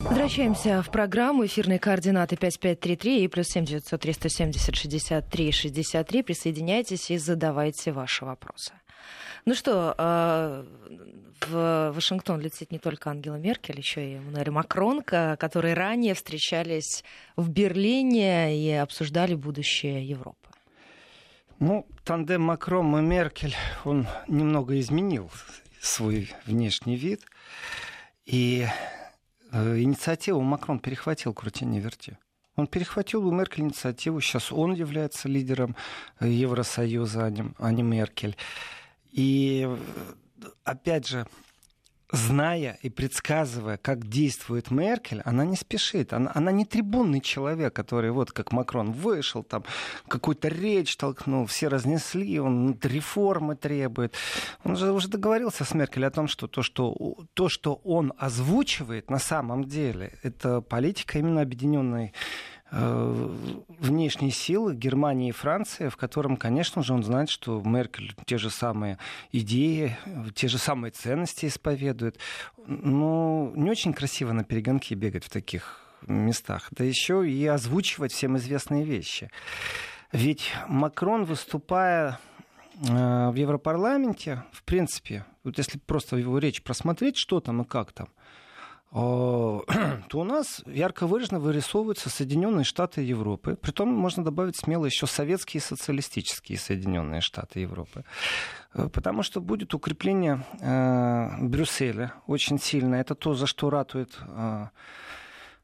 Возвращаемся 0.00 0.80
в 0.80 0.90
программу. 0.92 1.44
Эфирные 1.44 1.80
координаты 1.80 2.36
5533 2.36 3.24
и 3.24 3.28
плюс 3.28 3.48
7900 3.48 4.00
370 4.00 4.76
63 4.76 5.52
63. 5.52 6.22
Присоединяйтесь 6.22 7.10
и 7.10 7.18
задавайте 7.18 7.90
ваши 7.90 8.24
вопросы. 8.24 8.72
Ну 9.44 9.54
что, 9.54 9.94
э, 9.98 10.64
в 11.48 11.92
Вашингтон 11.92 12.40
летит 12.40 12.70
не 12.70 12.78
только 12.78 13.10
Ангела 13.10 13.36
Меркель, 13.36 13.78
еще 13.78 14.08
и 14.08 14.14
Эммануэль 14.16 14.50
Макрон, 14.50 15.02
которые 15.02 15.74
ранее 15.74 16.14
встречались 16.14 17.02
в 17.36 17.48
Берлине 17.48 18.56
и 18.56 18.70
обсуждали 18.72 19.34
будущее 19.34 20.08
Европы. 20.08 20.48
Ну, 21.58 21.86
тандем 22.04 22.42
Макрон 22.42 22.96
и 22.98 23.02
Меркель, 23.02 23.56
он 23.84 24.06
немного 24.28 24.78
изменил 24.78 25.28
свой 25.80 26.30
внешний 26.46 26.96
вид. 26.96 27.22
И 28.26 28.66
инициативу 29.52 30.40
Макрон 30.40 30.78
перехватил 30.78 31.32
крутине 31.32 31.80
верти. 31.80 32.16
Он 32.56 32.66
перехватил 32.66 33.26
у 33.26 33.30
Меркель 33.30 33.62
инициативу. 33.62 34.20
Сейчас 34.20 34.52
он 34.52 34.74
является 34.74 35.28
лидером 35.28 35.76
э, 36.18 36.28
Евросоюза, 36.28 37.32
а 37.58 37.72
не 37.72 37.82
Меркель. 37.82 38.36
И 39.12 39.68
опять 40.64 41.06
же, 41.06 41.26
зная 42.10 42.78
и 42.82 42.88
предсказывая, 42.88 43.76
как 43.76 44.08
действует 44.08 44.70
Меркель, 44.70 45.20
она 45.24 45.44
не 45.44 45.56
спешит. 45.56 46.12
Она, 46.12 46.32
она 46.34 46.52
не 46.52 46.64
трибунный 46.64 47.20
человек, 47.20 47.74
который 47.74 48.10
вот 48.10 48.32
как 48.32 48.52
Макрон 48.52 48.92
вышел, 48.92 49.42
там 49.42 49.64
какую-то 50.08 50.48
речь 50.48 50.96
толкнул, 50.96 51.46
все 51.46 51.68
разнесли, 51.68 52.40
он 52.40 52.78
реформы 52.82 53.56
требует. 53.56 54.14
Он 54.64 54.76
же 54.76 54.92
уже 54.92 55.08
договорился 55.08 55.64
с 55.64 55.74
Меркель 55.74 56.06
о 56.06 56.10
том, 56.10 56.28
что 56.28 56.46
то, 56.46 56.62
что 56.62 57.16
то, 57.34 57.48
что 57.48 57.74
он 57.84 58.12
озвучивает 58.16 59.10
на 59.10 59.18
самом 59.18 59.64
деле, 59.64 60.18
это 60.22 60.60
политика 60.60 61.18
именно 61.18 61.42
объединенной 61.42 62.12
внешние 62.70 64.30
силы 64.30 64.74
Германии 64.74 65.30
и 65.30 65.32
Франции, 65.32 65.88
в 65.88 65.96
котором, 65.96 66.36
конечно 66.36 66.82
же, 66.82 66.92
он 66.92 67.02
знает, 67.02 67.30
что 67.30 67.62
Меркель 67.64 68.14
те 68.26 68.36
же 68.36 68.50
самые 68.50 68.98
идеи, 69.32 69.96
те 70.34 70.48
же 70.48 70.58
самые 70.58 70.90
ценности 70.90 71.46
исповедует. 71.46 72.18
Но 72.66 73.52
не 73.54 73.70
очень 73.70 73.94
красиво 73.94 74.32
на 74.32 74.44
перегонки 74.44 74.92
бегать 74.94 75.24
в 75.24 75.30
таких 75.30 75.80
местах, 76.06 76.68
да 76.70 76.84
еще 76.84 77.28
и 77.28 77.46
озвучивать 77.46 78.12
всем 78.12 78.36
известные 78.36 78.84
вещи. 78.84 79.30
Ведь 80.12 80.52
Макрон, 80.68 81.24
выступая 81.24 82.18
э, 82.80 83.30
в 83.30 83.34
Европарламенте, 83.34 84.44
в 84.52 84.62
принципе, 84.62 85.26
вот 85.44 85.58
если 85.58 85.78
просто 85.78 86.16
его 86.16 86.38
речь 86.38 86.62
просмотреть, 86.62 87.16
что 87.16 87.40
там 87.40 87.62
и 87.62 87.64
как 87.64 87.92
там, 87.92 88.08
то 90.08 90.18
у 90.20 90.24
нас 90.24 90.62
ярко 90.66 91.06
выраженно 91.06 91.40
вырисовываются 91.40 92.08
Соединенные 92.08 92.64
Штаты 92.64 93.02
Европы. 93.02 93.56
Притом 93.60 93.88
можно 93.88 94.24
добавить 94.24 94.56
смело 94.56 94.86
еще 94.86 95.06
советские 95.06 95.60
социалистические 95.60 96.58
Соединенные 96.58 97.20
Штаты 97.20 97.60
Европы. 97.60 98.04
Э, 98.72 98.88
потому 98.88 99.22
что 99.22 99.40
будет 99.40 99.74
укрепление 99.74 100.44
э, 100.60 101.28
Брюсселя 101.40 102.14
очень 102.26 102.58
сильно. 102.58 102.94
Это 102.94 103.14
то, 103.14 103.34
за 103.34 103.46
что 103.46 103.68
ратует 103.68 104.18
э, 104.26 104.68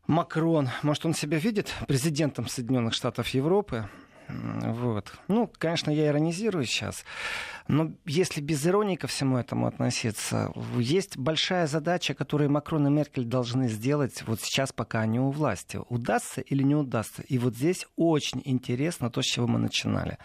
Макрон. 0.06 0.68
Может, 0.82 1.06
он 1.06 1.14
себя 1.14 1.38
видит 1.38 1.72
президентом 1.88 2.46
Соединенных 2.46 2.92
Штатов 2.92 3.28
Европы. 3.28 3.88
Вот. 4.28 5.12
Ну, 5.28 5.50
конечно, 5.58 5.90
я 5.90 6.08
иронизирую 6.08 6.64
сейчас, 6.64 7.04
но 7.68 7.92
если 8.04 8.40
без 8.40 8.66
иронии 8.66 8.96
ко 8.96 9.06
всему 9.06 9.38
этому 9.38 9.66
относиться, 9.66 10.52
есть 10.76 11.16
большая 11.16 11.66
задача, 11.66 12.14
которую 12.14 12.50
Макрон 12.50 12.86
и 12.86 12.90
Меркель 12.90 13.24
должны 13.24 13.68
сделать 13.68 14.22
вот 14.26 14.40
сейчас, 14.40 14.72
пока 14.72 15.00
они 15.00 15.20
у 15.20 15.30
власти. 15.30 15.80
Удастся 15.88 16.40
или 16.40 16.62
не 16.62 16.74
удастся? 16.74 17.22
И 17.22 17.38
вот 17.38 17.54
здесь 17.54 17.86
очень 17.96 18.42
интересно 18.44 19.10
то, 19.10 19.22
с 19.22 19.26
чего 19.26 19.46
мы 19.46 19.58
начинали. 19.58 20.18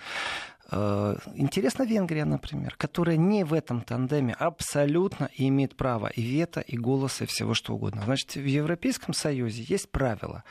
Э, 0.72 1.18
интересна 1.36 1.84
Венгрия, 1.84 2.26
например, 2.26 2.76
которая 2.78 3.18
не 3.18 3.44
в 3.44 3.54
этом 3.54 3.82
тандеме 3.82 4.34
абсолютно 4.34 5.30
имеет 5.36 5.76
право 5.76 6.08
и 6.08 6.22
вето, 6.22 6.60
и 6.62 6.78
голоса, 6.78 7.24
и 7.24 7.28
всего 7.28 7.54
что 7.54 7.74
угодно. 7.74 8.02
Значит, 8.04 8.36
в 8.36 8.46
Европейском 8.46 9.14
Союзе 9.14 9.64
есть 9.68 9.90
правила. 9.90 10.44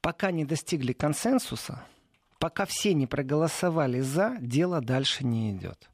Пока 0.00 0.30
не 0.30 0.44
достигли 0.44 0.92
консенсуса, 0.92 1.84
пока 2.42 2.66
все 2.66 2.92
не 2.92 3.06
проголосовали 3.06 4.00
за, 4.00 4.36
дело 4.40 4.80
дальше 4.80 5.24
не 5.24 5.52
идет. 5.52 5.88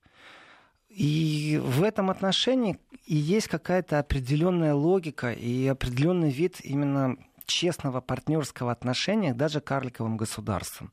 И 0.88 1.60
в 1.62 1.82
этом 1.82 2.08
отношении 2.08 2.78
и 3.04 3.16
есть 3.16 3.48
какая-то 3.48 3.98
определенная 3.98 4.72
логика 4.72 5.30
и 5.30 5.66
определенный 5.66 6.30
вид 6.30 6.56
именно 6.64 7.18
честного 7.48 8.00
партнерского 8.00 8.70
отношения 8.70 9.34
даже 9.34 9.60
карликовым 9.60 10.16
государствам. 10.16 10.92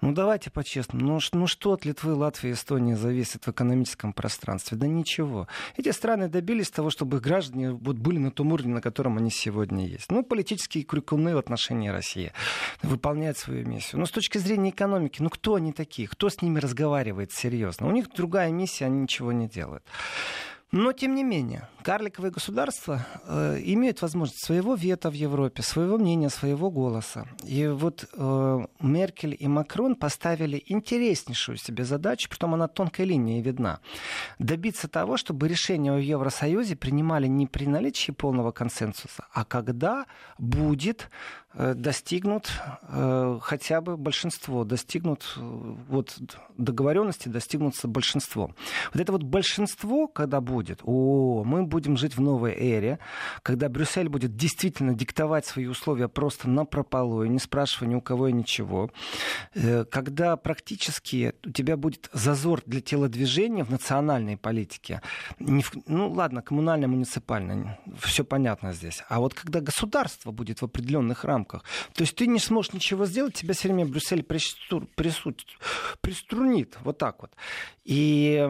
Ну 0.00 0.12
давайте 0.12 0.50
по-честному, 0.50 1.04
ну, 1.04 1.18
ну 1.32 1.46
что 1.46 1.72
от 1.72 1.84
Литвы, 1.84 2.14
Латвии, 2.14 2.52
Эстонии 2.52 2.94
зависит 2.94 3.46
в 3.46 3.50
экономическом 3.50 4.12
пространстве? 4.12 4.78
Да 4.78 4.86
ничего. 4.86 5.48
Эти 5.76 5.90
страны 5.90 6.28
добились 6.28 6.70
того, 6.70 6.90
чтобы 6.90 7.18
их 7.18 7.22
граждане 7.22 7.72
вот, 7.72 7.96
были 7.96 8.18
на 8.18 8.30
том 8.30 8.52
уровне, 8.52 8.72
на 8.74 8.80
котором 8.80 9.18
они 9.18 9.30
сегодня 9.30 9.86
есть. 9.86 10.10
Ну, 10.10 10.22
политические 10.22 10.84
крюкуны 10.84 11.34
в 11.34 11.38
отношении 11.38 11.88
России 11.88 12.32
выполняют 12.82 13.36
свою 13.36 13.66
миссию. 13.66 13.98
Но 14.00 14.06
с 14.06 14.10
точки 14.10 14.38
зрения 14.38 14.70
экономики, 14.70 15.20
ну 15.20 15.28
кто 15.28 15.56
они 15.56 15.72
такие? 15.72 16.08
Кто 16.08 16.28
с 16.28 16.40
ними 16.40 16.60
разговаривает 16.60 17.32
серьезно? 17.32 17.88
У 17.88 17.90
них 17.90 18.08
другая 18.14 18.50
миссия, 18.50 18.86
они 18.86 19.00
ничего 19.00 19.32
не 19.32 19.48
делают. 19.48 19.84
Но, 20.72 20.92
тем 20.92 21.14
не 21.14 21.22
менее, 21.22 21.68
карликовые 21.84 22.32
государства 22.32 23.06
э, 23.24 23.60
имеют 23.64 24.02
возможность 24.02 24.44
своего 24.44 24.74
вето 24.74 25.10
в 25.10 25.14
Европе, 25.14 25.62
своего 25.62 25.96
мнения, 25.96 26.28
своего 26.28 26.72
голоса. 26.72 27.28
И 27.44 27.68
вот 27.68 28.08
э, 28.12 28.66
Меркель 28.80 29.36
и 29.38 29.46
Макрон 29.46 29.94
поставили 29.94 30.60
интереснейшую 30.66 31.56
себе 31.56 31.84
задачу, 31.84 32.28
притом 32.28 32.54
она 32.54 32.66
тонкой 32.66 33.04
линией 33.04 33.42
видна, 33.42 33.78
добиться 34.40 34.88
того, 34.88 35.16
чтобы 35.16 35.46
решения 35.46 35.92
о 35.92 35.98
Евросоюзе 35.98 36.74
принимали 36.74 37.28
не 37.28 37.46
при 37.46 37.66
наличии 37.66 38.10
полного 38.10 38.50
консенсуса, 38.50 39.28
а 39.32 39.44
когда 39.44 40.06
будет 40.38 41.08
достигнут 41.56 42.50
э, 42.82 43.38
хотя 43.40 43.80
бы 43.80 43.96
большинство, 43.96 44.64
достигнут 44.64 45.24
э, 45.36 45.40
вот 45.88 46.18
договоренности, 46.58 47.28
достигнутся 47.28 47.88
большинство. 47.88 48.54
Вот 48.92 49.00
это 49.00 49.12
вот 49.12 49.22
большинство, 49.22 50.06
когда 50.06 50.42
будет, 50.42 50.80
о, 50.84 51.44
мы 51.44 51.64
будем 51.64 51.96
жить 51.96 52.16
в 52.16 52.20
новой 52.20 52.52
эре, 52.52 52.98
когда 53.42 53.70
Брюссель 53.70 54.10
будет 54.10 54.36
действительно 54.36 54.94
диктовать 54.94 55.46
свои 55.46 55.66
условия 55.66 56.08
просто 56.08 56.48
на 56.50 56.66
прополой, 56.66 57.30
не 57.30 57.38
спрашивая 57.38 57.88
ни 57.88 57.94
у 57.94 58.00
кого 58.02 58.28
и 58.28 58.32
ничего, 58.32 58.90
когда 59.90 60.36
практически 60.36 61.34
у 61.44 61.50
тебя 61.50 61.76
будет 61.76 62.10
зазор 62.12 62.62
для 62.66 62.80
телодвижения 62.80 63.64
в 63.64 63.70
национальной 63.70 64.36
политике, 64.36 65.00
не 65.38 65.62
в, 65.62 65.72
ну 65.86 66.10
ладно, 66.10 66.42
коммунально-муниципальной, 66.42 67.78
все 68.00 68.24
понятно 68.24 68.72
здесь, 68.72 69.02
а 69.08 69.20
вот 69.20 69.34
когда 69.34 69.60
государство 69.60 70.32
будет 70.32 70.60
в 70.60 70.64
определенных 70.64 71.24
рамках, 71.24 71.45
рамках. 71.46 71.64
То 71.94 72.02
есть 72.02 72.16
ты 72.16 72.26
не 72.26 72.38
сможешь 72.38 72.72
ничего 72.72 73.06
сделать, 73.06 73.34
тебя 73.34 73.54
все 73.54 73.68
время 73.68 73.86
Брюссель 73.86 74.22
пристур, 74.22 74.86
присут, 74.94 75.44
приструнит. 76.00 76.76
Вот 76.82 76.98
так 76.98 77.22
вот. 77.22 77.32
И 77.84 78.46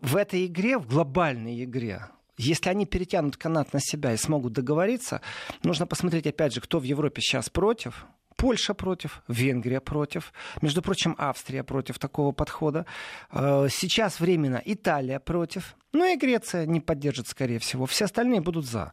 в 0.00 0.16
этой 0.16 0.46
игре, 0.46 0.78
в 0.78 0.86
глобальной 0.86 1.64
игре, 1.64 2.06
если 2.36 2.70
они 2.70 2.86
перетянут 2.86 3.36
канат 3.36 3.72
на 3.72 3.80
себя 3.80 4.12
и 4.12 4.16
смогут 4.16 4.52
договориться, 4.52 5.20
нужно 5.62 5.86
посмотреть, 5.86 6.26
опять 6.26 6.54
же, 6.54 6.60
кто 6.60 6.78
в 6.78 6.82
Европе 6.82 7.20
сейчас 7.20 7.48
против, 7.48 8.06
Польша 8.36 8.74
против, 8.74 9.22
Венгрия 9.28 9.80
против, 9.80 10.32
между 10.60 10.82
прочим, 10.82 11.14
Австрия 11.18 11.62
против 11.62 11.98
такого 11.98 12.32
подхода. 12.32 12.84
Э, 13.30 13.68
сейчас 13.70 14.18
временно 14.18 14.60
Италия 14.64 15.20
против, 15.20 15.76
ну 15.92 16.04
и 16.04 16.16
Греция 16.16 16.66
не 16.66 16.80
поддержит, 16.80 17.28
скорее 17.28 17.60
всего. 17.60 17.86
Все 17.86 18.06
остальные 18.06 18.40
будут 18.40 18.66
за. 18.66 18.92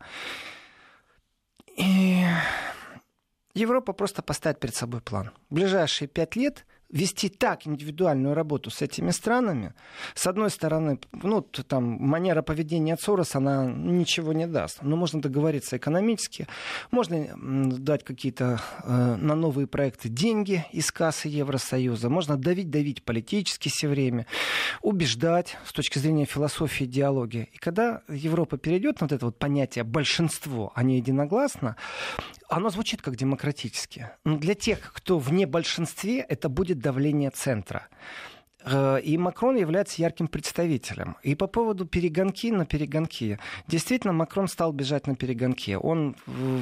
И 1.78 2.26
Европа 3.54 3.94
просто 3.94 4.22
поставит 4.22 4.60
перед 4.60 4.76
собой 4.76 5.02
план. 5.02 5.32
В 5.50 5.56
ближайшие 5.56 6.08
пять 6.08 6.36
лет 6.36 6.66
вести 6.92 7.30
так 7.30 7.66
индивидуальную 7.66 8.34
работу 8.34 8.70
с 8.70 8.82
этими 8.82 9.12
странами, 9.12 9.74
с 10.14 10.28
одной 10.28 10.50
стороны, 10.50 11.00
ну, 11.12 11.42
там, 11.42 11.84
манера 11.84 12.42
поведения 12.42 12.96
Цороса, 12.96 13.38
она 13.38 13.66
ничего 13.66 14.34
не 14.34 14.48
даст. 14.48 14.80
Но 14.82 14.96
можно 14.96 15.22
договориться 15.22 15.78
экономически, 15.78 16.48
можно 16.92 17.28
дать 17.78 18.04
какие-то 18.04 18.62
э, 18.84 19.16
на 19.16 19.36
новые 19.36 19.68
проекты 19.68 20.10
деньги 20.10 20.66
из 20.72 20.92
кассы 20.92 21.28
Евросоюза, 21.28 22.10
можно 22.10 22.38
давить-давить 22.38 23.04
политически 23.04 23.70
все 23.70 23.88
время, 23.88 24.28
убеждать 24.82 25.58
с 25.66 25.74
точки 25.74 26.00
зрения 26.00 26.26
философии 26.26 26.84
идеологии. 26.84 27.50
И 27.54 27.58
когда 27.58 28.02
Европа 28.10 28.58
перейдет 28.58 29.00
на 29.02 29.06
вот 29.06 29.12
это 29.14 29.26
вот 29.26 29.40
понятие 29.40 29.84
большинство, 29.84 30.72
а 30.76 30.84
не 30.84 30.98
единогласно, 30.98 31.78
оно 32.52 32.70
звучит 32.70 33.02
как 33.02 33.16
демократически. 33.16 34.10
Но 34.26 34.38
для 34.38 34.56
тех, 34.56 34.92
кто 34.94 35.20
в 35.20 35.32
небольшинстве, 35.32 36.20
это 36.20 36.50
будет 36.50 36.81
давление 36.82 37.30
центра. 37.30 37.88
Э, 38.64 39.00
и 39.02 39.18
Макрон 39.18 39.56
является 39.56 40.02
ярким 40.02 40.28
представителем. 40.28 41.18
И 41.24 41.36
по 41.36 41.48
поводу 41.48 41.86
перегонки 41.86 42.52
на 42.52 42.66
перегонки. 42.66 43.40
Действительно, 43.68 44.14
Макрон 44.14 44.48
стал 44.48 44.72
бежать 44.72 45.08
на 45.08 45.16
перегонке. 45.16 45.78
Он, 45.78 46.16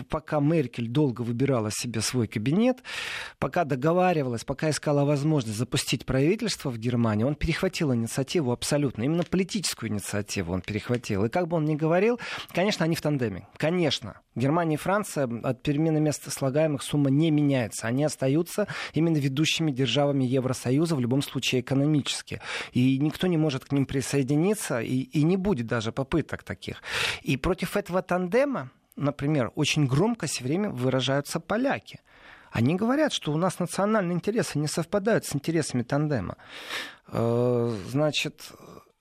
пока 0.09 0.39
Меркель 0.39 0.87
долго 0.87 1.21
выбирала 1.21 1.71
себе 1.71 2.01
свой 2.01 2.27
кабинет, 2.27 2.79
пока 3.37 3.65
договаривалась, 3.65 4.43
пока 4.43 4.69
искала 4.69 5.05
возможность 5.05 5.57
запустить 5.57 6.05
правительство 6.05 6.69
в 6.69 6.77
Германии, 6.77 7.23
он 7.23 7.35
перехватил 7.35 7.93
инициативу 7.93 8.51
абсолютно. 8.51 9.03
Именно 9.03 9.23
политическую 9.23 9.89
инициативу 9.89 10.53
он 10.53 10.61
перехватил. 10.61 11.25
И 11.25 11.29
как 11.29 11.47
бы 11.47 11.57
он 11.57 11.65
ни 11.65 11.75
говорил, 11.75 12.19
конечно, 12.53 12.85
они 12.85 12.95
в 12.95 13.01
тандеме. 13.01 13.47
Конечно. 13.57 14.21
Германия 14.35 14.75
и 14.75 14.77
Франция 14.77 15.29
от 15.43 15.61
перемены 15.61 15.99
места 15.99 16.31
слагаемых 16.31 16.81
сумма 16.81 17.09
не 17.09 17.29
меняется. 17.29 17.87
Они 17.87 18.03
остаются 18.03 18.67
именно 18.93 19.17
ведущими 19.17 19.71
державами 19.71 20.23
Евросоюза, 20.23 20.95
в 20.95 20.99
любом 20.99 21.21
случае 21.21 21.61
экономически. 21.61 21.88
И 22.71 22.99
никто 22.99 23.27
не 23.27 23.37
может 23.37 23.65
к 23.65 23.71
ним 23.71 23.85
присоединиться, 23.85 24.81
и, 24.81 25.01
и 25.01 25.23
не 25.23 25.37
будет 25.37 25.67
даже 25.67 25.91
попыток 25.91 26.43
таких. 26.43 26.81
И 27.21 27.37
против 27.37 27.77
этого 27.77 28.01
тандема, 28.01 28.69
например, 28.95 29.51
очень 29.55 29.87
громко 29.87 30.27
все 30.27 30.43
время 30.43 30.69
выражаются 30.69 31.39
поляки. 31.39 31.99
Они 32.51 32.75
говорят, 32.75 33.13
что 33.13 33.31
у 33.31 33.37
нас 33.37 33.59
национальные 33.59 34.15
интересы 34.15 34.57
не 34.59 34.67
совпадают 34.67 35.25
с 35.25 35.35
интересами 35.35 35.83
тандема. 35.83 36.35
Э, 37.07 37.75
значит, 37.89 38.51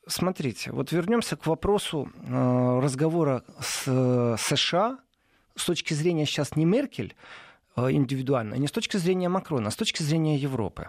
смотрите, 0.06 0.70
вот 0.72 0.92
вернемся 0.92 1.36
к 1.36 1.46
вопросу 1.46 2.10
э, 2.14 2.80
разговора 2.82 3.44
с 3.60 4.36
США 4.38 4.98
с 5.56 5.64
точки 5.64 5.94
зрения 5.94 6.26
сейчас 6.26 6.56
не 6.56 6.64
Меркель 6.64 7.14
э, 7.76 7.90
индивидуально, 7.90 8.54
не 8.54 8.66
с 8.66 8.72
точки 8.72 8.96
зрения 8.96 9.28
Макрона, 9.28 9.68
а 9.68 9.70
с 9.70 9.76
точки 9.76 10.02
зрения 10.02 10.36
Европы 10.36 10.88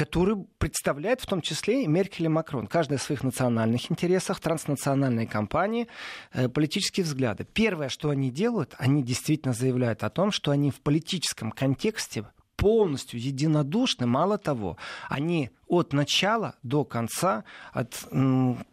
который 0.00 0.46
представляет 0.56 1.20
в 1.20 1.26
том 1.26 1.42
числе 1.42 1.84
и 1.84 1.86
Меркель 1.86 2.24
и 2.24 2.28
Макрон. 2.28 2.66
Каждый 2.66 2.96
в 2.96 3.02
своих 3.02 3.22
национальных 3.22 3.90
интересах, 3.90 4.40
транснациональные 4.40 5.26
компании, 5.26 5.88
э, 6.32 6.48
политические 6.48 7.04
взгляды. 7.04 7.44
Первое, 7.44 7.90
что 7.90 8.08
они 8.08 8.30
делают, 8.30 8.74
они 8.78 9.02
действительно 9.02 9.52
заявляют 9.52 10.02
о 10.02 10.08
том, 10.08 10.32
что 10.32 10.52
они 10.52 10.70
в 10.70 10.80
политическом 10.80 11.52
контексте 11.52 12.24
полностью 12.56 13.20
единодушны. 13.20 14.06
Мало 14.06 14.38
того, 14.38 14.78
они 15.10 15.50
от 15.70 15.92
начала 15.92 16.56
до 16.64 16.84
конца, 16.84 17.44
от 17.72 18.08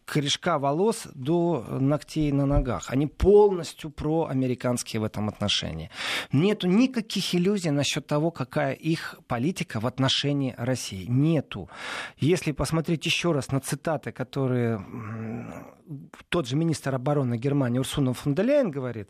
корешка 0.06 0.58
волос 0.58 1.08
до 1.14 1.64
ногтей 1.70 2.32
на 2.32 2.46
ногах. 2.46 2.90
Они 2.90 3.06
полностью 3.06 3.92
проамериканские 3.92 5.02
в 5.02 5.04
этом 5.04 5.30
отношении. 5.30 5.92
Нету 6.32 6.68
никаких 6.68 7.36
иллюзий 7.36 7.70
насчет 7.70 8.08
того, 8.08 8.32
какая 8.32 8.74
их 8.74 9.20
политика 9.28 9.80
в 9.80 9.86
отношении 9.86 10.56
России. 10.58 11.06
Нету. 11.08 11.70
Если 12.18 12.52
посмотреть 12.52 13.06
еще 13.06 13.32
раз 13.32 13.52
на 13.52 13.60
цитаты, 13.60 14.12
которые 14.12 14.84
тот 16.30 16.48
же 16.48 16.56
министр 16.56 16.96
обороны 16.96 17.38
Германии 17.38 17.80
Урсуна 17.80 18.14
фон 18.14 18.34
де 18.34 18.42
Ляйен 18.42 18.72
говорит, 18.72 19.10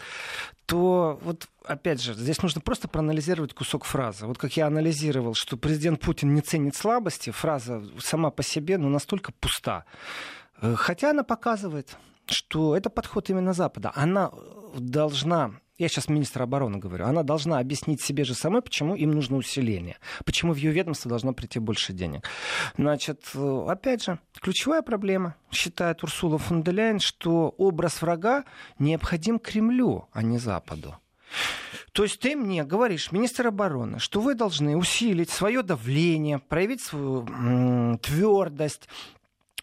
то 0.65 1.19
вот 1.23 1.47
опять 1.63 2.01
же, 2.01 2.13
здесь 2.13 2.41
нужно 2.41 2.61
просто 2.61 2.87
проанализировать 2.87 3.53
кусок 3.53 3.85
фразы. 3.85 4.25
Вот 4.25 4.37
как 4.37 4.57
я 4.57 4.67
анализировал, 4.67 5.33
что 5.33 5.57
президент 5.57 6.01
Путин 6.01 6.33
не 6.33 6.41
ценит 6.41 6.75
слабости, 6.75 7.29
фраза 7.31 7.76
сама 7.99 8.31
по 8.31 8.43
себе 8.43 8.77
ну, 8.77 8.89
настолько 8.89 9.31
пуста. 9.31 9.85
Э, 10.61 10.75
хотя 10.75 11.11
она 11.11 11.23
показывает, 11.23 11.97
что 12.25 12.75
это 12.75 12.89
подход 12.89 13.29
именно 13.29 13.53
Запада. 13.53 13.91
Она 13.95 14.31
должна 14.77 15.51
я 15.77 15.89
сейчас 15.89 16.09
министр 16.09 16.41
обороны 16.41 16.79
говорю, 16.79 17.05
она 17.05 17.21
должна 17.21 17.59
объяснить 17.59 18.01
себе 18.01 18.23
же 18.23 18.33
самой, 18.33 18.61
почему 18.63 18.95
им 18.95 19.11
нужно 19.11 19.37
усиление, 19.37 19.97
почему 20.25 20.53
в 20.53 20.55
ее 20.57 20.71
ведомство 20.71 21.07
должно 21.07 21.33
прийти 21.33 21.59
больше 21.59 21.93
денег. 21.93 22.27
Значит, 22.77 23.21
э, 23.35 23.65
опять 23.67 24.03
же, 24.03 24.19
ключевая 24.41 24.81
проблема, 24.81 25.35
считает 25.51 26.03
Урсула 26.03 26.39
фон 26.39 26.63
де 26.63 26.71
Ляйен, 26.71 26.99
что 26.99 27.53
образ 27.57 28.01
врага 28.01 28.43
необходим 28.79 29.37
Кремлю, 29.37 30.07
а 30.11 30.23
не 30.23 30.39
Западу. 30.39 30.97
То 31.97 32.03
есть 32.03 32.19
ты 32.19 32.35
мне 32.35 32.63
говоришь, 32.63 33.11
министр 33.11 33.47
обороны, 33.47 33.97
что 33.97 34.21
вы 34.21 34.35
должны 34.35 34.77
усилить 34.77 35.31
свое 35.31 35.63
давление, 35.63 36.37
проявить 36.37 36.79
свою 36.79 37.25
м- 37.25 37.97
твердость, 37.97 38.87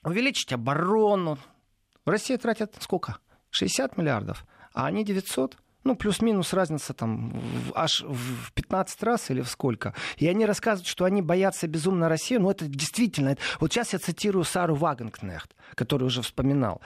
увеличить 0.02 0.52
оборону. 0.52 1.38
В 2.04 2.10
России 2.10 2.34
тратят 2.34 2.74
сколько? 2.80 3.18
60 3.50 3.96
миллиардов, 3.96 4.44
а 4.72 4.86
они 4.86 5.04
900 5.04 5.58
ну, 5.84 5.94
плюс-минус 5.94 6.52
разница 6.54 6.92
там 6.92 7.40
аж 7.74 8.00
в 8.00 8.52
15 8.54 9.02
раз 9.04 9.30
или 9.30 9.42
в 9.42 9.48
сколько. 9.48 9.94
И 10.16 10.26
они 10.26 10.44
рассказывают, 10.44 10.88
что 10.88 11.04
они 11.04 11.22
боятся 11.22 11.68
безумно 11.68 12.08
России. 12.08 12.38
Ну, 12.38 12.50
это 12.50 12.64
действительно... 12.64 13.36
Вот 13.60 13.72
сейчас 13.72 13.92
я 13.92 13.98
цитирую 14.00 14.44
Сару 14.44 14.74
Вагенкнехт, 14.74 15.54
которую 15.74 16.06
уже 16.06 16.22
вспоминал. 16.22 16.80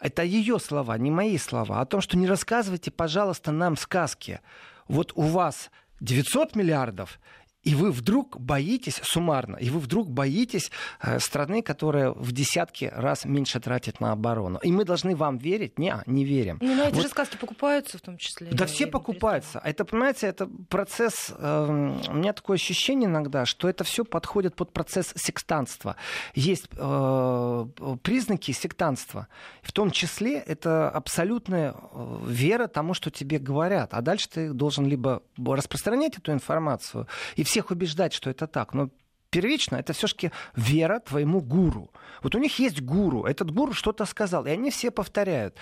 Это 0.00 0.22
ее 0.22 0.60
слова, 0.60 0.96
не 0.96 1.10
мои 1.10 1.36
слова. 1.36 1.80
О 1.80 1.84
том, 1.84 2.00
что 2.00 2.16
не 2.16 2.28
рассказывайте, 2.28 2.92
пожалуйста, 2.92 3.50
нам 3.50 3.76
сказки. 3.76 4.40
Вот 4.88 5.12
у 5.14 5.22
вас 5.22 5.70
900 6.00 6.54
миллиардов, 6.56 7.18
и 7.64 7.74
вы 7.74 7.90
вдруг 7.90 8.38
боитесь 8.38 9.00
суммарно, 9.02 9.56
и 9.56 9.70
вы 9.70 9.80
вдруг 9.80 10.10
боитесь 10.10 10.70
э, 11.00 11.18
страны, 11.18 11.62
которая 11.62 12.10
в 12.10 12.32
десятки 12.32 12.92
раз 12.94 13.24
меньше 13.24 13.58
тратит 13.58 14.00
на 14.00 14.12
оборону. 14.12 14.58
И 14.62 14.70
мы 14.70 14.84
должны 14.84 15.16
вам 15.16 15.38
верить? 15.38 15.78
Не, 15.78 15.96
не 16.06 16.24
верим. 16.24 16.58
Ну, 16.60 16.74
но 16.74 16.84
эти 16.84 16.94
вот. 16.94 17.02
же 17.02 17.08
сказки 17.08 17.36
покупаются 17.36 17.98
в 17.98 18.02
том 18.02 18.18
числе. 18.18 18.48
Да 18.50 18.66
все 18.66 18.86
покупаются. 18.86 19.60
Это, 19.64 19.84
понимаете, 19.84 20.26
это 20.26 20.48
процесс... 20.68 21.32
Э, 21.36 21.66
у 22.08 22.14
меня 22.14 22.32
такое 22.34 22.56
ощущение 22.56 23.08
иногда, 23.08 23.46
что 23.46 23.68
это 23.68 23.82
все 23.84 24.04
подходит 24.04 24.54
под 24.54 24.72
процесс 24.72 25.12
сектантства. 25.16 25.96
Есть 26.34 26.68
э, 26.76 27.66
признаки 28.02 28.52
сектантства. 28.52 29.28
В 29.62 29.72
том 29.72 29.90
числе 29.90 30.38
это 30.38 30.90
абсолютная 30.90 31.74
э, 31.74 32.18
вера 32.26 32.66
тому, 32.66 32.92
что 32.92 33.10
тебе 33.10 33.38
говорят. 33.38 33.94
А 33.94 34.02
дальше 34.02 34.28
ты 34.28 34.52
должен 34.52 34.86
либо 34.86 35.22
распространять 35.38 36.18
эту 36.18 36.32
информацию 36.32 37.08
и 37.36 37.44
все 37.44 37.53
всех 37.54 37.70
убеждать, 37.70 38.12
что 38.12 38.30
это 38.30 38.48
так, 38.48 38.74
но 38.74 38.90
первично 39.30 39.76
это 39.76 39.92
все-таки 39.92 40.32
вера 40.56 40.98
твоему 40.98 41.40
гуру. 41.40 41.90
Вот 42.22 42.34
у 42.34 42.38
них 42.38 42.58
есть 42.58 42.82
гуру, 42.82 43.26
этот 43.26 43.52
гуру 43.52 43.72
что-то 43.72 44.06
сказал, 44.06 44.46
и 44.46 44.50
они 44.50 44.70
все 44.70 44.90
повторяют. 44.90 45.56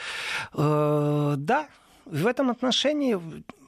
Э, 0.54 1.34
да, 1.36 1.68
в 2.04 2.26
этом 2.26 2.50
отношении 2.50 3.18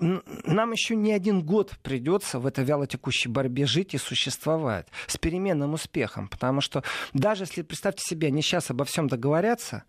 нам 0.01 0.73
еще 0.73 0.97
не 0.97 1.13
один 1.13 1.43
год 1.43 1.73
придется 1.83 2.39
в 2.39 2.47
этой 2.47 2.65
вялотекущей 2.65 3.31
борьбе 3.31 3.67
жить 3.67 3.95
и 3.95 3.99
существовать 3.99 4.87
с 5.07 5.17
переменным 5.17 5.75
успехом. 5.75 6.29
Потому 6.29 6.61
что 6.61 6.83
даже 7.13 7.45
если, 7.45 7.63
представьте 7.63 8.03
себе, 8.05 8.29
они 8.29 8.43
сейчас 8.43 8.71
обо 8.71 8.85
всем 8.85 9.09
договорятся 9.09 9.85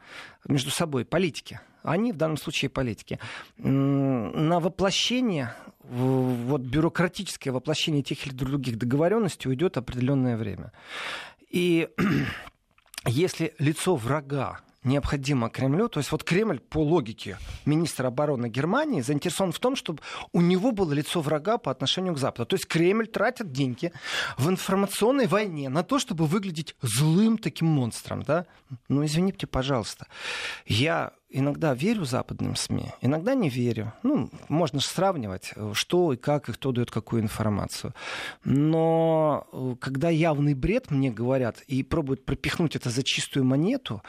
между 0.48 0.70
собой, 0.70 1.06
политики, 1.06 1.60
они 1.84 2.12
в 2.12 2.18
данном 2.18 2.38
случае 2.38 2.70
политики, 2.70 3.20
на 3.58 4.60
воплощение 4.60 5.54
вот 5.84 6.62
бюрократическое 6.62 7.52
воплощение 7.52 8.02
тех 8.02 8.26
или 8.26 8.34
других 8.34 8.78
договоренностей 8.78 9.50
уйдет 9.50 9.78
определенное 9.78 10.36
время. 10.38 10.72
И 11.50 11.90
если 13.06 13.54
лицо 13.60 13.96
врага 13.96 14.62
необходимо 14.86 15.50
Кремлю. 15.50 15.90
То 15.90 16.00
есть 16.00 16.12
вот 16.12 16.24
Кремль 16.24 16.60
по 16.60 16.84
логике 16.84 17.38
министра 17.66 18.08
обороны 18.08 18.48
Германии 18.48 19.02
заинтересован 19.02 19.52
в 19.52 19.60
том, 19.60 19.76
чтобы 19.76 20.02
у 20.32 20.42
него 20.42 20.72
было 20.72 20.94
лицо 20.94 21.22
врага 21.22 21.58
по 21.58 21.72
отношению 21.72 22.14
к 22.14 22.18
Западу. 22.18 22.46
То 22.46 22.56
есть 22.56 22.68
Кремль 22.68 23.08
тратит 23.08 23.52
деньги 23.52 23.92
в 24.38 24.50
информационной 24.50 25.28
войне 25.28 25.70
на 25.70 25.84
то, 25.84 26.00
чтобы 26.00 26.26
выглядеть 26.26 26.76
злым 26.82 27.38
таким 27.38 27.68
монстром. 27.68 28.24
Да? 28.24 28.46
Ну, 28.88 29.04
извините, 29.04 29.48
пожалуйста. 29.48 30.08
Я 30.66 31.12
иногда 31.30 31.74
верю 31.74 32.06
западным 32.06 32.56
СМИ, 32.56 32.94
иногда 33.02 33.36
не 33.36 33.50
верю. 33.50 33.94
Ну, 34.04 34.30
можно 34.50 34.80
же 34.80 34.88
сравнивать, 34.88 35.54
что 35.74 36.14
и 36.14 36.18
как, 36.18 36.50
и 36.50 36.54
кто 36.54 36.72
дает 36.72 36.92
какую 36.92 37.22
информацию. 37.22 37.94
Но 38.44 39.48
э, 39.52 39.76
когда 39.80 40.10
явный 40.10 40.54
бред 40.54 40.92
мне 40.92 41.12
говорят 41.12 41.62
и 41.68 41.84
пробуют 41.84 42.26
пропихнуть 42.26 42.76
это 42.76 42.90
за 42.90 43.04
чистую 43.04 43.46
монету, 43.46 44.02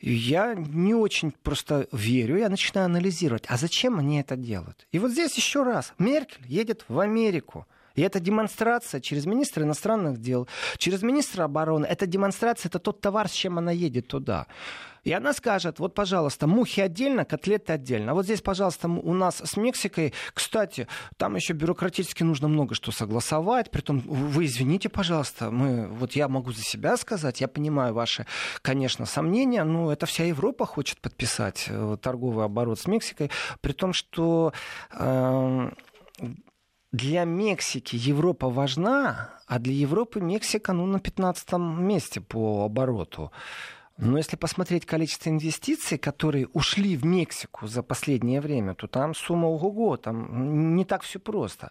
я 0.00 0.54
не 0.54 0.94
очень 0.94 1.30
просто 1.30 1.86
верю, 1.92 2.36
я 2.36 2.48
начинаю 2.48 2.86
анализировать, 2.86 3.44
а 3.48 3.56
зачем 3.56 3.98
они 3.98 4.20
это 4.20 4.36
делают? 4.36 4.86
И 4.90 4.98
вот 4.98 5.12
здесь 5.12 5.36
еще 5.36 5.62
раз, 5.62 5.92
Меркель 5.98 6.46
едет 6.46 6.84
в 6.88 6.98
Америку. 6.98 7.66
И 7.94 8.02
это 8.02 8.20
демонстрация 8.20 9.00
через 9.00 9.26
министра 9.26 9.64
иностранных 9.64 10.18
дел, 10.18 10.48
через 10.78 11.02
министра 11.02 11.44
обороны. 11.44 11.86
Это 11.86 12.06
демонстрация, 12.06 12.68
это 12.68 12.78
тот 12.78 13.00
товар, 13.00 13.28
с 13.28 13.32
чем 13.32 13.58
она 13.58 13.72
едет 13.72 14.08
туда. 14.08 14.46
И 15.04 15.12
она 15.12 15.32
скажет, 15.32 15.80
вот, 15.80 15.94
пожалуйста, 15.94 16.46
мухи 16.46 16.80
отдельно, 16.80 17.24
котлеты 17.24 17.72
отдельно. 17.72 18.12
А 18.12 18.14
вот 18.14 18.24
здесь, 18.24 18.40
пожалуйста, 18.40 18.88
у 18.88 19.12
нас 19.12 19.40
с 19.44 19.56
Мексикой, 19.56 20.14
кстати, 20.32 20.86
там 21.16 21.34
еще 21.34 21.54
бюрократически 21.54 22.22
нужно 22.22 22.46
много 22.46 22.76
что 22.76 22.92
согласовать. 22.92 23.70
Притом, 23.70 23.98
вы 23.98 24.44
извините, 24.44 24.88
пожалуйста, 24.88 25.50
мы, 25.50 25.88
вот 25.88 26.12
я 26.12 26.28
могу 26.28 26.52
за 26.52 26.62
себя 26.62 26.96
сказать, 26.96 27.40
я 27.40 27.48
понимаю 27.48 27.94
ваши, 27.94 28.26
конечно, 28.62 29.04
сомнения, 29.04 29.64
но 29.64 29.92
это 29.92 30.06
вся 30.06 30.24
Европа 30.24 30.66
хочет 30.66 31.00
подписать 31.00 31.66
э, 31.68 31.96
торговый 32.00 32.44
оборот 32.44 32.78
с 32.78 32.86
Мексикой, 32.86 33.30
при 33.60 33.72
том, 33.72 33.92
что 33.92 34.52
э, 34.92 35.70
для 36.92 37.24
Мексики 37.24 37.96
Европа 37.96 38.48
важна, 38.48 39.30
А 39.46 39.58
для 39.58 39.74
Европы 39.74 40.20
Мексика 40.20 40.72
ну, 40.72 40.86
на 40.86 41.00
15 41.00 41.52
месте 41.52 42.20
по 42.20 42.64
обороту. 42.64 43.32
Но 43.98 44.16
если 44.16 44.36
посмотреть 44.36 44.86
количество 44.86 45.28
инвестиций, 45.28 45.98
которые 45.98 46.48
ушли 46.48 46.96
в 46.96 47.04
Мексику 47.04 47.66
за 47.66 47.82
последнее 47.82 48.40
время, 48.40 48.74
то 48.74 48.86
там 48.86 49.14
сумма 49.14 49.46
ого-го, 49.46 49.96
там 49.96 50.74
не 50.74 50.84
так 50.84 51.02
все 51.02 51.18
просто. 51.18 51.70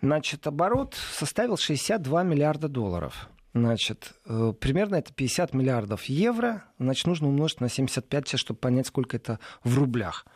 Значит, 0.00 0.46
оборот 0.46 0.94
составил 0.94 1.56
62 1.56 2.22
миллиарда 2.24 2.68
долларов. 2.68 3.28
Значит, 3.54 4.14
э, 4.26 4.52
примерно 4.58 4.96
это 4.96 5.12
50 5.12 5.54
миллиардов 5.54 6.04
евро. 6.04 6.64
Значит, 6.78 7.06
нужно 7.06 7.28
умножить 7.28 7.60
на 7.60 7.68
75, 7.68 8.38
чтобы 8.38 8.58
понять, 8.58 8.86
сколько 8.86 9.16
это 9.16 9.38
в 9.62 9.78
рублях. 9.78 10.26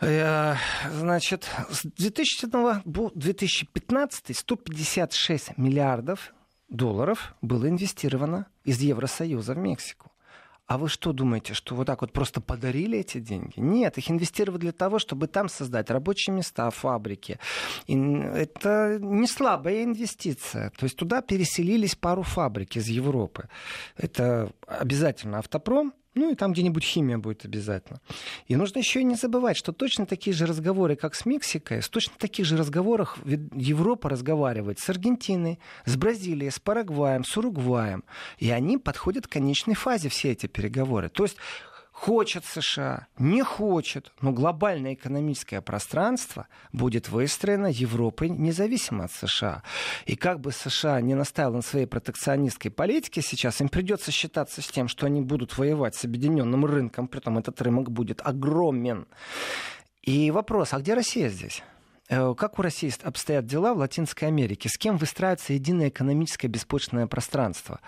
Э, 0.00 0.56
значит, 0.90 1.48
с 1.70 1.84
2000 1.84 2.82
по 2.84 3.10
2015 3.14 4.36
156 4.36 5.56
миллиардов 5.56 6.34
долларов 6.68 7.34
было 7.42 7.68
инвестировано 7.68 8.46
из 8.64 8.80
Евросоюза 8.80 9.54
в 9.54 9.58
Мексику. 9.58 10.10
А 10.66 10.78
вы 10.78 10.88
что 10.88 11.12
думаете, 11.12 11.52
что 11.52 11.74
вот 11.74 11.86
так 11.86 12.00
вот 12.00 12.12
просто 12.12 12.40
подарили 12.40 12.98
эти 12.98 13.18
деньги? 13.18 13.52
Нет, 13.56 13.98
их 13.98 14.10
инвестировали 14.10 14.60
для 14.60 14.72
того, 14.72 14.98
чтобы 14.98 15.26
там 15.26 15.50
создать 15.50 15.90
рабочие 15.90 16.34
места, 16.34 16.70
фабрики. 16.70 17.38
И 17.86 17.94
это 17.94 18.98
не 18.98 19.26
слабая 19.26 19.84
инвестиция. 19.84 20.70
То 20.70 20.84
есть 20.84 20.96
туда 20.96 21.20
переселились 21.20 21.94
пару 21.96 22.22
фабрик 22.22 22.76
из 22.76 22.88
Европы. 22.88 23.50
Это 23.98 24.52
обязательно 24.66 25.38
автопром, 25.38 25.92
ну 26.14 26.30
и 26.30 26.34
там 26.34 26.52
где-нибудь 26.52 26.84
химия 26.84 27.18
будет 27.18 27.44
обязательно. 27.44 28.00
И 28.46 28.56
нужно 28.56 28.78
еще 28.78 29.00
и 29.00 29.04
не 29.04 29.14
забывать, 29.14 29.56
что 29.56 29.72
точно 29.72 30.06
такие 30.06 30.34
же 30.34 30.46
разговоры, 30.46 30.96
как 30.96 31.14
с 31.14 31.26
Мексикой, 31.26 31.82
с 31.82 31.88
точно 31.88 32.14
таких 32.18 32.46
же 32.46 32.56
разговорах 32.56 33.18
Европа 33.24 34.08
разговаривает 34.08 34.78
с 34.78 34.88
Аргентиной, 34.88 35.58
с 35.84 35.96
Бразилией, 35.96 36.50
с 36.50 36.58
Парагваем, 36.58 37.24
с 37.24 37.36
Уругваем. 37.36 38.04
И 38.38 38.50
они 38.50 38.78
подходят 38.78 39.26
к 39.26 39.32
конечной 39.32 39.74
фазе, 39.74 40.08
все 40.08 40.32
эти 40.32 40.46
переговоры. 40.46 41.08
То 41.08 41.24
есть 41.24 41.36
Хочет 41.94 42.44
США, 42.44 43.06
не 43.18 43.42
хочет, 43.42 44.12
но 44.20 44.32
глобальное 44.32 44.94
экономическое 44.94 45.60
пространство 45.60 46.48
будет 46.72 47.08
выстроено 47.08 47.68
Европой 47.68 48.28
независимо 48.28 49.04
от 49.04 49.12
США. 49.12 49.62
И 50.04 50.16
как 50.16 50.40
бы 50.40 50.50
США 50.50 51.00
не 51.00 51.14
наставил 51.14 51.54
на 51.54 51.62
своей 51.62 51.86
протекционистской 51.86 52.72
политике 52.72 53.22
сейчас, 53.22 53.60
им 53.60 53.68
придется 53.68 54.10
считаться 54.10 54.60
с 54.60 54.66
тем, 54.66 54.88
что 54.88 55.06
они 55.06 55.20
будут 55.20 55.56
воевать 55.56 55.94
с 55.94 56.04
объединенным 56.04 56.66
рынком, 56.66 57.06
при 57.06 57.20
этом 57.20 57.38
этот 57.38 57.62
рынок 57.62 57.92
будет 57.92 58.20
огромен. 58.22 59.06
И 60.02 60.32
вопрос, 60.32 60.74
а 60.74 60.80
где 60.80 60.94
Россия 60.94 61.28
здесь? 61.28 61.62
Э, 62.10 62.34
как 62.36 62.58
у 62.58 62.62
России 62.62 62.92
обстоят 63.02 63.46
дела 63.46 63.72
в 63.72 63.78
Латинской 63.78 64.28
Америке? 64.28 64.68
С 64.68 64.76
кем 64.76 64.98
выстраивается 64.98 65.54
единое 65.54 65.88
экономическое 65.88 66.48
беспочвенное 66.48 67.06
пространство? 67.06 67.80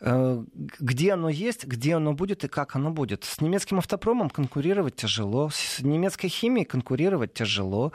Э, 0.00 0.44
где 0.54 1.12
оно 1.12 1.30
есть, 1.30 1.64
где 1.64 1.96
оно 1.96 2.12
будет 2.12 2.44
и 2.44 2.48
как 2.48 2.76
оно 2.76 2.90
будет? 2.90 3.24
С 3.24 3.40
немецким 3.40 3.78
автопромом 3.78 4.28
конкурировать 4.28 4.96
тяжело, 4.96 5.50
с 5.50 5.80
немецкой 5.80 6.28
химией 6.28 6.66
конкурировать 6.66 7.32
тяжело. 7.32 7.92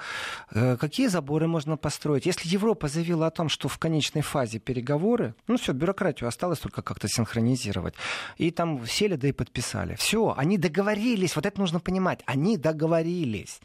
Э, 0.51 0.77
какие 0.77 1.07
заборы 1.07 1.47
можно 1.47 1.77
построить? 1.77 2.25
Если 2.25 2.49
Европа 2.49 2.87
заявила 2.87 3.27
о 3.27 3.31
том, 3.31 3.47
что 3.47 3.67
в 3.67 3.77
конечной 3.77 4.23
фазе 4.23 4.59
переговоры, 4.59 5.35
ну 5.47 5.57
все, 5.57 5.73
бюрократию 5.73 6.27
осталось 6.27 6.59
только 6.59 6.81
как-то 6.81 7.07
синхронизировать. 7.07 7.93
И 8.37 8.49
там 8.49 8.85
сели, 8.87 9.15
да 9.15 9.27
и 9.27 9.31
подписали. 9.31 9.95
Все, 9.95 10.33
они 10.35 10.57
договорились, 10.57 11.35
вот 11.35 11.45
это 11.45 11.59
нужно 11.59 11.79
понимать, 11.79 12.21
они 12.25 12.57
договорились. 12.57 13.59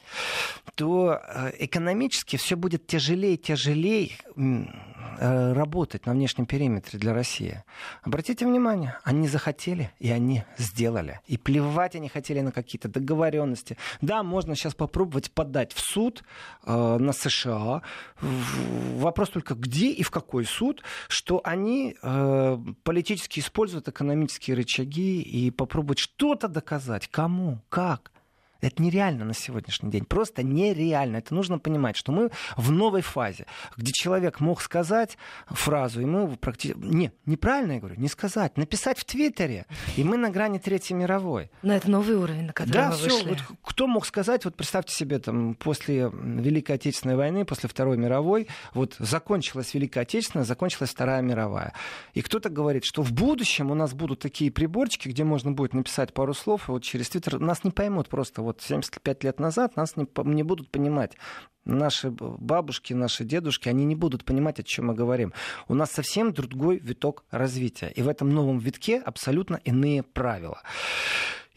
То 0.75 1.19
экономически 1.59 2.02
экономически 2.03 2.37
все 2.37 2.57
будет 2.57 2.87
тяжелее 2.87 3.35
и 3.35 3.39
тяжелее 3.39 4.11
э, 4.37 5.53
работать 5.53 6.07
на 6.07 6.13
внешнем 6.13 6.47
периметре 6.47 6.99
для 6.99 7.15
России. 7.15 7.63
Обратите 8.03 8.47
внимание, 8.47 8.99
они 9.05 9.29
захотели, 9.29 9.91
и 9.99 10.11
они 10.11 10.45
сделали. 10.59 11.21
И 11.27 11.39
плевать 11.39 11.95
они 11.97 12.09
хотели 12.09 12.41
на 12.41 12.53
какие-то 12.53 12.89
договоренности. 12.89 13.77
Да, 14.01 14.23
можно 14.23 14.57
сейчас 14.57 14.75
попробовать 14.75 15.31
подать 15.31 15.73
в 15.73 15.81
суд 15.81 16.23
э, 16.67 16.99
на 16.99 17.13
США. 17.13 17.83
Вопрос 18.21 19.31
только, 19.31 19.55
где 19.55 19.91
и 19.91 20.03
в 20.03 20.11
какой 20.11 20.45
суд, 20.45 20.83
что 21.09 21.41
они 21.45 21.97
э, 22.03 22.59
политически 22.83 23.41
используют 23.41 23.89
экономические 23.89 24.57
рычаги 24.57 25.21
и 25.23 25.51
попробуют 25.51 25.99
что-то 25.99 26.49
доказать. 26.49 27.09
Кому? 27.09 27.61
Как? 27.69 28.12
Это 28.63 28.81
нереально 28.81 29.25
на 29.25 29.35
сегодняшний 29.35 29.91
день. 29.91 30.05
Просто 30.05 30.43
нереально. 30.45 31.17
Это 31.17 31.35
нужно 31.35 31.59
понимать, 31.59 31.97
что 31.97 32.13
мы 32.13 32.31
в 32.57 32.71
новой 32.71 33.03
фазе, 33.03 33.47
где 33.77 33.93
человек 33.93 34.39
мог 34.39 34.63
сказать 34.63 35.19
фразу, 35.47 36.01
и 36.01 36.05
мы 36.05 36.37
практически... 36.37 36.79
Не, 36.79 37.13
неправильно 37.27 37.73
я 37.73 37.79
говорю, 37.81 37.97
не 38.01 38.09
сказать, 38.09 38.57
написать 38.57 38.99
в 38.99 39.05
Твиттере, 39.05 39.67
и 39.97 40.05
мы 40.05 40.17
на 40.17 40.31
грани 40.31 40.59
Третьей 40.59 40.95
мировой. 40.95 41.51
Но 41.63 41.75
это 41.75 41.91
новый 41.91 42.15
уровень, 42.15 42.47
на 42.47 42.53
который 42.53 42.73
да, 42.73 42.91
мы 42.91 42.97
все, 42.97 43.11
вышли. 43.11 43.29
Вот, 43.31 43.59
кто 43.63 43.87
мог 43.89 44.07
сказать, 44.07 44.45
вот 44.45 44.55
представьте 44.55 44.95
себе, 44.95 45.19
там, 45.19 45.55
после 45.55 46.11
Великой 46.13 46.77
Отечественной 46.77 47.17
войны, 47.17 47.45
после 47.45 47.69
Второй 47.69 47.97
мировой, 47.97 48.47
вот 48.75 48.95
закончилась 49.01 49.75
Великая 49.75 50.03
Отечественная, 50.03 50.45
закончилась 50.45 50.91
Вторая 50.91 51.21
мировая. 51.21 51.73
И 52.15 52.23
кто-то 52.23 52.49
говорит, 52.49 52.85
что 52.85 53.03
в 53.03 53.11
будущем 53.13 53.73
у 53.73 53.75
нас 53.75 53.93
будут 53.93 54.21
такие 54.21 54.53
приборчики, 54.53 55.09
где 55.09 55.25
можно 55.25 55.51
будет 55.51 55.75
написать 55.75 56.15
пару 56.15 56.33
слов, 56.33 56.69
и 56.69 56.73
вот 56.73 56.85
через 56.85 57.09
Твиттер 57.09 57.41
нас 57.41 57.65
не 57.65 57.73
поймут 57.73 58.09
просто 58.09 58.43
вот 58.43 58.52
вот 58.53 58.63
75 58.63 59.25
лет 59.25 59.41
назад 59.41 59.77
нас 59.77 59.97
не, 59.97 60.07
не 60.25 60.43
будут 60.43 60.71
понимать. 60.71 61.17
Наши 61.65 62.11
бабушки, 62.11 62.93
наши 62.93 63.25
дедушки, 63.25 63.69
они 63.69 63.85
не 63.85 63.95
будут 63.95 64.25
понимать, 64.25 64.59
о 64.59 64.63
чем 64.63 64.87
мы 64.87 64.95
говорим. 64.95 65.33
У 65.69 65.75
нас 65.75 65.93
совсем 65.93 66.33
другой 66.33 66.79
виток 66.79 67.25
развития. 67.31 67.93
И 67.95 68.03
в 68.03 68.09
этом 68.09 68.31
новом 68.31 68.59
витке 68.59 68.99
абсолютно 68.99 69.61
иные 69.65 70.03
правила. 70.03 70.61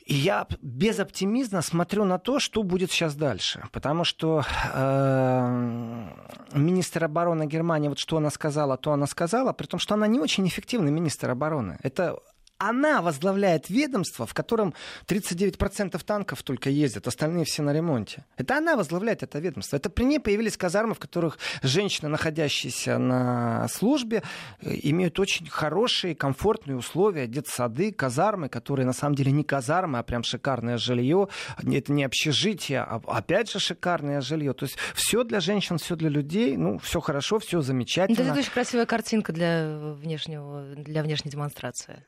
И 0.05 0.13
я 0.13 0.45
без 0.61 0.99
оптимизма 0.99 1.63
смотрю 1.63 2.05
на 2.05 2.19
то, 2.19 2.39
что 2.39 2.61
будет 2.61 2.91
сейчас 2.91 3.15
дальше. 3.15 3.63
Потому 3.71 4.03
что 4.03 4.43
э, 4.73 6.09
министр 6.53 7.05
обороны 7.05 7.47
Германии, 7.47 7.89
вот 7.89 7.97
что 7.97 8.17
она 8.17 8.29
сказала, 8.29 8.77
то 8.77 8.91
она 8.91 9.07
сказала, 9.07 9.53
при 9.53 9.65
том, 9.65 9.79
что 9.79 9.95
она 9.95 10.05
не 10.05 10.19
очень 10.19 10.47
эффективный 10.47 10.91
министр 10.91 11.31
обороны. 11.31 11.79
Это 11.81 12.19
она 12.57 13.01
возглавляет 13.01 13.69
ведомство, 13.69 14.25
в 14.25 14.33
котором 14.33 14.73
39% 15.07 16.01
танков 16.03 16.43
только 16.43 16.69
ездят, 16.69 17.07
остальные 17.07 17.45
все 17.45 17.63
на 17.63 17.73
ремонте. 17.73 18.25
Это 18.37 18.57
она 18.57 18.75
возглавляет 18.75 19.23
это 19.23 19.39
ведомство. 19.39 19.75
Это 19.75 19.89
при 19.89 20.05
ней 20.05 20.19
появились 20.19 20.57
казармы, 20.57 20.93
в 20.95 20.99
которых 20.99 21.37
женщины, 21.63 22.07
находящиеся 22.09 22.97
на 22.97 23.67
службе, 23.67 24.23
э, 24.61 24.73
имеют 24.83 25.19
очень 25.19 25.47
хорошие, 25.47 26.15
комфортные 26.15 26.77
условия, 26.77 27.27
детсады, 27.27 27.91
казармы, 27.91 28.49
которые 28.49 28.85
на 28.85 28.93
самом 28.93 29.15
деле 29.15 29.31
не 29.31 29.43
казармы, 29.43 29.99
а 29.99 30.03
прям 30.03 30.23
шикарное 30.23 30.77
жилье. 30.77 31.27
Это 31.57 31.91
не 31.91 32.03
общежитие, 32.03 32.81
а 32.81 33.01
опять 33.07 33.51
же 33.51 33.59
шикарное 33.59 34.21
жилье. 34.21 34.53
То 34.53 34.65
есть 34.65 34.77
все 34.93 35.23
для 35.23 35.39
женщин, 35.39 35.77
все 35.77 35.95
для 35.95 36.09
людей, 36.09 36.55
ну, 36.55 36.77
все 36.79 37.01
хорошо, 37.01 37.39
все 37.39 37.61
замечательно. 37.61 38.29
Это 38.29 38.39
очень 38.39 38.51
красивая 38.51 38.85
картинка 38.85 39.33
для, 39.33 39.77
внешнего, 39.77 40.75
для 40.75 41.03
внешней 41.03 41.31
демонстрации 41.31 42.05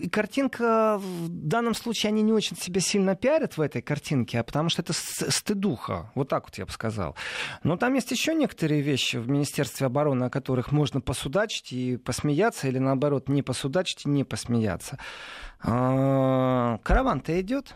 и 0.00 0.08
картинка 0.08 0.98
в 0.98 1.28
данном 1.28 1.74
случае 1.74 2.10
они 2.10 2.22
не 2.22 2.32
очень 2.32 2.56
себя 2.56 2.80
сильно 2.80 3.14
пиарят 3.14 3.56
в 3.56 3.60
этой 3.60 3.82
картинке, 3.82 4.40
а 4.40 4.44
потому 4.44 4.68
что 4.68 4.82
это 4.82 4.92
стыдуха. 4.92 6.10
Вот 6.14 6.28
так 6.28 6.44
вот 6.44 6.58
я 6.58 6.66
бы 6.66 6.72
сказал. 6.72 7.16
Но 7.62 7.76
там 7.76 7.94
есть 7.94 8.10
еще 8.10 8.34
некоторые 8.34 8.80
вещи 8.80 9.16
в 9.16 9.28
Министерстве 9.28 9.86
обороны, 9.86 10.24
о 10.24 10.30
которых 10.30 10.72
можно 10.72 11.00
посудачить 11.00 11.72
и 11.72 11.96
посмеяться, 11.96 12.68
или 12.68 12.78
наоборот, 12.78 13.28
не 13.28 13.42
посудачить 13.42 14.06
и 14.06 14.08
не 14.08 14.24
посмеяться. 14.24 14.98
А, 15.62 16.78
караван-то 16.82 17.40
идет. 17.40 17.74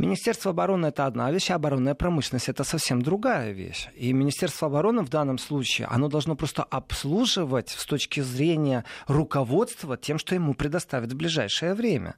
Министерство 0.00 0.52
обороны 0.52 0.86
это 0.86 1.04
одна 1.04 1.30
вещь, 1.30 1.50
а 1.50 1.56
оборонная 1.56 1.94
промышленность 1.94 2.48
это 2.48 2.64
совсем 2.64 3.02
другая 3.02 3.52
вещь. 3.52 3.88
И 3.94 4.14
Министерство 4.14 4.68
обороны 4.68 5.02
в 5.02 5.10
данном 5.10 5.36
случае, 5.36 5.88
оно 5.88 6.08
должно 6.08 6.36
просто 6.36 6.62
обслуживать 6.62 7.68
с 7.68 7.84
точки 7.84 8.20
зрения 8.20 8.86
руководства 9.08 9.98
тем, 9.98 10.18
что 10.18 10.34
ему 10.34 10.54
предоставят 10.54 11.12
в 11.12 11.16
ближайшее 11.16 11.74
время. 11.74 12.14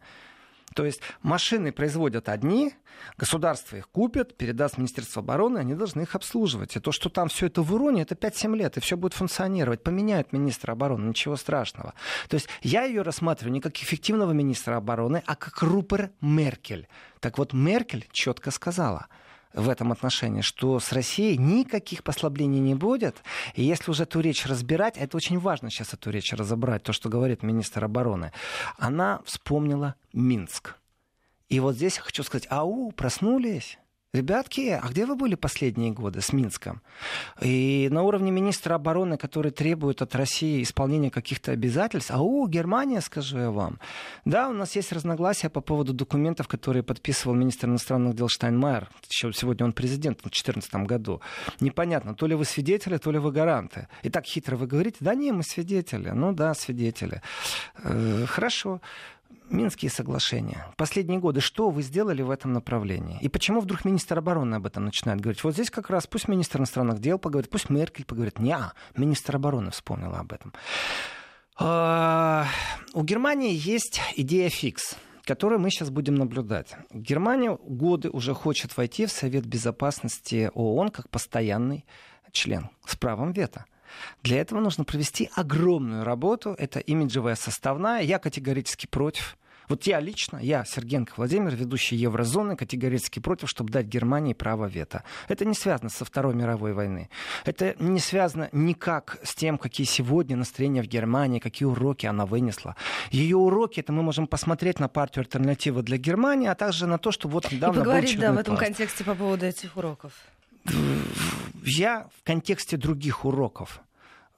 То 0.74 0.84
есть 0.84 1.00
машины 1.22 1.72
производят 1.72 2.28
одни, 2.28 2.74
государство 3.16 3.76
их 3.76 3.88
купит, 3.88 4.36
передаст 4.36 4.78
Министерство 4.78 5.22
обороны, 5.22 5.58
они 5.58 5.74
должны 5.74 6.02
их 6.02 6.14
обслуживать. 6.14 6.76
И 6.76 6.80
то, 6.80 6.92
что 6.92 7.08
там 7.08 7.28
все 7.28 7.46
это 7.46 7.62
в 7.62 7.74
уроне, 7.74 8.02
это 8.02 8.14
5-7 8.14 8.56
лет, 8.56 8.76
и 8.76 8.80
все 8.80 8.96
будет 8.96 9.14
функционировать. 9.14 9.82
Поменяют 9.82 10.32
министра 10.32 10.72
обороны, 10.72 11.08
ничего 11.08 11.36
страшного. 11.36 11.94
То 12.28 12.34
есть 12.34 12.48
я 12.62 12.84
ее 12.84 13.02
рассматриваю 13.02 13.52
не 13.52 13.60
как 13.60 13.76
эффективного 13.76 14.32
министра 14.32 14.76
обороны, 14.76 15.22
а 15.26 15.36
как 15.36 15.62
Рупер 15.62 16.10
Меркель. 16.20 16.88
Так 17.20 17.38
вот, 17.38 17.52
Меркель 17.52 18.06
четко 18.12 18.50
сказала– 18.50 19.06
в 19.54 19.68
этом 19.68 19.92
отношении, 19.92 20.40
что 20.40 20.78
с 20.80 20.92
Россией 20.92 21.36
никаких 21.36 22.02
послаблений 22.02 22.60
не 22.60 22.74
будет. 22.74 23.22
И 23.54 23.62
если 23.62 23.90
уже 23.90 24.04
эту 24.04 24.20
речь 24.20 24.46
разбирать, 24.46 24.96
это 24.96 25.16
очень 25.16 25.38
важно 25.38 25.70
сейчас 25.70 25.94
эту 25.94 26.10
речь 26.10 26.32
разобрать, 26.32 26.82
то, 26.82 26.92
что 26.92 27.08
говорит 27.08 27.42
министр 27.42 27.84
обороны, 27.84 28.32
она 28.78 29.20
вспомнила 29.24 29.94
Минск. 30.12 30.76
И 31.48 31.60
вот 31.60 31.74
здесь 31.74 31.96
я 31.96 32.02
хочу 32.02 32.22
сказать, 32.22 32.46
ау, 32.50 32.92
проснулись. 32.92 33.78
Ребятки, 34.14 34.68
а 34.68 34.86
где 34.90 35.06
вы 35.06 35.16
были 35.16 35.36
последние 35.36 35.90
годы 35.90 36.20
с 36.20 36.34
Минском? 36.34 36.82
И 37.40 37.88
на 37.90 38.02
уровне 38.02 38.30
министра 38.30 38.74
обороны, 38.74 39.16
который 39.16 39.52
требует 39.52 40.02
от 40.02 40.14
России 40.14 40.62
исполнения 40.62 41.10
каких-то 41.10 41.52
обязательств, 41.52 42.10
а 42.10 42.20
у 42.20 42.46
Германия, 42.46 43.00
скажу 43.00 43.38
я 43.38 43.50
вам. 43.50 43.80
Да, 44.26 44.50
у 44.50 44.52
нас 44.52 44.76
есть 44.76 44.92
разногласия 44.92 45.48
по 45.48 45.62
поводу 45.62 45.94
документов, 45.94 46.46
которые 46.46 46.82
подписывал 46.82 47.34
министр 47.34 47.68
иностранных 47.68 48.14
дел 48.14 48.28
Штайнмайер. 48.28 48.90
Еще 49.08 49.32
сегодня 49.32 49.64
он 49.64 49.72
президент 49.72 50.18
в 50.18 50.24
2014 50.24 50.74
году. 50.86 51.22
Непонятно, 51.60 52.14
то 52.14 52.26
ли 52.26 52.34
вы 52.34 52.44
свидетели, 52.44 52.98
то 52.98 53.10
ли 53.12 53.18
вы 53.18 53.32
гаранты. 53.32 53.88
И 54.02 54.10
так 54.10 54.26
хитро 54.26 54.56
вы 54.56 54.66
говорите, 54.66 54.98
да 55.00 55.14
не, 55.14 55.32
мы 55.32 55.42
свидетели. 55.42 56.10
Ну 56.10 56.34
да, 56.34 56.52
свидетели. 56.52 57.22
Э, 57.82 58.26
хорошо. 58.28 58.82
Минские 59.50 59.90
соглашения. 59.90 60.66
Последние 60.76 61.18
годы 61.18 61.40
что 61.40 61.70
вы 61.70 61.82
сделали 61.82 62.22
в 62.22 62.30
этом 62.30 62.52
направлении? 62.52 63.18
И 63.20 63.28
почему 63.28 63.60
вдруг 63.60 63.84
министр 63.84 64.18
обороны 64.18 64.54
об 64.56 64.66
этом 64.66 64.84
начинает 64.84 65.20
говорить? 65.20 65.44
Вот 65.44 65.54
здесь 65.54 65.70
как 65.70 65.90
раз 65.90 66.06
пусть 66.06 66.28
министр 66.28 66.58
иностранных 66.60 67.00
дел 67.00 67.18
поговорит, 67.18 67.50
пусть 67.50 67.68
Меркель 67.68 68.04
поговорит. 68.04 68.38
Не, 68.38 68.58
министр 68.96 69.36
обороны 69.36 69.70
вспомнила 69.70 70.18
об 70.18 70.32
этом. 70.32 70.52
А, 71.58 72.46
у 72.94 73.02
Германии 73.02 73.52
есть 73.54 74.00
идея 74.16 74.48
фикс 74.48 74.96
которую 75.24 75.60
мы 75.60 75.70
сейчас 75.70 75.90
будем 75.90 76.16
наблюдать. 76.16 76.74
Германия 76.92 77.56
годы 77.56 78.10
уже 78.10 78.34
хочет 78.34 78.76
войти 78.76 79.06
в 79.06 79.12
Совет 79.12 79.46
Безопасности 79.46 80.50
ООН 80.54 80.90
как 80.90 81.08
постоянный 81.10 81.84
член 82.32 82.70
с 82.86 82.96
правом 82.96 83.32
вето. 83.32 83.64
Для 84.22 84.40
этого 84.40 84.60
нужно 84.60 84.84
провести 84.84 85.30
огромную 85.34 86.04
работу. 86.04 86.54
Это 86.58 86.78
имиджевая 86.80 87.34
составная. 87.34 88.02
Я 88.02 88.18
категорически 88.18 88.86
против. 88.86 89.36
Вот 89.68 89.84
я 89.84 90.00
лично, 90.00 90.38
я, 90.38 90.64
Сергенко 90.64 91.14
Владимир, 91.16 91.54
ведущий 91.54 91.96
Еврозоны, 91.96 92.56
категорически 92.56 93.20
против, 93.20 93.48
чтобы 93.48 93.70
дать 93.70 93.86
Германии 93.86 94.34
право 94.34 94.66
вето. 94.66 95.02
Это 95.28 95.44
не 95.44 95.54
связано 95.54 95.88
со 95.88 96.04
Второй 96.04 96.34
мировой 96.34 96.72
войны. 96.74 97.08
Это 97.44 97.74
не 97.78 98.00
связано 98.00 98.48
никак 98.52 99.18
с 99.22 99.34
тем, 99.34 99.56
какие 99.58 99.86
сегодня 99.86 100.36
настроения 100.36 100.82
в 100.82 100.86
Германии, 100.88 101.38
какие 101.38 101.66
уроки 101.66 102.06
она 102.06 102.26
вынесла. 102.26 102.76
Ее 103.10 103.36
уроки, 103.36 103.80
это 103.80 103.92
мы 103.92 104.02
можем 104.02 104.26
посмотреть 104.26 104.78
на 104.80 104.88
партию 104.88 105.22
альтернативы 105.22 105.82
для 105.82 105.96
Германии, 105.96 106.48
а 106.48 106.54
также 106.54 106.86
на 106.86 106.98
то, 106.98 107.12
что 107.12 107.28
вот 107.28 107.50
недавно 107.50 107.78
И 107.78 107.82
поговорить, 107.82 108.18
да, 108.18 108.32
в 108.32 108.38
этом 108.38 108.56
класс. 108.56 108.66
контексте 108.66 109.04
по 109.04 109.14
поводу 109.14 109.46
этих 109.46 109.76
уроков. 109.76 110.12
Я 111.64 112.08
в 112.16 112.22
контексте 112.24 112.76
других 112.76 113.24
уроков. 113.24 113.80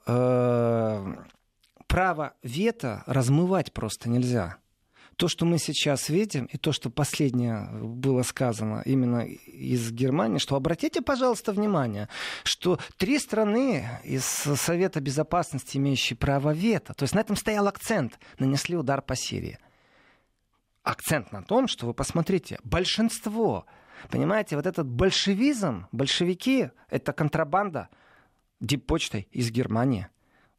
Э, 0.07 1.15
право 1.87 2.35
вето 2.43 3.03
размывать 3.07 3.73
просто 3.73 4.09
нельзя 4.09 4.59
то, 5.17 5.29
что 5.29 5.47
мы 5.47 5.59
сейчас 5.59 6.09
видим, 6.09 6.47
и 6.47 6.57
то, 6.57 6.73
что 6.73 6.91
последнее 6.91 7.69
было 7.73 8.23
сказано 8.23 8.83
именно 8.85 9.21
из 9.21 9.91
Германии, 9.93 10.39
что 10.39 10.57
обратите, 10.57 11.03
пожалуйста, 11.03 11.53
внимание, 11.53 12.09
что 12.43 12.79
три 12.97 13.19
страны 13.19 13.89
из 14.05 14.25
Совета 14.25 15.01
Безопасности, 15.01 15.77
имеющие 15.77 16.17
право 16.17 16.53
вето, 16.53 16.95
то 16.95 17.05
есть 17.05 17.15
на 17.15 17.21
этом 17.21 17.37
стоял 17.37 17.67
акцент, 17.67 18.19
нанесли 18.39 18.77
удар 18.77 19.03
по 19.03 19.17
Сирии. 19.17 19.59
Акцент 20.83 21.33
на 21.33 21.43
том, 21.43 21.67
что 21.67 21.87
вы 21.87 21.95
посмотрите, 21.95 22.59
большинство, 22.63 23.67
понимаете, 24.11 24.57
вот 24.57 24.67
этот 24.67 24.87
большевизм, 24.87 25.87
большевики, 25.93 26.71
это 26.89 27.13
контрабанда 27.13 27.89
диппочтой 28.61 29.29
из 29.31 29.51
Германии. 29.51 30.09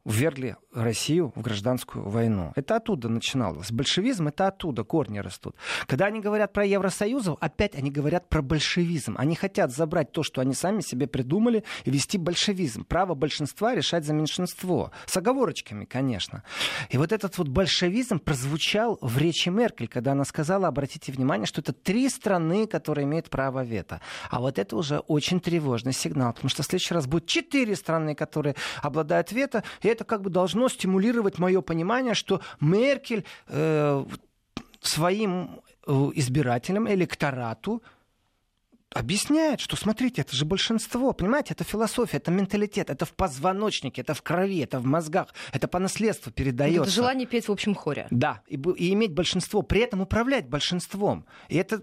Ввергли 0.04 0.56
Россию 0.76 1.32
в 1.34 1.42
гражданскую 1.42 2.08
войну. 2.08 2.52
Это 2.54 2.76
оттуда 2.76 3.08
начиналось. 3.08 3.72
Большевизм— 3.72 4.28
это 4.28 4.48
оттуда 4.48 4.84
корни 4.84 5.18
растут. 5.18 5.56
Когда 5.86 6.06
они 6.06 6.20
говорят 6.20 6.52
про 6.52 6.64
Евросоюз, 6.64 7.28
опять 7.40 7.74
они 7.74 7.90
говорят 7.90 8.28
про 8.28 8.42
большевизм. 8.42 9.16
Они 9.18 9.34
хотят 9.34 9.72
забрать 9.72 10.12
то, 10.12 10.22
что 10.22 10.40
они 10.40 10.54
сами 10.54 10.80
себе 10.80 11.06
придумали, 11.06 11.64
и 11.84 11.90
вести 11.90 12.18
большевизм. 12.18 12.84
Право 12.84 13.14
большинства 13.14 13.74
решать 13.74 14.04
за 14.04 14.12
меньшинство. 14.12 14.90
С 15.06 15.16
оговорочками, 15.16 15.84
конечно. 15.84 16.42
И 16.90 16.98
вот 16.98 17.12
этот 17.12 17.38
вот 17.38 17.48
большевизм 17.48 18.18
прозвучал 18.18 18.98
в 19.00 19.18
речи 19.18 19.48
Меркель, 19.48 19.88
когда 19.88 20.12
она 20.12 20.24
сказала, 20.24 20.68
обратите 20.68 21.12
внимание, 21.12 21.46
что 21.46 21.60
это 21.60 21.72
три 21.72 22.08
страны, 22.08 22.66
которые 22.66 23.04
имеют 23.04 23.30
право 23.30 23.64
вето. 23.64 24.00
А 24.30 24.40
вот 24.40 24.58
это 24.58 24.76
уже 24.76 24.98
очень 24.98 25.40
тревожный 25.40 25.92
сигнал, 25.92 26.32
потому 26.32 26.50
что 26.50 26.62
в 26.62 26.66
следующий 26.66 26.94
раз 26.94 27.06
будет 27.06 27.26
четыре 27.26 27.76
страны, 27.76 28.14
которые 28.14 28.56
обладают 28.82 29.32
вето, 29.32 29.64
и 29.82 29.88
это 29.88 30.04
как 30.04 30.22
бы 30.22 30.30
должно 30.30 30.65
стимулировать 30.68 31.38
мое 31.38 31.60
понимание, 31.60 32.14
что 32.14 32.40
Меркель 32.60 33.24
э, 33.48 34.04
своим 34.80 35.60
э, 35.86 35.92
избирателям, 36.14 36.88
электорату 36.88 37.82
объясняет, 38.94 39.60
что, 39.60 39.76
смотрите, 39.76 40.22
это 40.22 40.34
же 40.34 40.44
большинство, 40.44 41.12
понимаете, 41.12 41.54
это 41.54 41.64
философия, 41.64 42.18
это 42.18 42.30
менталитет, 42.30 42.90
это 42.90 43.04
в 43.04 43.12
позвоночнике, 43.12 44.02
это 44.02 44.14
в 44.14 44.22
крови, 44.22 44.60
это 44.60 44.78
в 44.78 44.86
мозгах, 44.86 45.34
это 45.52 45.68
по 45.68 45.78
наследству 45.78 46.32
передается. 46.32 46.82
Это 46.82 46.90
желание 46.90 47.26
петь 47.26 47.48
в 47.48 47.52
общем 47.52 47.74
хоре. 47.74 48.06
Да, 48.10 48.42
и, 48.46 48.54
и 48.54 48.92
иметь 48.92 49.12
большинство, 49.12 49.62
при 49.62 49.80
этом 49.80 50.00
управлять 50.00 50.48
большинством. 50.48 51.26
И 51.48 51.56
это 51.56 51.82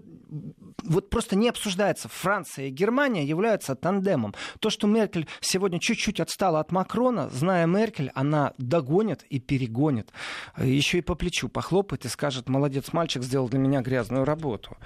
вот 0.82 1.10
просто 1.10 1.36
не 1.36 1.48
обсуждается. 1.48 2.08
Франция 2.08 2.66
и 2.66 2.70
Германия 2.70 3.24
являются 3.24 3.74
тандемом. 3.74 4.34
То, 4.60 4.70
что 4.70 4.86
Меркель 4.86 5.28
сегодня 5.40 5.78
чуть-чуть 5.78 6.20
отстала 6.20 6.60
от 6.60 6.72
Макрона, 6.72 7.28
зная 7.30 7.66
Меркель, 7.66 8.10
она 8.14 8.52
догонит 8.58 9.22
и 9.24 9.38
перегонит. 9.40 10.10
Еще 10.58 10.98
и 10.98 11.02
по 11.02 11.14
плечу 11.14 11.48
похлопает 11.48 12.04
и 12.04 12.08
скажет, 12.08 12.48
молодец, 12.48 12.92
мальчик 12.92 13.22
сделал 13.22 13.48
для 13.48 13.58
меня 13.58 13.80
грязную 13.82 14.24
работу. 14.24 14.76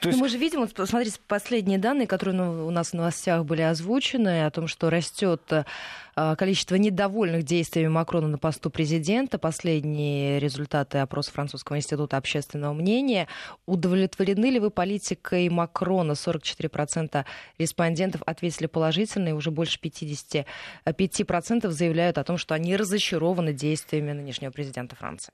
То 0.00 0.08
есть... 0.08 0.20
Мы 0.20 0.28
же 0.28 0.38
видим, 0.38 0.60
вот, 0.60 0.74
посмотрите, 0.74 1.18
последние 1.60 1.78
данные, 1.78 2.06
которые 2.06 2.34
ну, 2.34 2.66
у 2.66 2.70
нас 2.70 2.90
в 2.90 2.94
новостях 2.94 3.44
были 3.44 3.60
озвучены, 3.60 4.46
о 4.46 4.50
том, 4.50 4.66
что 4.66 4.88
растет 4.88 5.42
э, 5.52 6.36
количество 6.36 6.76
недовольных 6.76 7.42
действиями 7.42 7.88
Макрона 7.88 8.28
на 8.28 8.38
посту 8.38 8.70
президента. 8.70 9.38
Последние 9.38 10.38
результаты 10.38 10.96
опроса 10.98 11.30
Французского 11.32 11.76
института 11.76 12.16
общественного 12.16 12.72
мнения. 12.72 13.28
Удовлетворены 13.66 14.46
ли 14.46 14.58
вы 14.58 14.70
политикой 14.70 15.50
Макрона? 15.50 16.12
44% 16.12 17.26
респондентов 17.58 18.22
ответили 18.24 18.66
положительно, 18.66 19.28
и 19.28 19.32
уже 19.32 19.50
больше 19.50 19.78
55% 19.82 21.68
заявляют 21.68 22.16
о 22.16 22.24
том, 22.24 22.38
что 22.38 22.54
они 22.54 22.74
разочарованы 22.74 23.52
действиями 23.52 24.12
нынешнего 24.12 24.50
президента 24.50 24.96
Франции. 24.96 25.30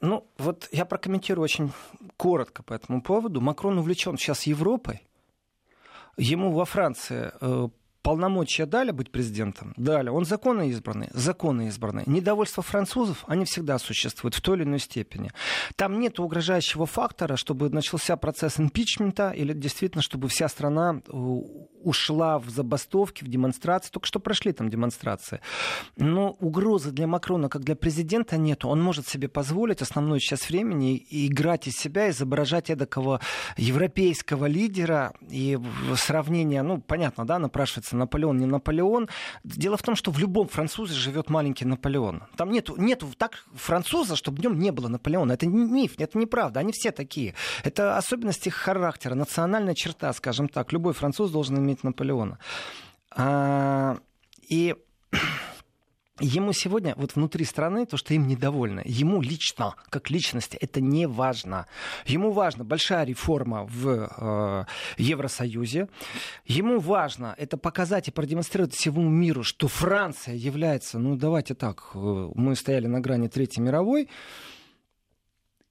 Ну, 0.00 0.26
вот 0.38 0.68
я 0.70 0.84
прокомментирую 0.84 1.44
очень 1.44 1.72
коротко 2.16 2.62
по 2.62 2.72
этому 2.72 3.02
поводу. 3.02 3.40
Макрон 3.40 3.78
увлечен 3.78 4.16
сейчас 4.16 4.44
Европой. 4.44 5.02
Ему 6.16 6.52
во 6.52 6.64
Франции 6.64 7.32
э, 7.40 7.68
полномочия 8.02 8.66
дали 8.66 8.90
быть 8.90 9.10
президентом? 9.10 9.74
Дали. 9.76 10.08
Он 10.08 10.24
законно 10.24 10.62
избранный? 10.68 11.08
Законно 11.12 11.68
избранный. 11.68 12.04
Недовольство 12.06 12.62
французов, 12.62 13.24
они 13.26 13.44
всегда 13.44 13.78
существуют 13.78 14.34
в 14.34 14.40
той 14.40 14.56
или 14.56 14.64
иной 14.64 14.78
степени. 14.78 15.30
Там 15.76 15.98
нет 16.00 16.18
угрожающего 16.20 16.86
фактора, 16.86 17.36
чтобы 17.36 17.70
начался 17.70 18.16
процесс 18.16 18.58
импичмента 18.60 19.30
или 19.30 19.52
действительно, 19.52 20.02
чтобы 20.02 20.28
вся 20.28 20.48
страна 20.48 21.00
э, 21.06 21.12
ушла 21.82 22.38
в 22.38 22.50
забастовки, 22.50 23.24
в 23.24 23.28
демонстрации. 23.28 23.90
Только 23.90 24.06
что 24.06 24.20
прошли 24.20 24.52
там 24.52 24.68
демонстрации. 24.68 25.40
Но 25.96 26.36
угрозы 26.40 26.90
для 26.90 27.06
Макрона, 27.06 27.48
как 27.48 27.62
для 27.62 27.76
президента, 27.76 28.36
нет. 28.36 28.64
Он 28.64 28.82
может 28.82 29.08
себе 29.08 29.28
позволить 29.28 29.82
основную 29.82 30.20
часть 30.20 30.48
времени 30.48 31.04
играть 31.10 31.66
из 31.66 31.76
себя, 31.76 32.10
изображать 32.10 32.70
эдакого 32.70 33.20
европейского 33.56 34.46
лидера. 34.46 35.12
И 35.30 35.58
сравнение, 35.96 36.62
ну, 36.62 36.80
понятно, 36.80 37.26
да, 37.26 37.38
напрашивается 37.38 37.87
Наполеон, 37.96 38.38
не 38.38 38.46
Наполеон. 38.46 39.08
Дело 39.44 39.76
в 39.76 39.82
том, 39.82 39.96
что 39.96 40.10
в 40.10 40.18
любом 40.18 40.48
французе 40.48 40.94
живет 40.94 41.30
маленький 41.30 41.64
Наполеон. 41.64 42.24
Там 42.36 42.50
нету, 42.50 42.76
нету 42.76 43.08
так 43.16 43.44
француза, 43.54 44.16
чтобы 44.16 44.38
в 44.38 44.40
нем 44.40 44.58
не 44.58 44.70
было 44.70 44.88
Наполеона. 44.88 45.32
Это 45.32 45.46
миф, 45.46 45.94
это 45.98 46.18
неправда. 46.18 46.60
Они 46.60 46.72
все 46.72 46.90
такие. 46.92 47.34
Это 47.64 47.96
особенность 47.96 48.46
их 48.46 48.54
характера, 48.54 49.14
национальная 49.14 49.74
черта, 49.74 50.12
скажем 50.12 50.48
так. 50.48 50.72
Любой 50.72 50.92
француз 50.92 51.30
должен 51.30 51.58
иметь 51.58 51.84
Наполеона. 51.84 52.38
А, 53.10 53.98
и 54.48 54.74
ему 56.20 56.52
сегодня, 56.52 56.94
вот 56.96 57.14
внутри 57.14 57.44
страны, 57.44 57.86
то, 57.86 57.96
что 57.96 58.14
им 58.14 58.26
недовольны, 58.26 58.82
ему 58.84 59.20
лично, 59.20 59.74
как 59.90 60.10
личности, 60.10 60.56
это 60.60 60.80
не 60.80 61.06
важно. 61.06 61.66
Ему 62.06 62.30
важна 62.30 62.64
большая 62.64 63.04
реформа 63.04 63.64
в 63.64 63.86
э, 63.88 64.64
Евросоюзе. 64.98 65.88
Ему 66.46 66.80
важно 66.80 67.34
это 67.38 67.56
показать 67.56 68.08
и 68.08 68.10
продемонстрировать 68.12 68.74
всему 68.74 69.02
миру, 69.08 69.42
что 69.42 69.68
Франция 69.68 70.34
является, 70.34 70.98
ну 70.98 71.16
давайте 71.16 71.54
так, 71.54 71.90
э, 71.94 71.98
мы 72.34 72.56
стояли 72.56 72.86
на 72.86 73.00
грани 73.00 73.28
Третьей 73.28 73.62
мировой. 73.62 74.08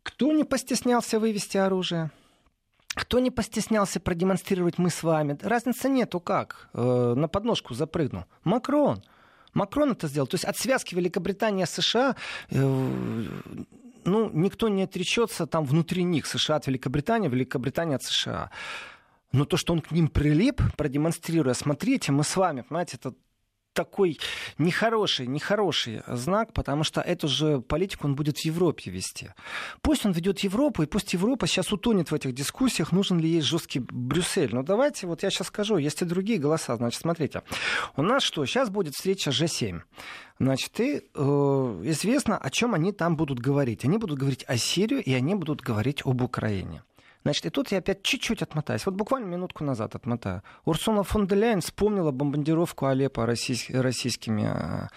Кто 0.03 0.31
не 0.31 0.43
постеснялся 0.43 1.19
вывести 1.19 1.57
оружие? 1.57 2.11
Кто 2.95 3.19
не 3.19 3.29
постеснялся 3.29 3.99
продемонстрировать 3.99 4.79
мы 4.79 4.89
с 4.89 5.03
вами? 5.03 5.37
Разницы 5.41 5.87
нету 5.87 6.19
как. 6.19 6.69
Э, 6.73 7.13
на 7.15 7.27
подножку 7.27 7.73
запрыгнул. 7.73 8.25
Макрон. 8.43 9.03
Макрон 9.57 9.91
это 9.91 10.07
сделал. 10.07 10.27
То 10.27 10.35
есть 10.35 10.45
от 10.45 10.57
связки 10.57 10.95
Великобритания-США 10.95 12.15
э, 12.49 13.25
ну, 14.05 14.29
никто 14.33 14.69
не 14.69 14.83
отречется 14.83 15.45
там 15.47 15.65
внутри 15.65 16.03
них, 16.03 16.25
США 16.25 16.55
от 16.55 16.67
Великобритании, 16.67 17.27
Великобритания 17.27 17.95
от 17.95 18.03
США. 18.03 18.51
Но 19.33 19.45
то, 19.45 19.57
что 19.57 19.73
он 19.73 19.81
к 19.81 19.91
ним 19.91 20.07
прилип, 20.07 20.61
продемонстрируя, 20.77 21.53
смотрите, 21.53 22.11
мы 22.11 22.23
с 22.23 22.37
вами, 22.37 22.61
понимаете, 22.61 22.97
это 22.97 23.13
такой 23.77 24.19
нехороший, 24.57 25.27
нехороший 25.27 26.01
знак, 26.07 26.51
потому 26.51 26.83
что 26.83 26.99
эту 26.99 27.27
же 27.27 27.61
политику 27.61 28.07
он 28.07 28.15
будет 28.15 28.39
в 28.39 28.45
Европе 28.45 28.89
вести. 28.89 29.33
Пусть 29.81 30.03
он 30.03 30.13
ведет 30.13 30.39
Европу, 30.39 30.81
и 30.81 30.87
пусть 30.87 31.13
Европа 31.13 31.45
сейчас 31.45 31.71
утонет 31.71 32.09
в 32.09 32.15
этих 32.15 32.33
дискуссиях, 32.33 32.91
нужен 32.91 33.19
ли 33.19 33.29
ей 33.29 33.41
жесткий 33.41 33.79
Брюссель. 33.79 34.49
Но 34.55 34.63
давайте, 34.63 35.05
вот 35.05 35.21
я 35.21 35.29
сейчас 35.29 35.47
скажу, 35.47 35.77
есть 35.77 36.01
и 36.01 36.05
другие 36.05 36.39
голоса. 36.39 36.75
Значит, 36.75 37.01
смотрите, 37.01 37.43
у 37.95 38.01
нас 38.01 38.23
что, 38.23 38.43
сейчас 38.47 38.69
будет 38.69 38.95
встреча 38.95 39.29
G7. 39.29 39.81
Значит, 40.39 40.79
и 40.79 41.03
э, 41.13 41.81
известно, 41.83 42.37
о 42.37 42.49
чем 42.49 42.73
они 42.73 42.91
там 42.91 43.15
будут 43.15 43.39
говорить. 43.39 43.85
Они 43.85 43.99
будут 43.99 44.17
говорить 44.17 44.43
о 44.47 44.57
Сирии, 44.57 45.01
и 45.01 45.13
они 45.13 45.35
будут 45.35 45.61
говорить 45.61 46.01
об 46.03 46.23
Украине. 46.23 46.81
Значит, 47.27 47.45
и 47.45 47.49
тут 47.49 47.71
я 47.71 47.79
опять 47.79 48.03
чуть-чуть 48.03 48.41
отмотаюсь. 48.41 48.85
Вот 48.85 48.95
буквально 48.95 49.25
минутку 49.25 49.65
назад 49.65 49.95
отмотаю. 49.95 50.43
Урсула 50.63 51.03
фон 51.03 51.27
де 51.27 51.35
Ляйен 51.35 51.59
вспомнила 51.59 52.11
бомбардировку 52.11 52.85
Алеппо 52.85 53.25
российс... 53.25 53.69
российскими 53.69 54.49
э, 54.49 54.87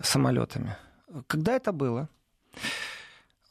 самолетами. 0.00 0.76
Когда 1.26 1.56
это 1.56 1.72
было? 1.72 2.08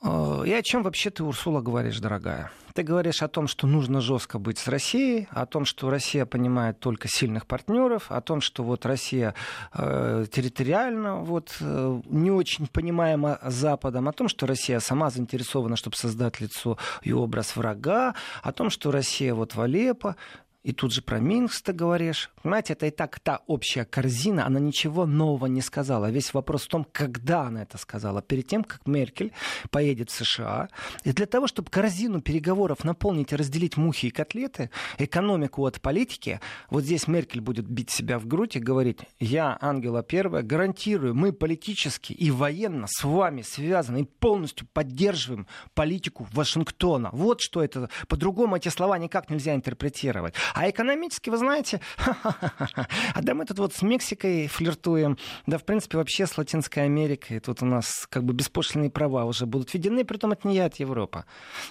Э, 0.03 0.43
и 0.45 0.53
о 0.53 0.61
чем 0.61 0.83
вообще 0.83 1.09
ты, 1.09 1.23
Урсула, 1.23 1.61
говоришь, 1.61 1.99
дорогая? 1.99 2.51
Ты 2.73 2.81
говоришь 2.81 3.21
о 3.21 3.27
том, 3.27 3.47
что 3.47 3.67
нужно 3.67 4.01
жестко 4.01 4.39
быть 4.39 4.57
с 4.57 4.67
Россией, 4.67 5.27
о 5.29 5.45
том, 5.45 5.63
что 5.63 5.91
Россия 5.91 6.25
понимает 6.25 6.79
только 6.79 7.07
сильных 7.07 7.45
партнеров, 7.45 8.07
о 8.09 8.19
том, 8.19 8.41
что 8.41 8.63
вот 8.63 8.87
Россия 8.87 9.35
э, 9.73 10.25
территориально 10.31 11.17
вот, 11.17 11.55
э, 11.59 12.01
не 12.05 12.31
очень 12.31 12.65
понимаема 12.65 13.37
Западом, 13.43 14.09
о 14.09 14.11
том, 14.11 14.27
что 14.27 14.47
Россия 14.47 14.79
сама 14.79 15.11
заинтересована, 15.11 15.75
чтобы 15.75 15.95
создать 15.95 16.41
лицо 16.41 16.79
и 17.03 17.13
образ 17.13 17.55
врага, 17.55 18.15
о 18.41 18.51
том, 18.51 18.71
что 18.71 18.89
Россия 18.89 19.35
вот 19.35 19.53
в 19.53 19.61
Алеппо, 19.61 20.15
и 20.63 20.71
тут 20.71 20.93
же 20.93 21.02
про 21.02 21.19
Минск 21.19 21.65
ты 21.65 21.73
говоришь. 21.73 22.32
Понимаете, 22.41 22.73
это 22.73 22.86
и 22.86 22.89
так 22.89 23.19
та 23.19 23.41
общая 23.47 23.84
корзина, 23.84 24.45
она 24.45 24.62
ничего 24.62 25.06
нового 25.06 25.47
не 25.47 25.62
сказала. 25.62 26.10
Весь 26.10 26.34
вопрос 26.34 26.63
в 26.63 26.67
том, 26.69 26.88
когда 26.89 27.41
она 27.41 27.63
это 27.63 27.78
сказала. 27.78 28.21
Перед 28.21 28.47
тем, 28.47 28.63
как 28.63 28.88
Меркель 28.88 29.34
поедет 29.71 30.10
в 30.10 30.13
США. 30.13 30.69
И 31.04 31.12
для 31.12 31.26
того, 31.26 31.47
чтобы 31.47 31.69
корзину 31.69 32.21
переговоров 32.21 32.86
наполнить 32.86 33.34
и 33.34 33.36
разделить 33.36 33.76
мухи 33.76 34.06
и 34.06 34.10
котлеты, 34.10 34.69
экономику 34.97 35.65
от 35.65 35.82
политики, 35.82 36.39
вот 36.69 36.84
здесь 36.84 37.08
Меркель 37.08 37.41
будет 37.41 37.67
бить 37.67 37.89
себя 37.89 38.17
в 38.17 38.26
грудь 38.26 38.56
и 38.56 38.60
говорить, 38.60 38.99
я, 39.19 39.58
Ангела 39.60 40.02
Первая, 40.02 40.43
гарантирую, 40.43 41.13
мы 41.13 41.34
политически 41.34 42.13
и 42.13 42.32
военно 42.32 42.88
с 42.88 43.04
вами 43.04 43.41
связаны 43.41 44.02
и 44.02 44.06
полностью 44.06 44.65
поддерживаем 44.71 45.45
политику 45.73 46.26
Вашингтона. 46.32 47.10
Вот 47.12 47.41
что 47.41 47.62
это. 47.62 47.89
По-другому 48.08 48.56
эти 48.56 48.69
слова 48.69 48.97
никак 48.97 49.30
нельзя 49.30 49.54
интерпретировать. 49.56 50.36
А 50.53 50.69
экономически, 50.69 51.29
вы 51.29 51.37
знаете, 51.37 51.81
а 52.23 53.21
да 53.21 53.33
мы 53.33 53.45
тут 53.45 53.59
вот 53.59 53.73
с 53.73 53.81
Мексикой 53.81 54.47
флиртуем, 54.47 55.17
да, 55.47 55.57
в 55.57 55.63
принципе, 55.63 55.97
вообще 55.97 56.27
с 56.27 56.37
Латинской 56.37 56.83
Америкой. 56.83 57.39
Тут 57.39 57.61
у 57.63 57.65
нас 57.65 58.07
как 58.09 58.23
бы 58.23 58.33
беспошлиные 58.33 58.89
права 58.89 59.25
уже 59.25 59.45
будут 59.45 59.73
введены, 59.73 60.05
при 60.05 60.17
том 60.17 60.31
это 60.31 60.47
не 60.47 60.59
от 60.59 60.75
Европа. 60.75 61.25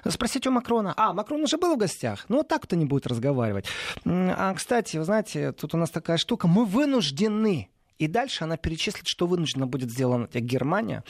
Спросите 0.07 0.49
у 0.49 0.53
Макрона. 0.53 0.95
А, 0.97 1.12
Макрон 1.12 1.42
уже 1.42 1.59
был 1.59 1.77
в 1.77 1.79
гостях. 1.79 2.25
Ну, 2.29 2.38
вот 2.38 2.49
так 2.49 2.62
кто 2.62 2.77
не 2.77 2.85
будет 2.85 3.07
разговаривать. 3.07 3.66
А, 4.05 4.53
кстати, 4.55 4.97
вы 4.97 5.05
знаете, 5.05 5.53
тут 5.53 5.75
у 5.75 5.77
нас 5.77 5.90
такая 5.90 6.16
штука. 6.16 6.49
Мы 6.49 6.64
вынуждены 6.64 7.68
и 8.03 8.09
дальше 8.09 8.43
она 8.43 8.57
перечислит, 8.57 9.07
что 9.07 9.29
вынуждена 9.29 9.69
будет 9.69 9.93
сделать 9.93 10.35
Германия, 10.35 11.05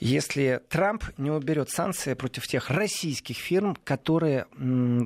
если 0.00 0.62
Трамп 0.70 1.04
не 1.18 1.30
уберет 1.30 1.68
санкции 1.68 2.14
против 2.14 2.46
тех 2.46 2.70
российских 2.70 3.36
фирм, 3.36 3.76
которые 3.84 4.46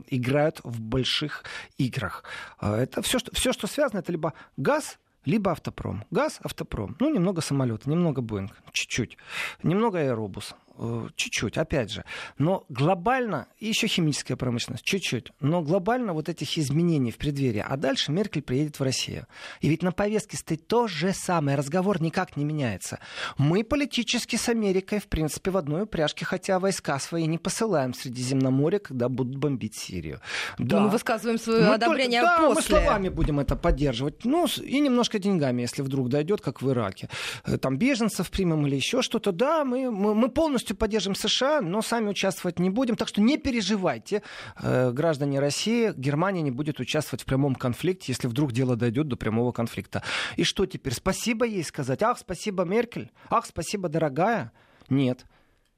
играют 0.07 0.61
в 0.62 0.81
больших 0.81 1.42
играх. 1.78 2.22
А, 2.59 2.78
это 2.78 3.02
все, 3.02 3.18
что, 3.18 3.35
все, 3.35 3.52
что 3.52 3.66
связано, 3.66 3.98
это 3.98 4.12
либо 4.12 4.35
газ, 4.57 5.00
либо 5.24 5.50
автопром. 5.50 6.05
Газ, 6.12 6.38
автопром. 6.44 6.96
Ну, 7.00 7.12
немного 7.12 7.40
самолета, 7.40 7.90
немного 7.90 8.22
Боинг, 8.22 8.52
чуть-чуть. 8.70 9.18
Немного 9.64 9.98
аэробус. 9.98 10.55
Э, 10.78 11.08
чуть-чуть, 11.16 11.58
опять 11.58 11.90
же. 11.90 12.04
Но 12.38 12.64
глобально, 12.68 13.46
и 13.58 13.68
еще 13.68 13.87
химическая 13.87 14.37
промышленность, 14.37 14.85
чуть-чуть. 14.85 15.32
Но 15.40 15.62
глобально 15.62 16.12
вот 16.12 16.28
этих 16.28 16.58
изменений 16.58 17.11
в 17.11 17.18
преддверии. 17.18 17.64
А 17.66 17.76
дальше 17.76 18.12
Меркель 18.12 18.42
приедет 18.42 18.78
в 18.80 18.82
Россию. 18.82 19.26
И 19.61 19.68
ведь 19.68 19.82
на 19.82 19.92
повестке 19.92 20.37
стоит 20.37 20.66
то 20.66 20.87
же 20.88 21.12
самое. 21.12 21.56
Разговор 21.56 22.00
никак 22.00 22.37
не 22.37 22.44
меняется. 22.44 22.98
Мы 23.38 23.64
политически 23.64 24.37
с 24.37 24.48
Америкой, 24.48 25.00
в 25.00 25.08
принципе, 25.08 25.50
в 25.50 25.56
одной 25.56 25.82
упряжке, 25.82 26.24
хотя 26.24 26.58
войска 26.58 26.98
свои 26.98 27.26
не 27.26 27.38
посылаем 27.38 27.92
в 27.92 27.96
Средиземноморье, 27.96 28.80
когда 28.80 29.08
будут 29.08 29.37
бомбить 29.37 29.74
Сирию. 29.74 30.20
Да. 30.58 30.80
мы 30.80 30.88
высказываем 30.88 31.38
свое 31.38 31.66
мы 31.66 31.74
одобрение 31.74 32.20
только, 32.20 32.37
да, 32.42 32.54
после. 32.54 32.76
мы 32.76 32.80
словами 32.80 33.08
будем 33.08 33.40
это 33.40 33.56
поддерживать. 33.56 34.24
Ну, 34.24 34.46
и 34.62 34.80
немножко 34.80 35.18
деньгами, 35.18 35.62
если 35.62 35.82
вдруг 35.82 36.08
дойдет, 36.08 36.40
как 36.40 36.62
в 36.62 36.70
Ираке. 36.70 37.08
Э, 37.44 37.58
там 37.58 37.76
беженцев 37.76 38.30
примем 38.30 38.66
или 38.66 38.76
еще 38.76 39.02
что-то. 39.02 39.32
Да, 39.32 39.64
мы, 39.64 39.90
мы, 39.90 40.14
мы 40.14 40.28
полностью 40.28 40.71
полностью 40.72 40.76
поддержим 40.76 41.14
США, 41.14 41.61
но 41.61 41.82
сами 41.82 42.08
участвовать 42.08 42.58
не 42.58 42.70
будем. 42.70 42.96
Так 42.96 43.08
что 43.08 43.20
не 43.20 43.38
переживайте, 43.38 44.22
э, 44.61 44.92
граждане 44.92 45.40
России, 45.40 45.92
Германия 45.96 46.42
не 46.42 46.50
будет 46.50 46.80
участвовать 46.80 47.22
в 47.22 47.26
прямом 47.26 47.54
конфликте, 47.54 48.12
если 48.12 48.28
вдруг 48.28 48.52
дело 48.52 48.76
дойдет 48.76 49.08
до 49.08 49.16
прямого 49.16 49.52
конфликта. 49.52 50.02
И 50.37 50.44
что 50.44 50.66
теперь? 50.66 50.94
Спасибо 50.94 51.46
ей 51.46 51.64
сказать? 51.64 52.02
Ах, 52.02 52.18
спасибо, 52.18 52.64
Меркель. 52.64 53.11
Ах, 53.30 53.46
спасибо, 53.46 53.88
дорогая. 53.88 54.52
Нет. 54.88 55.24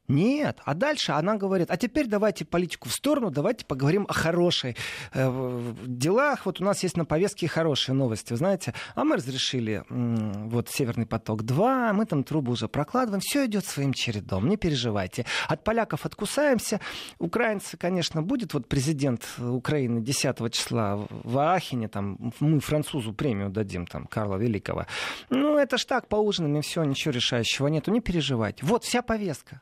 Нет. 0.07 0.59
А 0.65 0.73
дальше 0.75 1.13
она 1.13 1.35
говорит, 1.35 1.71
а 1.71 1.77
теперь 1.77 2.07
давайте 2.07 2.45
политику 2.45 2.89
в 2.89 2.93
сторону, 2.93 3.31
давайте 3.31 3.65
поговорим 3.65 4.05
о 4.07 4.13
хорошей 4.13 4.75
э, 5.13 5.73
делах. 5.85 6.45
Вот 6.45 6.61
у 6.61 6.63
нас 6.63 6.83
есть 6.83 6.95
на 6.95 7.05
повестке 7.05 7.47
хорошие 7.47 7.95
новости, 7.95 8.33
вы 8.33 8.37
знаете. 8.37 8.73
А 8.93 9.03
мы 9.03 9.15
разрешили 9.15 9.83
м, 9.89 10.49
вот 10.49 10.69
Северный 10.69 11.07
поток-2, 11.07 11.93
мы 11.93 12.05
там 12.05 12.23
трубу 12.23 12.51
уже 12.51 12.67
прокладываем, 12.67 13.21
все 13.21 13.45
идет 13.45 13.65
своим 13.65 13.93
чередом, 13.93 14.47
не 14.47 14.57
переживайте. 14.57 15.25
От 15.47 15.63
поляков 15.63 16.05
откусаемся. 16.05 16.79
Украинцы, 17.17 17.75
конечно, 17.77 18.21
будет 18.21 18.53
вот 18.53 18.67
президент 18.67 19.25
Украины 19.39 20.01
10 20.01 20.51
числа 20.51 21.07
в 21.09 21.37
Ахине, 21.39 21.87
там 21.87 22.31
мы 22.39 22.59
французу 22.59 23.13
премию 23.13 23.49
дадим, 23.49 23.87
там, 23.87 24.05
Карла 24.05 24.37
Великого. 24.37 24.85
Ну, 25.29 25.57
это 25.57 25.77
ж 25.77 25.85
так, 25.85 26.07
поужинаем, 26.07 26.57
и 26.57 26.61
все, 26.61 26.83
ничего 26.83 27.11
решающего 27.11 27.67
нету, 27.67 27.91
не 27.91 28.01
переживайте. 28.01 28.65
Вот 28.65 28.83
вся 28.83 29.01
повестка. 29.01 29.61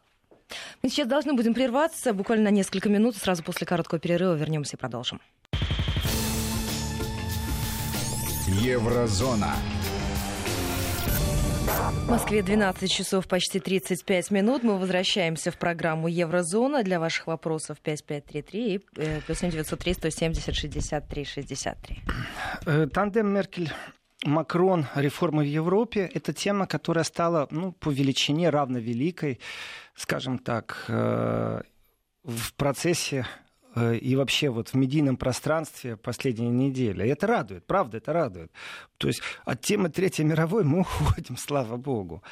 Мы 0.82 0.90
сейчас 0.90 1.08
должны 1.08 1.34
будем 1.34 1.54
прерваться 1.54 2.14
буквально 2.14 2.46
на 2.46 2.54
несколько 2.54 2.90
минут. 2.90 3.16
Сразу 3.16 3.44
после 3.44 3.66
короткого 3.66 4.00
перерыва 4.00 4.34
вернемся 4.34 4.76
и 4.78 4.80
продолжим. 4.80 5.20
Еврозона. 8.48 9.56
В 12.06 12.10
Москве 12.10 12.44
12 12.44 12.92
часов 12.92 13.28
почти 13.28 13.60
35 13.60 14.32
минут. 14.32 14.64
Мы 14.64 14.78
возвращаемся 14.78 15.52
в 15.52 15.58
программу 15.58 16.08
Еврозона. 16.08 16.84
Для 16.84 17.00
ваших 17.00 17.28
вопросов 17.28 17.80
5533 17.82 18.76
и 18.76 18.82
э, 18.98 19.22
плюс 19.26 19.40
903 19.40 19.94
170 19.94 20.56
63 20.56 21.26
63. 21.26 22.04
Тандем 22.94 23.34
Меркель 23.34 23.72
Макрон, 24.26 24.88
реформы 24.96 25.44
в 25.44 25.48
Европе– 25.48 26.10
это 26.14 26.34
тема, 26.34 26.68
которая 26.68 27.04
стала 27.04 27.48
ну, 27.52 27.72
по 27.72 27.90
величине 27.90 28.50
равновеликой, 28.50 29.40
скажем 29.96 30.38
так, 30.38 30.86
э, 30.88 31.62
в 32.24 32.54
процессе 32.54 33.28
э, 33.76 33.98
и 33.98 34.16
вообще 34.16 34.50
вот 34.50 34.70
в 34.70 34.74
медийном 34.76 35.18
пространстве 35.18 35.98
последние 35.98 36.50
недели. 36.50 37.06
И 37.06 37.10
это 37.10 37.28
радует, 37.28 37.66
правда, 37.66 37.98
это 37.98 38.14
радует. 38.14 38.52
То 38.98 39.08
есть 39.08 39.22
от 39.46 39.62
темы 39.62 39.90
Третьей 39.90 40.26
мировой 40.26 40.64
мы 40.64 40.80
уходим, 41.02 41.38
слава 41.38 41.78
богу. 41.78 42.24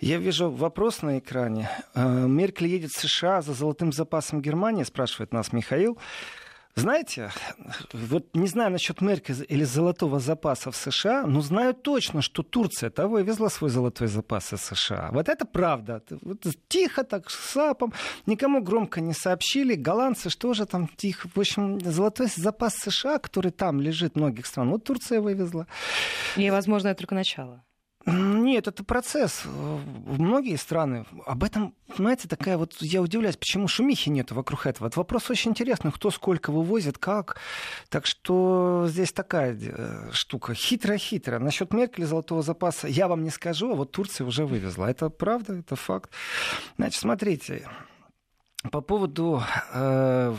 Я 0.00 0.18
вижу 0.18 0.50
вопрос 0.50 1.02
на 1.02 1.18
экране. 1.18 1.68
Э, 1.94 2.26
Меркель 2.26 2.68
едет 2.68 2.90
в 2.92 3.00
США 3.00 3.42
за 3.42 3.54
золотым 3.54 3.92
запасом 3.92 4.40
Германии, 4.40 4.84
спрашивает 4.84 5.32
нас 5.32 5.52
Михаил. 5.52 5.98
Знаете, 6.74 7.30
вот 7.92 8.34
не 8.34 8.46
знаю 8.46 8.70
насчет 8.70 9.02
Меркель 9.02 9.44
или 9.48 9.64
золотого 9.64 10.18
запаса 10.18 10.70
в 10.70 10.76
США, 10.76 11.26
но 11.26 11.42
знаю 11.42 11.74
точно, 11.74 12.22
что 12.22 12.42
Турция 12.42 12.88
того 12.88 13.18
и 13.18 13.24
везла 13.24 13.50
свой 13.50 13.68
золотой 13.68 14.08
запас 14.08 14.54
из 14.54 14.62
США. 14.62 15.10
Вот 15.12 15.28
это 15.28 15.44
правда. 15.44 16.02
Вот 16.22 16.46
тихо 16.68 17.04
так, 17.04 17.30
с 17.30 17.50
сапом, 17.52 17.92
никому 18.24 18.62
громко 18.62 19.02
не 19.02 19.12
сообщили. 19.12 19.74
Голландцы 19.74 20.30
что 20.30 20.54
же 20.54 20.64
там 20.64 20.88
тихо. 20.96 21.28
В 21.34 21.38
общем, 21.38 21.78
золотой 21.80 22.28
запас 22.34 22.74
США, 22.76 23.18
который 23.18 23.50
там 23.52 23.80
лежит 23.80 24.16
многих 24.16 24.46
стран, 24.46 24.70
вот 24.70 24.84
Турция 24.84 25.20
вывезла. 25.20 25.66
И, 26.36 26.50
возможно, 26.50 26.88
это 26.88 27.00
только 27.00 27.14
начало. 27.14 27.62
Нет, 28.04 28.66
это 28.66 28.82
процесс. 28.82 29.44
Многие 29.44 30.56
страны 30.56 31.04
об 31.24 31.44
этом, 31.44 31.74
знаете, 31.96 32.26
такая 32.26 32.58
вот, 32.58 32.74
я 32.80 33.00
удивляюсь, 33.00 33.36
почему 33.36 33.68
шумихи 33.68 34.08
нет 34.08 34.32
вокруг 34.32 34.66
этого. 34.66 34.88
Это 34.88 34.98
вопрос 34.98 35.30
очень 35.30 35.52
интересный, 35.52 35.92
кто 35.92 36.10
сколько 36.10 36.50
вывозит, 36.50 36.98
как. 36.98 37.38
Так 37.90 38.06
что 38.06 38.86
здесь 38.88 39.12
такая 39.12 39.56
э, 39.56 40.10
штука 40.12 40.54
хитрая-хитрая. 40.54 41.38
Насчет 41.38 41.72
Меркель 41.72 42.04
золотого 42.04 42.42
запаса 42.42 42.88
я 42.88 43.06
вам 43.06 43.22
не 43.22 43.30
скажу, 43.30 43.72
а 43.72 43.76
вот 43.76 43.92
Турция 43.92 44.26
уже 44.26 44.46
вывезла. 44.46 44.86
Это 44.86 45.08
правда, 45.08 45.54
это 45.54 45.76
факт. 45.76 46.10
Значит, 46.76 47.00
смотрите, 47.00 47.68
по 48.72 48.80
поводу 48.80 49.42
э, 49.72 50.34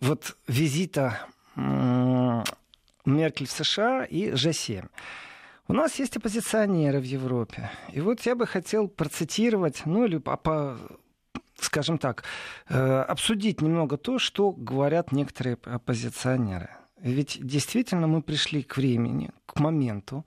вот 0.00 0.36
визита 0.46 1.20
Меркель 1.56 3.46
в 3.46 3.52
США 3.52 4.04
и 4.04 4.30
G7. 4.30 4.88
У 5.66 5.72
нас 5.72 5.98
есть 5.98 6.16
оппозиционеры 6.16 7.00
в 7.00 7.04
Европе. 7.04 7.70
И 7.92 8.00
вот 8.00 8.20
я 8.20 8.34
бы 8.34 8.46
хотел 8.46 8.86
процитировать, 8.88 9.82
ну 9.86 10.04
или 10.04 10.18
по, 10.18 10.76
скажем 11.56 11.98
так, 11.98 12.24
э, 12.68 12.76
обсудить 12.76 13.62
немного 13.62 13.96
то, 13.96 14.18
что 14.18 14.52
говорят 14.52 15.12
некоторые 15.12 15.56
оппозиционеры. 15.64 16.70
Ведь 17.00 17.38
действительно 17.40 18.06
мы 18.06 18.22
пришли 18.22 18.62
к 18.62 18.76
времени, 18.76 19.30
к 19.46 19.58
моменту, 19.58 20.26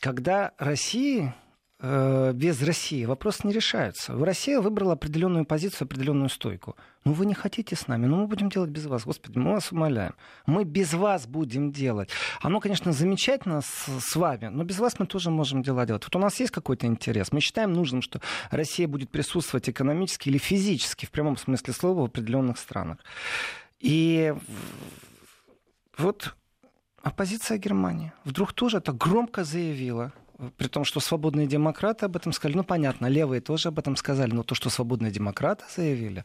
когда 0.00 0.52
России 0.58 1.32
Э, 1.32 1.45
без 1.78 2.62
России 2.62 3.04
вопрос 3.04 3.44
не 3.44 3.52
решается. 3.52 4.16
Россия 4.16 4.60
выбрала 4.60 4.94
определенную 4.94 5.44
позицию, 5.44 5.84
определенную 5.84 6.30
стойку. 6.30 6.74
Ну, 7.04 7.12
вы 7.12 7.26
не 7.26 7.34
хотите 7.34 7.76
с 7.76 7.86
нами, 7.86 8.06
ну, 8.06 8.16
мы 8.16 8.26
будем 8.26 8.48
делать 8.48 8.70
без 8.70 8.86
вас. 8.86 9.04
Господи, 9.04 9.36
мы 9.36 9.52
вас 9.52 9.72
умоляем. 9.72 10.14
Мы 10.46 10.64
без 10.64 10.94
вас 10.94 11.26
будем 11.26 11.72
делать. 11.72 12.08
Оно, 12.40 12.60
конечно, 12.60 12.92
замечательно 12.92 13.60
с, 13.60 13.88
с 14.00 14.16
вами, 14.16 14.46
но 14.46 14.64
без 14.64 14.78
вас 14.78 14.98
мы 14.98 15.06
тоже 15.06 15.30
можем 15.30 15.62
дела 15.62 15.84
делать. 15.84 16.04
Вот 16.04 16.16
у 16.16 16.18
нас 16.18 16.40
есть 16.40 16.50
какой-то 16.50 16.86
интерес. 16.86 17.30
Мы 17.30 17.40
считаем 17.40 17.74
нужным, 17.74 18.00
что 18.00 18.22
Россия 18.50 18.88
будет 18.88 19.10
присутствовать 19.10 19.68
экономически 19.68 20.30
или 20.30 20.38
физически, 20.38 21.04
в 21.04 21.10
прямом 21.10 21.36
смысле 21.36 21.74
слова, 21.74 22.00
в 22.00 22.04
определенных 22.04 22.58
странах. 22.58 22.98
И 23.80 24.34
вот 25.98 26.34
оппозиция 27.02 27.58
Германии 27.58 28.12
вдруг 28.24 28.54
тоже 28.54 28.78
это 28.78 28.92
громко 28.92 29.44
заявила 29.44 30.12
при 30.56 30.68
том, 30.68 30.84
что 30.84 31.00
свободные 31.00 31.46
демократы 31.46 32.06
об 32.06 32.16
этом 32.16 32.32
сказали, 32.32 32.56
ну 32.56 32.64
понятно, 32.64 33.06
левые 33.06 33.40
тоже 33.40 33.68
об 33.68 33.78
этом 33.78 33.96
сказали, 33.96 34.32
но 34.32 34.42
то, 34.42 34.54
что 34.54 34.70
свободные 34.70 35.10
демократы 35.10 35.64
заявили, 35.74 36.24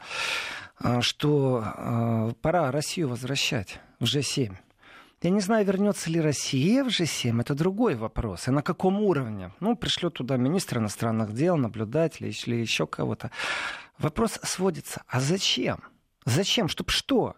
а, 0.77 1.01
что 1.01 1.63
а, 1.63 2.31
пора 2.41 2.71
Россию 2.71 3.09
возвращать 3.09 3.79
в 3.99 4.05
G7. 4.05 4.55
Я 5.21 5.29
не 5.29 5.39
знаю, 5.39 5.65
вернется 5.65 6.09
ли 6.09 6.19
Россия 6.19 6.83
в 6.83 6.87
G7, 6.87 7.41
это 7.41 7.53
другой 7.53 7.95
вопрос. 7.95 8.47
И 8.47 8.51
на 8.51 8.63
каком 8.63 9.01
уровне? 9.01 9.51
Ну, 9.59 9.75
пришлет 9.75 10.15
туда 10.15 10.35
министра 10.37 10.79
иностранных 10.79 11.33
дел, 11.33 11.57
наблюдателей 11.57 12.35
или 12.45 12.55
еще 12.55 12.87
кого-то. 12.87 13.29
Вопрос 13.99 14.39
сводится, 14.43 15.03
а 15.07 15.19
зачем? 15.19 15.83
Зачем? 16.25 16.67
Чтоб 16.67 16.89
что? 16.89 17.35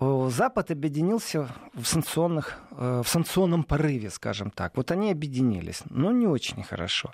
Запад 0.00 0.70
объединился 0.70 1.48
в, 1.74 1.84
санкционных, 1.84 2.58
э, 2.70 3.02
в 3.04 3.08
санкционном 3.08 3.64
порыве, 3.64 4.10
скажем 4.10 4.50
так. 4.50 4.76
Вот 4.76 4.92
они 4.92 5.10
объединились, 5.10 5.82
но 5.90 6.12
не 6.12 6.26
очень 6.26 6.62
хорошо. 6.62 7.10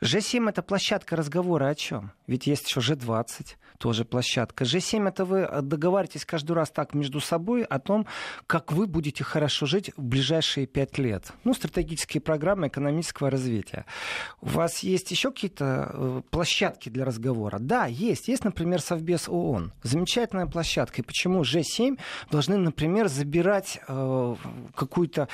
G7 0.00 0.48
это 0.48 0.62
площадка 0.62 1.16
разговора 1.16 1.68
о 1.68 1.74
чем? 1.74 2.12
Ведь 2.26 2.46
есть 2.46 2.68
еще 2.68 2.80
G20, 2.80 3.56
тоже 3.78 4.04
площадка. 4.04 4.64
G7 4.64 5.08
это 5.08 5.24
вы 5.24 5.48
договариваетесь 5.62 6.24
каждый 6.24 6.52
раз 6.52 6.70
так 6.70 6.94
между 6.94 7.20
собой 7.20 7.64
о 7.64 7.78
том, 7.78 8.06
как 8.46 8.72
вы 8.72 8.86
будете 8.86 9.24
хорошо 9.24 9.66
жить 9.66 9.92
в 9.96 10.02
ближайшие 10.02 10.66
пять 10.66 10.98
лет. 10.98 11.32
Ну, 11.44 11.54
стратегические 11.54 12.20
программы 12.20 12.68
экономического 12.68 13.30
развития. 13.30 13.84
У 14.40 14.48
вас 14.48 14.80
есть 14.80 15.10
еще 15.10 15.30
какие-то 15.30 15.90
э, 15.92 16.22
площадки 16.30 16.88
для 16.88 17.04
разговора? 17.04 17.58
Да, 17.60 17.86
есть. 17.86 18.28
Есть, 18.28 18.44
например, 18.44 18.80
Совбез 18.80 19.28
ООН. 19.28 19.72
Замечательная 19.82 20.46
площадка. 20.46 21.02
И 21.02 21.04
почему 21.04 21.42
G7 21.42 21.98
должны, 22.30 22.56
например, 22.56 23.08
забирать 23.08 23.80
э, 23.86 24.34
какой-то 24.74 25.28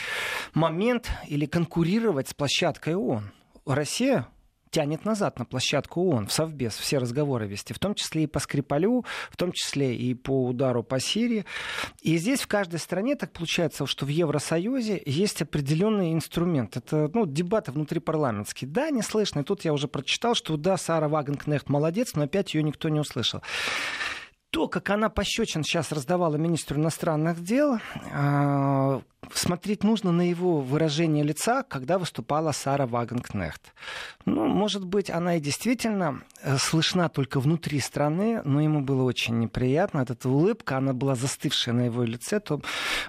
момент 0.54 1.10
или 1.28 1.46
конкурировать 1.46 2.28
с 2.28 2.34
площадкой 2.34 2.94
ООН? 2.96 3.30
Россия 3.66 4.26
тянет 4.70 5.04
назад 5.04 5.38
на 5.38 5.44
площадку 5.44 6.02
ООН, 6.02 6.26
в 6.26 6.32
Совбез, 6.32 6.76
все 6.76 6.98
разговоры 6.98 7.46
вести, 7.46 7.72
в 7.72 7.78
том 7.78 7.94
числе 7.94 8.24
и 8.24 8.26
по 8.26 8.38
Скрипалю, 8.38 9.04
в 9.30 9.36
том 9.36 9.52
числе 9.52 9.94
и 9.96 10.14
по 10.14 10.46
удару 10.46 10.82
по 10.82 11.00
Сирии. 11.00 11.44
И 12.02 12.16
здесь 12.16 12.40
в 12.40 12.46
каждой 12.46 12.78
стране 12.78 13.16
так 13.16 13.32
получается, 13.32 13.86
что 13.86 14.06
в 14.06 14.08
Евросоюзе 14.08 15.02
есть 15.04 15.42
определенный 15.42 16.12
инструмент. 16.12 16.76
Это 16.76 17.10
ну, 17.12 17.26
дебаты 17.26 17.72
внутрипарламентские. 17.72 18.70
Да, 18.70 18.90
не 18.90 19.02
слышно. 19.02 19.40
И 19.40 19.44
тут 19.44 19.64
я 19.64 19.72
уже 19.72 19.88
прочитал, 19.88 20.34
что 20.34 20.56
да, 20.56 20.76
Сара 20.76 21.08
Вагенкнехт 21.08 21.68
молодец, 21.68 22.14
но 22.14 22.22
опять 22.22 22.54
ее 22.54 22.62
никто 22.62 22.88
не 22.88 23.00
услышал 23.00 23.42
то, 24.50 24.68
как 24.68 24.90
она 24.90 25.08
пощечин 25.08 25.62
сейчас 25.62 25.92
раздавала 25.92 26.36
министру 26.36 26.76
иностранных 26.76 27.42
дел, 27.42 27.78
а, 28.12 29.00
смотреть 29.32 29.84
нужно 29.84 30.12
на 30.12 30.28
его 30.28 30.60
выражение 30.60 31.24
лица, 31.24 31.62
когда 31.62 31.98
выступала 31.98 32.52
Сара 32.52 32.86
Вагенкнехт. 32.86 33.72
Ну, 34.24 34.46
может 34.46 34.84
быть, 34.84 35.10
она 35.10 35.36
и 35.36 35.40
действительно 35.40 36.22
э, 36.42 36.56
слышна 36.58 37.08
только 37.08 37.38
внутри 37.40 37.80
страны, 37.80 38.42
но 38.44 38.60
ему 38.60 38.80
было 38.80 39.02
очень 39.04 39.38
неприятно. 39.38 40.00
Эта 40.00 40.28
улыбка, 40.28 40.78
она 40.78 40.92
была 40.92 41.14
застывшая 41.14 41.74
на 41.74 41.82
его 41.82 42.02
лице. 42.02 42.40
То 42.40 42.60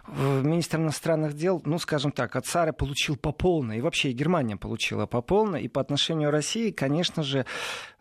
э, 0.08 0.42
министр 0.44 0.78
иностранных 0.78 1.34
дел, 1.34 1.62
ну, 1.66 1.80
скажем 1.80 2.12
так, 2.12 2.36
от 2.36 2.46
Сары 2.46 2.74
получил 2.74 3.16
по 3.16 3.32
полной, 3.32 3.80
и 3.80 3.82
вообще 3.82 4.12
и 4.12 4.14
Германия 4.14 4.58
получила 4.58 5.06
по 5.06 5.22
полной. 5.22 5.64
И 5.64 5.68
по 5.68 5.82
отношению 5.82 6.32
России, 6.32 6.72
конечно 6.72 7.24
же, 7.24 7.46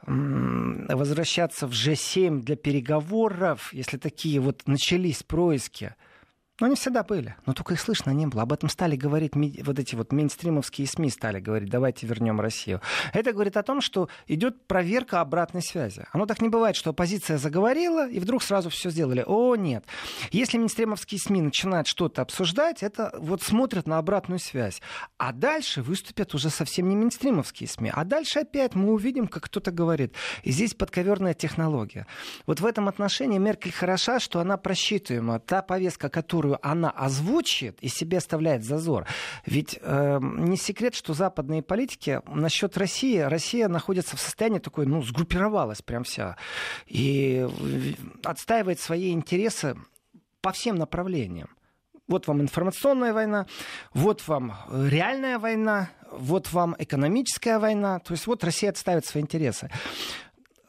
возвращаться 0.06 1.66
в 1.66 1.72
G7 1.72 2.40
для 2.40 2.56
переговоров, 2.56 3.72
если 3.72 3.96
такие 3.96 4.40
вот 4.40 4.66
начались 4.66 5.22
происки, 5.22 5.94
но 6.60 6.66
они 6.66 6.76
всегда 6.76 7.02
были, 7.02 7.34
но 7.46 7.54
только 7.54 7.74
их 7.74 7.80
слышно 7.80 8.10
не 8.10 8.26
было. 8.26 8.42
Об 8.42 8.52
этом 8.52 8.68
стали 8.68 8.96
говорить 8.96 9.32
вот 9.34 9.78
эти 9.78 9.94
вот 9.94 10.12
мейнстримовские 10.12 10.86
СМИ 10.86 11.10
стали 11.10 11.40
говорить, 11.40 11.70
давайте 11.70 12.06
вернем 12.06 12.40
Россию. 12.40 12.80
Это 13.12 13.32
говорит 13.32 13.56
о 13.56 13.62
том, 13.62 13.80
что 13.80 14.08
идет 14.26 14.66
проверка 14.66 15.20
обратной 15.20 15.62
связи. 15.62 16.06
Оно 16.12 16.26
так 16.26 16.42
не 16.42 16.48
бывает, 16.48 16.76
что 16.76 16.90
оппозиция 16.90 17.38
заговорила, 17.38 18.08
и 18.08 18.20
вдруг 18.20 18.42
сразу 18.42 18.70
все 18.70 18.90
сделали. 18.90 19.24
О, 19.26 19.56
нет. 19.56 19.84
Если 20.30 20.58
мейнстримовские 20.58 21.18
СМИ 21.18 21.42
начинают 21.42 21.86
что-то 21.86 22.22
обсуждать, 22.22 22.82
это 22.82 23.14
вот 23.18 23.42
смотрят 23.42 23.86
на 23.86 23.98
обратную 23.98 24.38
связь. 24.38 24.82
А 25.18 25.32
дальше 25.32 25.82
выступят 25.82 26.34
уже 26.34 26.50
совсем 26.50 26.88
не 26.88 26.96
мейнстримовские 26.96 27.68
СМИ. 27.68 27.90
А 27.94 28.04
дальше 28.04 28.40
опять 28.40 28.74
мы 28.74 28.92
увидим, 28.92 29.26
как 29.28 29.44
кто-то 29.44 29.70
говорит. 29.70 30.14
И 30.42 30.50
здесь 30.50 30.74
подковерная 30.74 31.34
технология. 31.34 32.06
Вот 32.46 32.60
в 32.60 32.66
этом 32.66 32.88
отношении 32.88 33.38
Меркель 33.38 33.72
хороша, 33.72 34.20
что 34.20 34.40
она 34.40 34.56
просчитываема. 34.56 35.40
Та 35.40 35.62
повестка, 35.62 36.08
которую 36.08 36.49
которую 36.50 36.58
она 36.62 36.90
озвучит 36.90 37.78
и 37.80 37.88
себе 37.88 38.18
оставляет 38.18 38.64
зазор. 38.64 39.06
Ведь 39.46 39.78
э, 39.80 40.18
не 40.20 40.56
секрет, 40.56 40.94
что 40.94 41.14
западные 41.14 41.62
политики 41.62 42.20
насчет 42.26 42.76
России, 42.76 43.18
Россия 43.18 43.68
находится 43.68 44.16
в 44.16 44.20
состоянии 44.20 44.58
такой, 44.58 44.86
ну, 44.86 45.02
сгруппировалась 45.02 45.82
прям 45.82 46.02
вся. 46.04 46.36
И 46.86 47.46
отстаивает 48.24 48.80
свои 48.80 49.12
интересы 49.12 49.76
по 50.40 50.50
всем 50.50 50.76
направлениям. 50.76 51.48
Вот 52.08 52.26
вам 52.26 52.40
информационная 52.40 53.12
война, 53.12 53.46
вот 53.94 54.26
вам 54.26 54.52
реальная 54.68 55.38
война, 55.38 55.88
вот 56.10 56.52
вам 56.52 56.74
экономическая 56.78 57.58
война. 57.58 58.00
То 58.00 58.14
есть 58.14 58.26
вот 58.26 58.42
Россия 58.42 58.70
отставит 58.70 59.06
свои 59.06 59.22
интересы. 59.22 59.70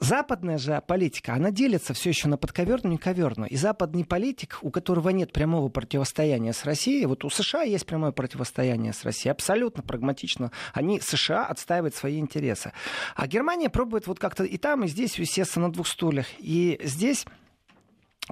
Западная 0.02 0.58
же 0.58 0.82
политика, 0.88 1.36
она 1.36 1.52
делится 1.52 1.94
все 1.94 2.10
еще 2.10 2.28
на 2.28 2.36
подковерную 2.36 2.96
и 2.96 2.98
коверную. 2.98 3.48
И 3.52 3.56
западный 3.56 4.04
политик, 4.04 4.58
у 4.64 4.72
которого 4.72 5.10
нет 5.10 5.32
прямого 5.32 5.70
противостояния 5.70 6.54
с 6.54 6.66
Россией, 6.66 7.06
вот 7.06 7.24
у 7.24 7.30
США 7.30 7.62
есть 7.62 7.86
прямое 7.86 8.12
противостояние 8.12 8.94
с 8.94 9.04
Россией, 9.04 9.32
абсолютно 9.32 9.84
прагматично. 9.84 10.52
Они, 10.74 11.00
США, 11.00 11.46
отстаивают 11.46 11.94
свои 11.94 12.18
интересы. 12.18 12.74
А 13.16 13.28
Германия 13.28 13.70
пробует 13.70 14.08
вот 14.08 14.18
как-то 14.18 14.44
и 14.44 14.58
там, 14.58 14.86
и 14.86 14.88
здесь 14.88 15.20
усесться 15.20 15.60
на 15.60 15.72
двух 15.72 15.88
стульях. 15.88 16.26
И 16.40 16.82
здесь 16.84 17.26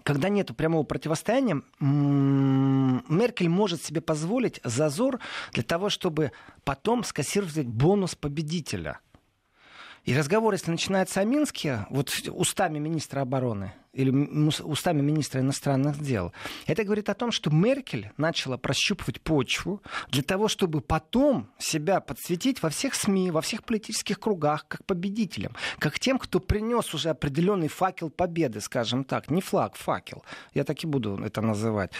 когда 0.04 0.30
нет 0.30 0.56
прямого 0.56 0.84
противостояния, 0.84 1.62
Меркель 1.80 3.50
может 3.50 3.84
себе 3.84 4.02
позволить 4.02 4.60
зазор 4.64 5.20
для 5.52 5.64
того, 5.64 5.90
чтобы 5.90 6.32
потом 6.64 7.04
скассировать 7.04 7.68
бонус 7.68 8.16
победителя– 8.16 9.00
и 10.10 10.18
разговор, 10.18 10.54
если 10.54 10.72
начинается 10.72 11.20
о 11.20 11.24
Минске, 11.24 11.86
вот 11.92 12.10
устами 12.32 12.80
министра 12.80 13.22
обороны 13.22 13.74
или 13.94 14.10
устами 14.64 15.02
министра 15.02 15.42
иностранных 15.42 16.00
дел, 16.00 16.34
это 16.66 16.84
говорит 16.84 17.10
о 17.10 17.14
том, 17.14 17.32
что 17.32 17.52
Меркель 17.52 18.10
начала 18.18 18.58
прощупывать 18.58 19.22
почву 19.22 19.84
для 20.08 20.24
того, 20.24 20.48
чтобы 20.48 20.82
потом 20.82 21.52
себя 21.60 22.00
подсветить 22.00 22.64
во 22.64 22.72
всех 22.72 22.96
СМИ, 22.96 23.30
во 23.30 23.42
всех 23.42 23.64
политических 23.64 24.20
кругах 24.20 24.66
как 24.68 24.84
победителем, 24.84 25.52
как 25.78 26.00
тем, 26.00 26.18
кто 26.18 26.40
принес 26.40 26.92
уже 26.96 27.10
определенный 27.10 27.68
факел 27.68 28.10
победы, 28.10 28.62
скажем 28.62 29.04
так, 29.04 29.30
не 29.30 29.42
флаг, 29.42 29.76
факел, 29.76 30.24
я 30.56 30.64
так 30.64 30.84
и 30.84 30.88
буду 30.88 31.22
это 31.24 31.42
называть. 31.42 31.92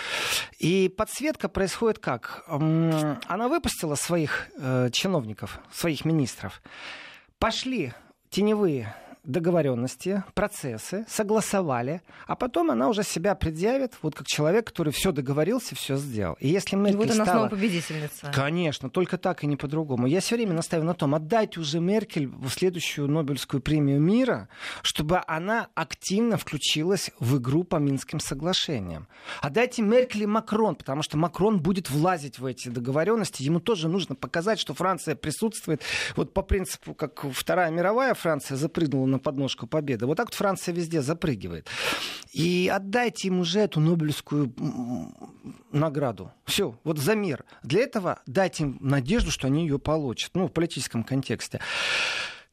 И 0.58 0.90
подсветка 0.90 1.48
происходит 1.48 2.00
как? 2.00 2.44
Она 2.48 3.50
выпустила 3.50 3.94
своих 3.94 4.48
э, 4.58 4.90
чиновников, 4.92 5.60
своих 5.72 6.06
министров, 6.06 6.60
Пошли 7.40 7.94
теневые 8.30 8.94
договоренности, 9.30 10.24
процессы, 10.34 11.06
согласовали, 11.08 12.02
а 12.26 12.36
потом 12.36 12.72
она 12.72 12.90
уже 12.90 13.04
себя 13.04 13.36
предъявит, 13.36 13.94
вот 14.02 14.16
как 14.16 14.28
человек, 14.28 14.68
который 14.68 14.92
все 14.92 15.12
договорился, 15.12 15.76
все 15.76 15.96
сделал. 15.98 16.36
И 16.40 16.48
если 16.48 16.76
Меркель 16.76 16.98
вот 16.98 17.12
она 17.12 17.26
стала... 17.26 17.38
снова 17.38 17.50
победительница. 17.50 18.32
Конечно, 18.34 18.90
только 18.90 19.18
так 19.18 19.44
и 19.44 19.48
не 19.48 19.56
по-другому. 19.56 20.08
Я 20.08 20.20
все 20.20 20.36
время 20.36 20.54
настаиваю 20.54 20.88
на 20.88 20.94
том, 20.96 21.14
отдайте 21.14 21.60
уже 21.60 21.80
Меркель 21.80 22.28
в 22.28 22.50
следующую 22.50 23.08
Нобелевскую 23.08 23.62
премию 23.62 24.02
мира, 24.02 24.50
чтобы 24.82 25.22
она 25.28 25.68
активно 25.76 26.38
включилась 26.38 27.12
в 27.20 27.38
игру 27.38 27.64
по 27.64 27.76
Минским 27.76 28.20
соглашениям. 28.20 29.08
Отдайте 29.42 29.84
Меркель 29.84 30.24
и 30.24 30.26
Макрон, 30.26 30.76
потому 30.76 31.04
что 31.04 31.18
Макрон 31.18 31.60
будет 31.60 31.90
влазить 31.90 32.40
в 32.40 32.46
эти 32.46 32.70
договоренности. 32.70 33.44
Ему 33.44 33.60
тоже 33.60 33.88
нужно 33.88 34.16
показать, 34.16 34.60
что 34.60 34.74
Франция 34.74 35.16
присутствует. 35.16 35.84
Вот 36.16 36.34
по 36.34 36.42
принципу, 36.42 36.96
как 36.96 37.26
Вторая 37.32 37.70
мировая 37.70 38.16
Франция 38.16 38.58
запрыгнула 38.58 39.06
на 39.06 39.19
подножку 39.20 39.68
победы. 39.68 40.06
Вот 40.06 40.18
так 40.18 40.28
вот 40.28 40.34
Франция 40.34 40.74
везде 40.74 41.02
запрыгивает. 41.02 41.68
И 42.32 42.72
отдайте 42.74 43.28
им 43.30 43.40
уже 43.40 43.60
эту 43.62 43.80
Нобелевскую 43.80 44.54
награду. 45.72 46.32
Все, 46.46 46.78
вот 46.84 46.98
за 46.98 47.16
мир. 47.16 47.46
Для 47.64 47.82
этого 47.82 48.20
дайте 48.26 48.64
им 48.64 48.78
надежду, 48.80 49.32
что 49.32 49.48
они 49.48 49.64
ее 49.64 49.80
получат. 49.80 50.32
Ну, 50.34 50.48
в 50.48 50.52
политическом 50.52 51.04
контексте. 51.04 51.60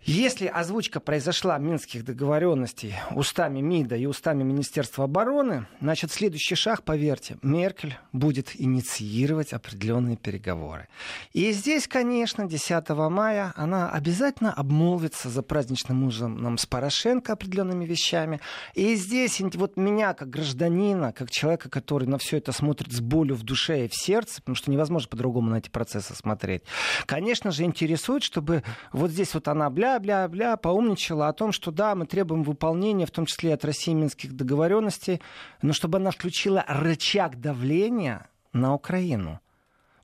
Если 0.08 0.46
озвучка 0.46 1.00
произошла 1.00 1.58
Минских 1.58 2.04
договоренностей 2.04 2.94
устами 3.10 3.58
МИДа 3.60 3.96
и 3.96 4.06
устами 4.06 4.44
Министерства 4.44 5.02
обороны, 5.02 5.66
значит, 5.80 6.12
следующий 6.12 6.54
шаг, 6.54 6.84
поверьте, 6.84 7.38
Меркель 7.42 7.98
будет 8.12 8.52
инициировать 8.54 9.52
определенные 9.52 10.16
переговоры. 10.16 10.86
И 11.32 11.50
здесь, 11.50 11.88
конечно, 11.88 12.46
10 12.46 12.88
мая 13.10 13.52
она 13.56 13.90
обязательно 13.90 14.52
обмолвится 14.52 15.28
за 15.28 15.42
праздничным 15.42 16.04
ужином 16.04 16.56
с 16.56 16.66
Порошенко 16.66 17.32
определенными 17.32 17.84
вещами. 17.84 18.40
И 18.74 18.94
здесь 18.94 19.40
вот 19.56 19.76
меня, 19.76 20.14
как 20.14 20.30
гражданина, 20.30 21.12
как 21.12 21.32
человека, 21.32 21.68
который 21.68 22.06
на 22.06 22.18
все 22.18 22.36
это 22.36 22.52
смотрит 22.52 22.92
с 22.92 23.00
болью 23.00 23.34
в 23.34 23.42
душе 23.42 23.86
и 23.86 23.88
в 23.88 23.96
сердце, 23.96 24.40
потому 24.40 24.54
что 24.54 24.70
невозможно 24.70 25.08
по-другому 25.08 25.50
на 25.50 25.56
эти 25.56 25.68
процессы 25.68 26.14
смотреть, 26.14 26.62
конечно 27.06 27.50
же, 27.50 27.64
интересует, 27.64 28.22
чтобы 28.22 28.62
вот 28.92 29.10
здесь 29.10 29.34
вот 29.34 29.48
она, 29.48 29.68
бля, 29.68 29.95
бля-бля-бля, 29.98 30.56
поумничала 30.56 31.28
о 31.28 31.32
том, 31.32 31.52
что 31.52 31.70
да, 31.70 31.94
мы 31.94 32.06
требуем 32.06 32.42
выполнения, 32.42 33.06
в 33.06 33.10
том 33.10 33.26
числе 33.26 33.54
от 33.54 33.64
России 33.64 33.92
Минских 33.92 34.34
договоренностей, 34.34 35.20
но 35.62 35.72
чтобы 35.72 35.98
она 35.98 36.10
включила 36.10 36.64
рычаг 36.66 37.40
давления 37.40 38.28
на 38.52 38.74
Украину. 38.74 39.40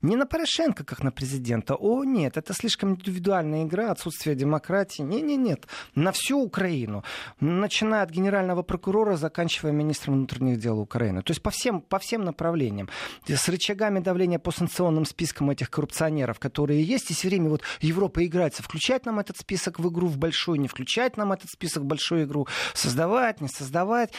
Не 0.03 0.17
на 0.17 0.25
Порошенко, 0.25 0.83
как 0.83 1.01
на 1.01 1.11
президента. 1.11 1.75
О, 1.75 2.03
нет, 2.03 2.35
это 2.35 2.53
слишком 2.53 2.95
индивидуальная 2.95 3.63
игра, 3.63 3.89
отсутствие 3.89 4.35
демократии. 4.35 5.01
Не-не-нет, 5.01 5.65
на 5.95 6.11
всю 6.11 6.41
Украину. 6.41 7.05
Начиная 7.39 8.03
от 8.03 8.09
генерального 8.09 8.63
прокурора, 8.63 9.15
заканчивая 9.15 9.71
министром 9.71 10.15
внутренних 10.15 10.59
дел 10.59 10.77
Украины. 10.77 11.21
То 11.21 11.31
есть 11.31 11.41
по 11.41 11.51
всем, 11.51 11.79
по 11.79 11.99
всем 11.99 12.25
направлениям. 12.25 12.89
С 13.25 13.47
рычагами 13.47 13.99
давления 13.99 14.39
по 14.39 14.51
санкционным 14.51 15.05
спискам 15.05 15.49
этих 15.49 15.69
коррупционеров, 15.69 16.37
которые 16.37 16.83
есть. 16.83 17.09
И 17.09 17.13
все 17.13 17.29
время 17.29 17.47
вот 17.47 17.61
Европа 17.79 18.25
играется. 18.25 18.61
Включать 18.61 19.05
нам 19.05 19.19
этот 19.19 19.37
список 19.37 19.79
в 19.79 19.89
игру 19.89 20.07
в 20.07 20.17
большую, 20.17 20.59
не 20.59 20.67
включать 20.67 21.15
нам 21.15 21.31
этот 21.31 21.49
список 21.49 21.83
в 21.83 21.85
большую 21.85 22.25
игру. 22.25 22.45
Создавать, 22.73 23.39
не 23.39 23.47
создавать. 23.47 24.11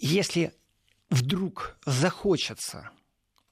Если 0.00 0.52
вдруг 1.10 1.78
захочется 1.86 2.90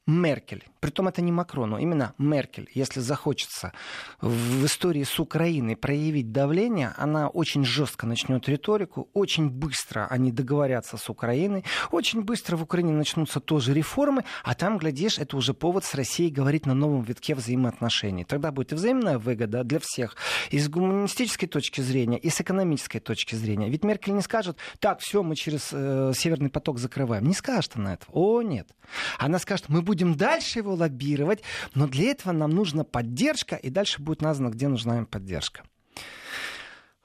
Меркель, 0.07 0.65
притом 0.79 1.09
это 1.09 1.21
не 1.21 1.33
Макрону, 1.33 1.79
именно 1.79 2.15
Меркель, 2.17 2.71
если 2.75 3.01
захочется 3.01 3.73
в 4.21 4.65
истории 4.65 5.03
с 5.03 5.19
Украиной 5.19 5.75
проявить 5.75 6.31
давление, 6.31 6.93
она 6.97 7.27
очень 7.27 7.65
жестко 7.65 8.07
начнет 8.07 8.49
риторику, 8.49 9.09
очень 9.15 9.51
быстро 9.51 10.07
они 10.09 10.31
договорятся 10.31 10.97
с 10.97 11.11
Украиной, 11.11 11.65
очень 11.91 12.23
быстро 12.23 12.57
в 12.57 12.63
Украине 12.63 12.93
начнутся 12.93 13.41
тоже 13.41 13.75
реформы, 13.75 14.25
а 14.45 14.55
там, 14.55 14.79
глядишь, 14.79 15.19
это 15.19 15.37
уже 15.37 15.55
повод 15.55 15.85
с 15.85 15.93
Россией 15.97 16.31
говорить 16.31 16.67
на 16.67 16.75
новом 16.75 17.03
витке 17.03 17.35
взаимоотношений. 17.35 18.25
Тогда 18.25 18.53
будет 18.53 18.71
и 18.71 18.75
взаимная 18.77 19.19
выгода 19.19 19.65
для 19.65 19.81
всех, 19.83 20.15
и 20.51 20.61
с 20.61 20.69
гуманистической 20.69 21.49
точки 21.49 21.81
зрения, 21.81 22.19
и 22.19 22.31
с 22.31 22.41
экономической 22.41 23.01
точки 23.01 23.35
зрения. 23.35 23.69
Ведь 23.69 23.83
Меркель 23.83 24.15
не 24.15 24.23
скажет, 24.23 24.57
так, 24.79 25.01
все, 25.01 25.25
мы 25.25 25.35
через 25.35 25.71
э, 25.73 26.13
Северный 26.15 26.49
поток 26.49 26.79
закрываем. 26.79 27.27
Не 27.27 27.35
скажет 27.35 27.73
она 27.75 27.95
этого. 27.95 28.11
О, 28.17 28.43
нет. 28.43 28.69
Она 29.19 29.41
скажет, 29.41 29.69
мы 29.69 29.83
будем 29.83 29.96
будем 29.97 30.15
дальше 30.15 30.59
его 30.59 30.75
лоббировать, 30.75 31.43
но 31.75 31.87
для 31.87 32.11
этого 32.11 32.33
нам 32.33 32.51
нужна 32.51 32.85
поддержка, 32.85 33.57
и 33.57 33.71
дальше 33.71 34.03
будет 34.03 34.21
названо, 34.21 34.51
где 34.51 34.69
нужна 34.69 34.99
им 34.99 35.07
поддержка. 35.07 35.63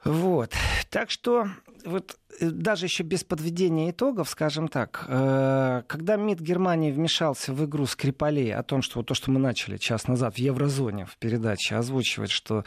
Вот. 0.03 0.51
Так 0.89 1.09
что 1.09 1.47
вот 1.85 2.17
э, 2.39 2.49
даже 2.49 2.87
еще 2.87 3.03
без 3.03 3.23
подведения 3.23 3.91
итогов, 3.91 4.29
скажем 4.29 4.67
так, 4.67 5.05
э, 5.07 5.83
когда 5.87 6.17
МИД 6.17 6.41
Германии 6.41 6.91
вмешался 6.91 7.53
в 7.53 7.63
игру 7.65 7.85
Скрипалей 7.85 8.53
о 8.53 8.63
том, 8.63 8.81
что 8.81 8.99
вот 8.99 9.05
то, 9.05 9.13
что 9.13 9.31
мы 9.31 9.39
начали 9.39 9.77
час 9.77 10.07
назад 10.07 10.35
в 10.35 10.37
Еврозоне 10.39 11.05
в 11.05 11.17
передаче 11.17 11.75
озвучивать, 11.75 12.31
что 12.31 12.65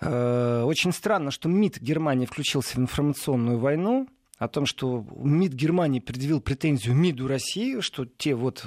э, 0.00 0.62
очень 0.64 0.92
странно, 0.92 1.30
что 1.30 1.48
МИД 1.48 1.80
Германии 1.80 2.26
включился 2.26 2.76
в 2.76 2.78
информационную 2.78 3.58
войну, 3.58 4.06
о 4.38 4.48
том, 4.48 4.66
что 4.66 5.04
МИД 5.16 5.52
Германии 5.52 6.00
предъявил 6.00 6.40
претензию 6.40 6.94
МИДу 6.94 7.28
России, 7.28 7.80
что 7.80 8.04
те 8.04 8.34
вот 8.34 8.64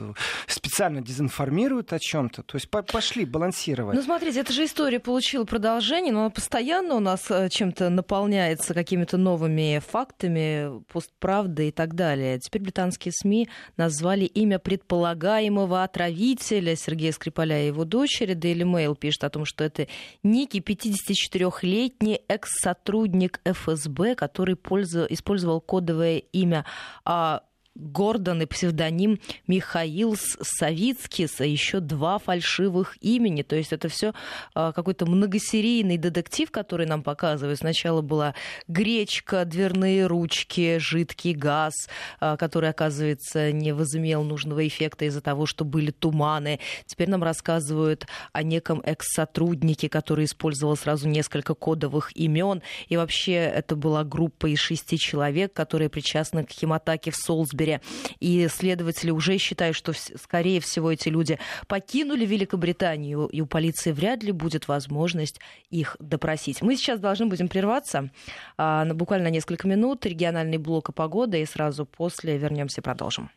специально 0.48 1.02
дезинформируют 1.02 1.92
о 1.92 2.00
чем-то. 2.00 2.44
То 2.44 2.56
есть 2.56 2.70
пошли 2.70 3.26
балансировать. 3.26 3.96
Ну, 3.96 4.02
смотрите, 4.02 4.40
эта 4.40 4.54
же 4.54 4.66
история 4.66 5.00
получила 5.00 5.44
продолжение, 5.44 6.14
но 6.14 6.22
она 6.22 6.30
постоянно 6.30 6.96
у 6.96 7.00
нас 7.00 7.30
э, 7.30 7.50
чем-то 7.50 7.90
наполняется 7.90 8.74
какими-то 8.74 9.18
новыми 9.18 9.82
фактами, 9.86 10.84
постправды 10.92 11.68
и 11.68 11.72
так 11.72 11.96
далее. 11.96 12.40
Теперь 12.40 12.62
британские 12.62 13.12
СМИ 13.12 13.50
назвали 13.76 14.26
имя 14.26 14.60
предполагаемого 14.60 15.84
отравителя 15.84 16.76
Сергея 16.76 17.12
Скрипаля 17.12 17.64
и 17.64 17.68
его 17.68 17.84
дочери. 17.84 18.36
Daily 18.36 18.64
Mail 18.64 18.96
пишет 18.96 19.26
о 19.26 19.30
том, 19.30 19.44
что 19.44 19.66
это 19.66 19.88
некий 20.24 20.60
54-летний 20.60 22.22
экс-сотрудник 22.28 23.42
ФСБ, 23.44 24.16
который 24.16 24.56
использовал 24.56 25.57
кодовое 25.60 26.18
имя 26.18 26.66
а, 27.06 27.42
Гордон 27.78 28.42
и 28.42 28.46
псевдоним 28.46 29.20
Михаил 29.46 30.16
Савицкис, 30.18 31.40
а 31.40 31.46
еще 31.46 31.80
два 31.80 32.18
фальшивых 32.18 32.98
имени. 33.02 33.44
То 33.44 33.56
есть 33.56 33.72
это 33.72 33.88
все 33.88 34.14
а, 34.56 34.72
какой-то 34.72 35.06
многосерийный 35.06 35.98
детектив, 35.98 36.50
который 36.50 36.88
нам 36.88 37.04
показывают. 37.04 37.60
Сначала 37.60 38.02
была 38.02 38.34
гречка, 38.68 39.46
дверные 39.46 40.08
ручки, 40.08 40.80
жидкий 40.80 41.34
газ, 41.34 41.74
а, 42.20 42.36
который, 42.36 42.70
оказывается, 42.70 43.52
не 43.52 43.74
возымел 43.74 44.24
нужного 44.24 44.68
эффекта 44.68 45.06
из-за 45.06 45.22
того, 45.22 45.46
что 45.46 45.64
были 45.64 45.92
туманы. 45.92 46.60
Теперь 46.88 47.10
нам 47.10 47.24
рассказывают 47.24 48.08
о 48.34 48.42
неком 48.42 48.82
экс-сотруднике, 48.84 49.88
который 49.88 50.26
использовал 50.26 50.76
сразу 50.76 51.08
несколько 51.08 51.54
кодовых 51.54 52.16
имен. 52.16 52.64
И 52.88 52.98
вообще 52.98 53.34
это 53.34 53.76
была 53.76 54.04
группа 54.04 54.48
из 54.48 54.60
шести 54.60 54.98
человек, 54.98 55.54
которые 55.54 55.90
причастны 55.90 56.44
к 56.44 56.52
химатаке 56.52 57.12
в 57.12 57.16
Солсбери 57.16 57.67
Твиттере. 57.68 57.82
И 58.20 58.48
следователи 58.48 59.12
уже 59.12 59.38
считают, 59.38 59.76
что, 59.76 59.94
скорее 59.94 60.60
всего, 60.60 60.92
эти 60.92 61.10
люди 61.10 61.40
покинули 61.68 62.26
Великобританию, 62.26 63.28
и 63.28 63.42
у 63.42 63.46
полиции 63.46 63.92
вряд 63.92 64.24
ли 64.24 64.32
будет 64.32 64.68
возможность 64.68 65.40
их 65.70 65.98
допросить. 66.00 66.62
Мы 66.62 66.76
сейчас 66.76 67.00
должны 67.00 67.26
будем 67.26 67.48
прерваться 67.48 68.10
а, 68.58 68.86
буквально 68.86 69.28
несколько 69.28 69.68
минут. 69.68 70.06
Региональный 70.06 70.58
блок 70.58 70.90
и 70.90 70.94
погода, 70.94 71.38
и 71.38 71.46
сразу 71.46 71.86
после 71.86 72.38
вернемся 72.38 72.82
и 72.82 72.84
продолжим. 72.84 73.30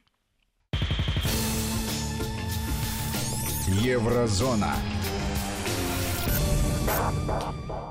Еврозона. 3.82 4.74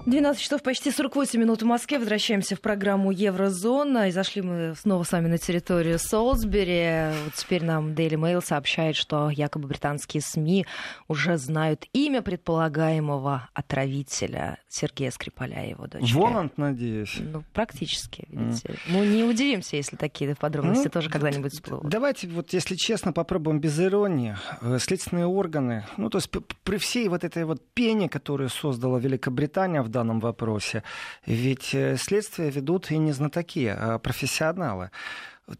12 0.09 0.41
часов 0.41 0.63
почти 0.63 0.89
48 0.89 1.39
минут 1.39 1.61
в 1.61 1.65
Москве. 1.65 1.99
Возвращаемся 1.99 2.55
в 2.55 2.61
программу 2.61 3.11
Еврозона. 3.11 4.07
И 4.07 4.11
зашли 4.11 4.41
мы 4.41 4.73
снова 4.75 5.03
с 5.03 5.11
вами 5.11 5.27
на 5.27 5.37
территорию 5.37 5.99
Солсбери. 5.99 7.13
Вот 7.25 7.35
теперь 7.35 7.63
нам 7.63 7.89
Daily 7.89 8.15
Mail 8.15 8.43
сообщает, 8.43 8.95
что 8.95 9.29
якобы 9.29 9.67
британские 9.67 10.21
СМИ 10.21 10.65
уже 11.07 11.37
знают 11.37 11.85
имя 11.93 12.23
предполагаемого 12.23 13.49
отравителя 13.53 14.57
Сергея 14.67 15.11
Скрипаля 15.11 15.63
и 15.63 15.69
его 15.69 15.85
дочери. 15.85 16.11
Воланд, 16.13 16.57
надеюсь. 16.57 17.17
Ну, 17.19 17.43
практически, 17.53 18.25
видите. 18.29 18.67
Mm. 18.67 18.79
Мы 18.87 19.05
не 19.05 19.23
удивимся, 19.23 19.75
если 19.75 19.95
такие 19.95 20.35
подробности 20.35 20.85
ну, 20.85 20.91
тоже 20.91 21.11
когда-нибудь 21.11 21.53
всплывут. 21.53 21.87
Давайте, 21.87 22.27
вот 22.29 22.51
если 22.51 22.73
честно, 22.75 23.13
попробуем 23.13 23.59
без 23.59 23.79
иронии. 23.79 24.35
Э, 24.61 24.79
следственные 24.79 25.27
органы, 25.27 25.85
ну, 25.97 26.09
то 26.09 26.17
есть 26.17 26.31
при 26.63 26.77
всей 26.77 27.07
вот 27.09 27.23
этой 27.23 27.45
вот 27.45 27.61
пене, 27.75 28.09
которую 28.09 28.49
создала 28.49 28.97
Великобритания 28.97 29.83
в 29.83 29.89
данном 29.99 30.19
вопросе. 30.19 30.83
Ведь 31.25 31.73
э, 31.73 31.97
следствие 31.97 32.49
ведут 32.49 32.91
и 32.91 32.97
не 32.97 33.11
знатоки, 33.11 33.67
а 33.67 33.99
профессионалы 33.99 34.91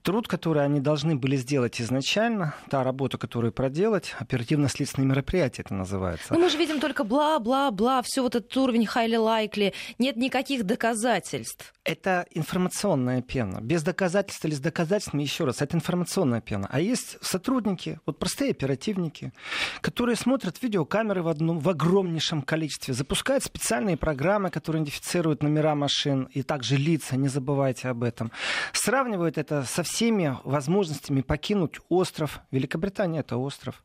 труд, 0.01 0.27
который 0.27 0.63
они 0.63 0.79
должны 0.79 1.15
были 1.15 1.35
сделать 1.35 1.81
изначально, 1.81 2.55
та 2.69 2.83
работа, 2.83 3.17
которую 3.17 3.51
проделать, 3.51 4.15
оперативно-следственные 4.19 5.07
мероприятия 5.07 5.63
это 5.63 5.73
называется. 5.73 6.33
Ну, 6.33 6.39
мы 6.39 6.49
же 6.49 6.57
видим 6.57 6.79
только 6.79 7.03
бла-бла-бла, 7.03 8.01
все 8.03 8.21
вот 8.21 8.35
этот 8.35 8.55
уровень 8.57 8.85
likely, 8.85 9.73
нет 9.97 10.15
никаких 10.17 10.63
доказательств. 10.63 11.73
это 11.83 12.25
информационная 12.31 13.21
пена. 13.21 13.59
Без 13.61 13.83
доказательств 13.83 14.45
или 14.45 14.53
с 14.53 14.59
доказательствами, 14.59 15.23
еще 15.23 15.45
раз, 15.45 15.61
это 15.61 15.75
информационная 15.75 16.41
пена. 16.41 16.67
А 16.71 16.79
есть 16.79 17.17
сотрудники, 17.21 17.99
вот 18.05 18.19
простые 18.19 18.51
оперативники, 18.51 19.33
которые 19.81 20.15
смотрят 20.15 20.61
видеокамеры 20.61 21.23
в, 21.23 21.27
одном, 21.27 21.59
в 21.59 21.69
огромнейшем 21.69 22.41
количестве, 22.41 22.93
запускают 22.93 23.43
специальные 23.43 23.97
программы, 23.97 24.51
которые 24.51 24.83
идентифицируют 24.83 25.41
номера 25.41 25.75
машин 25.75 26.29
и 26.31 26.43
также 26.43 26.75
лица, 26.75 27.15
не 27.17 27.27
забывайте 27.27 27.89
об 27.89 28.03
этом. 28.03 28.31
Сравнивают 28.73 29.37
это 29.37 29.63
со 29.79 29.83
всеми 29.83 30.37
возможностями 30.43 31.21
покинуть 31.21 31.79
остров. 31.87 32.41
Великобритания— 32.51 33.19
это 33.21 33.37
остров. 33.37 33.81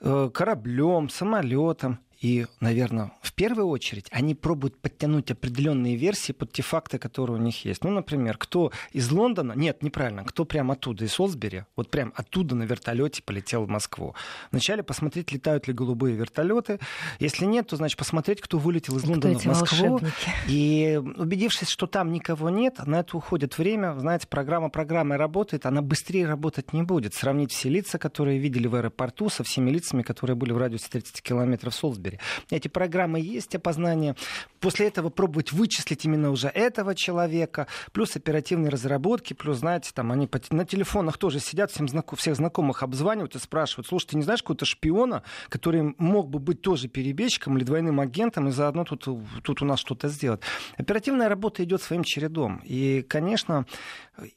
Э, 0.00 0.30
кораблем, 0.32 1.08
самолетом. 1.08 1.98
И, 2.24 2.46
наверное, 2.58 3.12
в 3.20 3.34
первую 3.34 3.66
очередь 3.66 4.06
они 4.10 4.34
пробуют 4.34 4.78
подтянуть 4.78 5.30
определенные 5.30 5.94
версии 5.94 6.32
под 6.32 6.52
те 6.52 6.62
факты, 6.62 6.96
которые 6.96 7.38
у 7.38 7.42
них 7.42 7.66
есть. 7.66 7.84
Ну, 7.84 7.90
например, 7.90 8.38
кто 8.38 8.72
из 8.92 9.10
Лондона, 9.10 9.52
нет, 9.52 9.82
неправильно, 9.82 10.24
кто 10.24 10.46
прямо 10.46 10.72
оттуда, 10.72 11.04
из 11.04 11.12
Солсбери, 11.12 11.64
вот 11.76 11.90
прям 11.90 12.14
оттуда 12.16 12.54
на 12.54 12.62
вертолете 12.62 13.22
полетел 13.22 13.66
в 13.66 13.68
Москву. 13.68 14.14
Вначале 14.50 14.82
посмотреть, 14.82 15.32
летают 15.32 15.68
ли 15.68 15.74
голубые 15.74 16.16
вертолеты. 16.16 16.80
Если 17.18 17.44
нет, 17.44 17.66
то, 17.66 17.76
значит, 17.76 17.98
посмотреть, 17.98 18.40
кто 18.40 18.56
вылетел 18.56 18.96
из 18.96 19.02
кто 19.02 19.10
Лондона 19.10 19.38
в 19.38 19.44
Москву. 19.44 19.88
Волшебники? 19.88 20.32
И 20.48 20.98
убедившись, 21.18 21.68
что 21.68 21.86
там 21.86 22.10
никого 22.10 22.48
нет, 22.48 22.78
на 22.86 23.00
это 23.00 23.18
уходит 23.18 23.58
время. 23.58 23.98
Знаете, 23.98 24.28
программа 24.28 24.70
программой 24.70 25.18
работает, 25.18 25.66
она 25.66 25.82
быстрее 25.82 26.26
работать 26.26 26.72
не 26.72 26.84
будет. 26.84 27.12
Сравнить 27.12 27.52
все 27.52 27.68
лица, 27.68 27.98
которые 27.98 28.38
видели 28.38 28.66
в 28.66 28.74
аэропорту, 28.76 29.28
со 29.28 29.44
всеми 29.44 29.68
лицами, 29.68 30.00
которые 30.00 30.36
были 30.36 30.52
в 30.52 30.56
радиусе 30.56 30.88
30 30.88 31.20
километров 31.20 31.74
Солсбери 31.74 32.13
Солсбери. 32.14 32.18
Эти 32.50 32.68
программы 32.68 33.20
есть 33.20 33.54
опознание. 33.54 34.16
После 34.60 34.88
этого 34.88 35.10
пробовать 35.10 35.52
вычислить 35.52 36.04
именно 36.04 36.30
уже 36.30 36.48
этого 36.48 36.94
человека, 36.94 37.66
плюс 37.92 38.16
оперативные 38.16 38.70
разработки, 38.70 39.34
плюс, 39.34 39.58
знаете, 39.58 39.90
там 39.94 40.12
они 40.12 40.28
на 40.50 40.64
телефонах 40.64 41.18
тоже 41.18 41.40
сидят, 41.40 41.70
всем 41.70 41.88
знаком, 41.88 42.16
всех 42.16 42.36
знакомых 42.36 42.82
обзванивают 42.82 43.34
и 43.34 43.38
спрашивают, 43.38 43.86
слушай, 43.86 44.08
ты 44.08 44.16
не 44.16 44.22
знаешь 44.22 44.42
какого-то 44.42 44.64
шпиона, 44.64 45.22
который 45.48 45.94
мог 45.98 46.30
бы 46.30 46.38
быть 46.38 46.62
тоже 46.62 46.88
перебежчиком 46.88 47.56
или 47.56 47.64
двойным 47.64 48.00
агентом 48.00 48.48
и 48.48 48.50
заодно 48.50 48.84
тут, 48.84 49.06
тут 49.42 49.62
у 49.62 49.64
нас 49.64 49.80
что-то 49.80 50.08
сделать. 50.08 50.40
Оперативная 50.76 51.28
работа 51.28 51.62
идет 51.64 51.82
своим 51.82 52.04
чередом. 52.04 52.60
И, 52.64 53.02
конечно, 53.02 53.66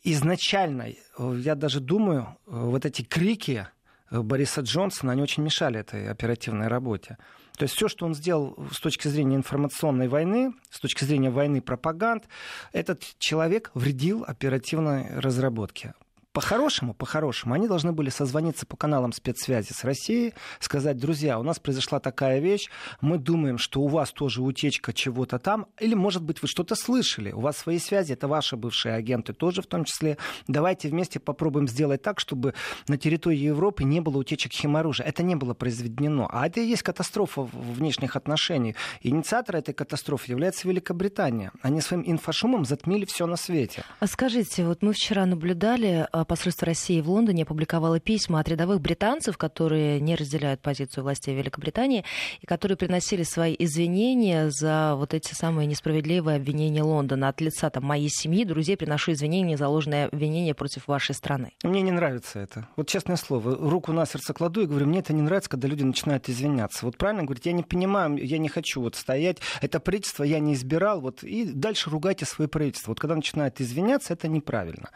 изначально, 0.03 0.87
я 1.17 1.55
даже 1.55 1.79
думаю, 1.79 2.37
вот 2.45 2.85
эти 2.85 3.01
крики 3.03 3.67
Бориса 4.09 4.61
Джонсона, 4.61 5.11
они 5.11 5.21
очень 5.21 5.43
мешали 5.43 5.79
этой 5.79 6.09
оперативной 6.09 6.67
работе. 6.67 7.17
То 7.57 7.63
есть 7.63 7.75
все, 7.75 7.87
что 7.87 8.05
он 8.05 8.13
сделал 8.13 8.55
с 8.71 8.79
точки 8.79 9.07
зрения 9.07 9.35
информационной 9.35 10.07
войны, 10.07 10.53
с 10.69 10.79
точки 10.79 11.03
зрения 11.03 11.31
войны 11.31 11.59
пропаганд, 11.59 12.25
этот 12.71 13.03
человек 13.17 13.71
вредил 13.73 14.23
оперативной 14.25 15.19
разработке. 15.19 15.95
По-хорошему, 16.37 16.93
по-хорошему, 16.93 17.55
они 17.55 17.67
должны 17.67 17.93
были 17.93 18.11
созвониться 18.11 18.67
по 18.67 18.77
каналам 18.77 19.11
спецсвязи 19.11 19.73
с 19.73 19.83
Россией, 19.83 20.35
сказать, 20.59 20.95
друзья, 20.99 21.39
у 21.39 21.41
нас 21.41 21.57
произошла 21.57 21.99
такая 21.99 22.37
вещь, 22.37 22.69
мы 23.01 23.17
думаем, 23.17 23.57
что 23.57 23.81
у 23.81 23.87
вас 23.87 24.11
тоже 24.11 24.43
утечка 24.43 24.93
чего-то 24.93 25.39
там, 25.39 25.65
или, 25.79 25.95
может 25.95 26.21
быть, 26.21 26.43
вы 26.43 26.47
что-то 26.47 26.75
слышали, 26.75 27.31
у 27.31 27.39
вас 27.39 27.57
свои 27.57 27.79
связи, 27.79 28.13
это 28.13 28.27
ваши 28.27 28.55
бывшие 28.55 28.93
агенты 28.93 29.33
тоже 29.33 29.63
в 29.63 29.65
том 29.65 29.83
числе. 29.83 30.19
Давайте 30.47 30.89
вместе 30.89 31.19
попробуем 31.19 31.67
сделать 31.67 32.03
так, 32.03 32.19
чтобы 32.19 32.53
на 32.87 32.99
территории 32.99 33.39
Европы 33.39 33.83
не 33.83 33.99
было 33.99 34.19
утечек 34.19 34.51
химоружия. 34.51 35.07
Это 35.07 35.23
не 35.23 35.33
было 35.33 35.55
произведено. 35.55 36.29
А 36.31 36.45
это 36.45 36.59
и 36.59 36.67
есть 36.67 36.83
катастрофа 36.83 37.49
внешних 37.51 38.15
отношений. 38.15 38.75
Инициатор 39.01 39.55
этой 39.55 39.73
катастрофы 39.73 40.29
является 40.33 40.67
Великобритания. 40.67 41.51
Они 41.63 41.81
своим 41.81 42.03
инфошумом 42.05 42.63
затмили 42.63 43.05
все 43.05 43.25
на 43.25 43.37
свете. 43.37 43.83
А 43.99 44.05
скажите, 44.05 44.67
вот 44.67 44.83
мы 44.83 44.93
вчера 44.93 45.25
наблюдали 45.25 46.07
а, 46.11 46.26
посольство 46.27 46.65
России 46.65 47.01
в 47.01 47.09
Лондоне 47.09 47.43
опубликовало 47.43 47.99
письма 47.99 48.39
от 48.39 48.49
рядовых 48.49 48.81
британцев, 48.81 49.37
которые 49.37 49.99
не 49.99 50.15
разделяют 50.15 50.61
позицию 50.61 51.03
властей 51.03 51.35
Великобритании 51.35 52.03
и 52.41 52.45
которые 52.45 52.77
приносили 52.77 53.23
свои 53.23 53.55
извинения 53.57 54.49
за 54.49 54.93
вот 54.95 55.13
эти 55.13 55.33
самые 55.33 55.65
несправедливые 55.65 56.37
обвинения 56.37 56.83
Лондона. 56.83 57.29
От 57.29 57.41
лица 57.41 57.69
там, 57.69 57.85
моей 57.85 58.09
семьи, 58.09 58.43
друзей 58.43 58.77
приношу 58.77 59.13
извинения 59.13 59.57
за 59.57 59.67
ложное 59.67 60.07
обвинение 60.07 60.53
против 60.53 60.87
вашей 60.87 61.15
страны. 61.15 61.53
Мне 61.63 61.81
не 61.81 61.91
нравится 61.91 62.39
это. 62.39 62.67
Вот 62.75 62.87
честное 62.87 63.15
слово, 63.15 63.55
руку 63.55 63.91
на 63.93 64.05
сердце 64.05 64.33
кладу 64.33 64.61
и 64.61 64.65
говорю, 64.65 64.85
мне 64.85 64.99
это 64.99 65.13
не 65.13 65.21
нравится, 65.21 65.49
когда 65.49 65.67
люди 65.67 65.83
начинают 65.83 66.29
извиняться. 66.29 66.85
Вот 66.85 66.97
правильно 66.97 67.23
говорить, 67.23 67.45
я 67.45 67.53
не 67.53 67.63
понимаю, 67.63 68.17
я 68.17 68.37
не 68.37 68.49
хочу 68.49 68.81
вот 68.81 68.95
стоять, 68.95 69.37
это 69.61 69.79
правительство 69.79 70.23
я 70.23 70.39
не 70.39 70.53
избирал, 70.53 71.01
вот 71.01 71.23
и 71.23 71.45
дальше 71.45 71.89
ругайте 71.89 72.25
свое 72.25 72.47
правительство. 72.47 72.91
Вот 72.91 72.99
когда 72.99 73.15
начинают 73.15 73.61
извиняться, 73.61 74.13
это 74.13 74.27
неправильно. 74.27 74.89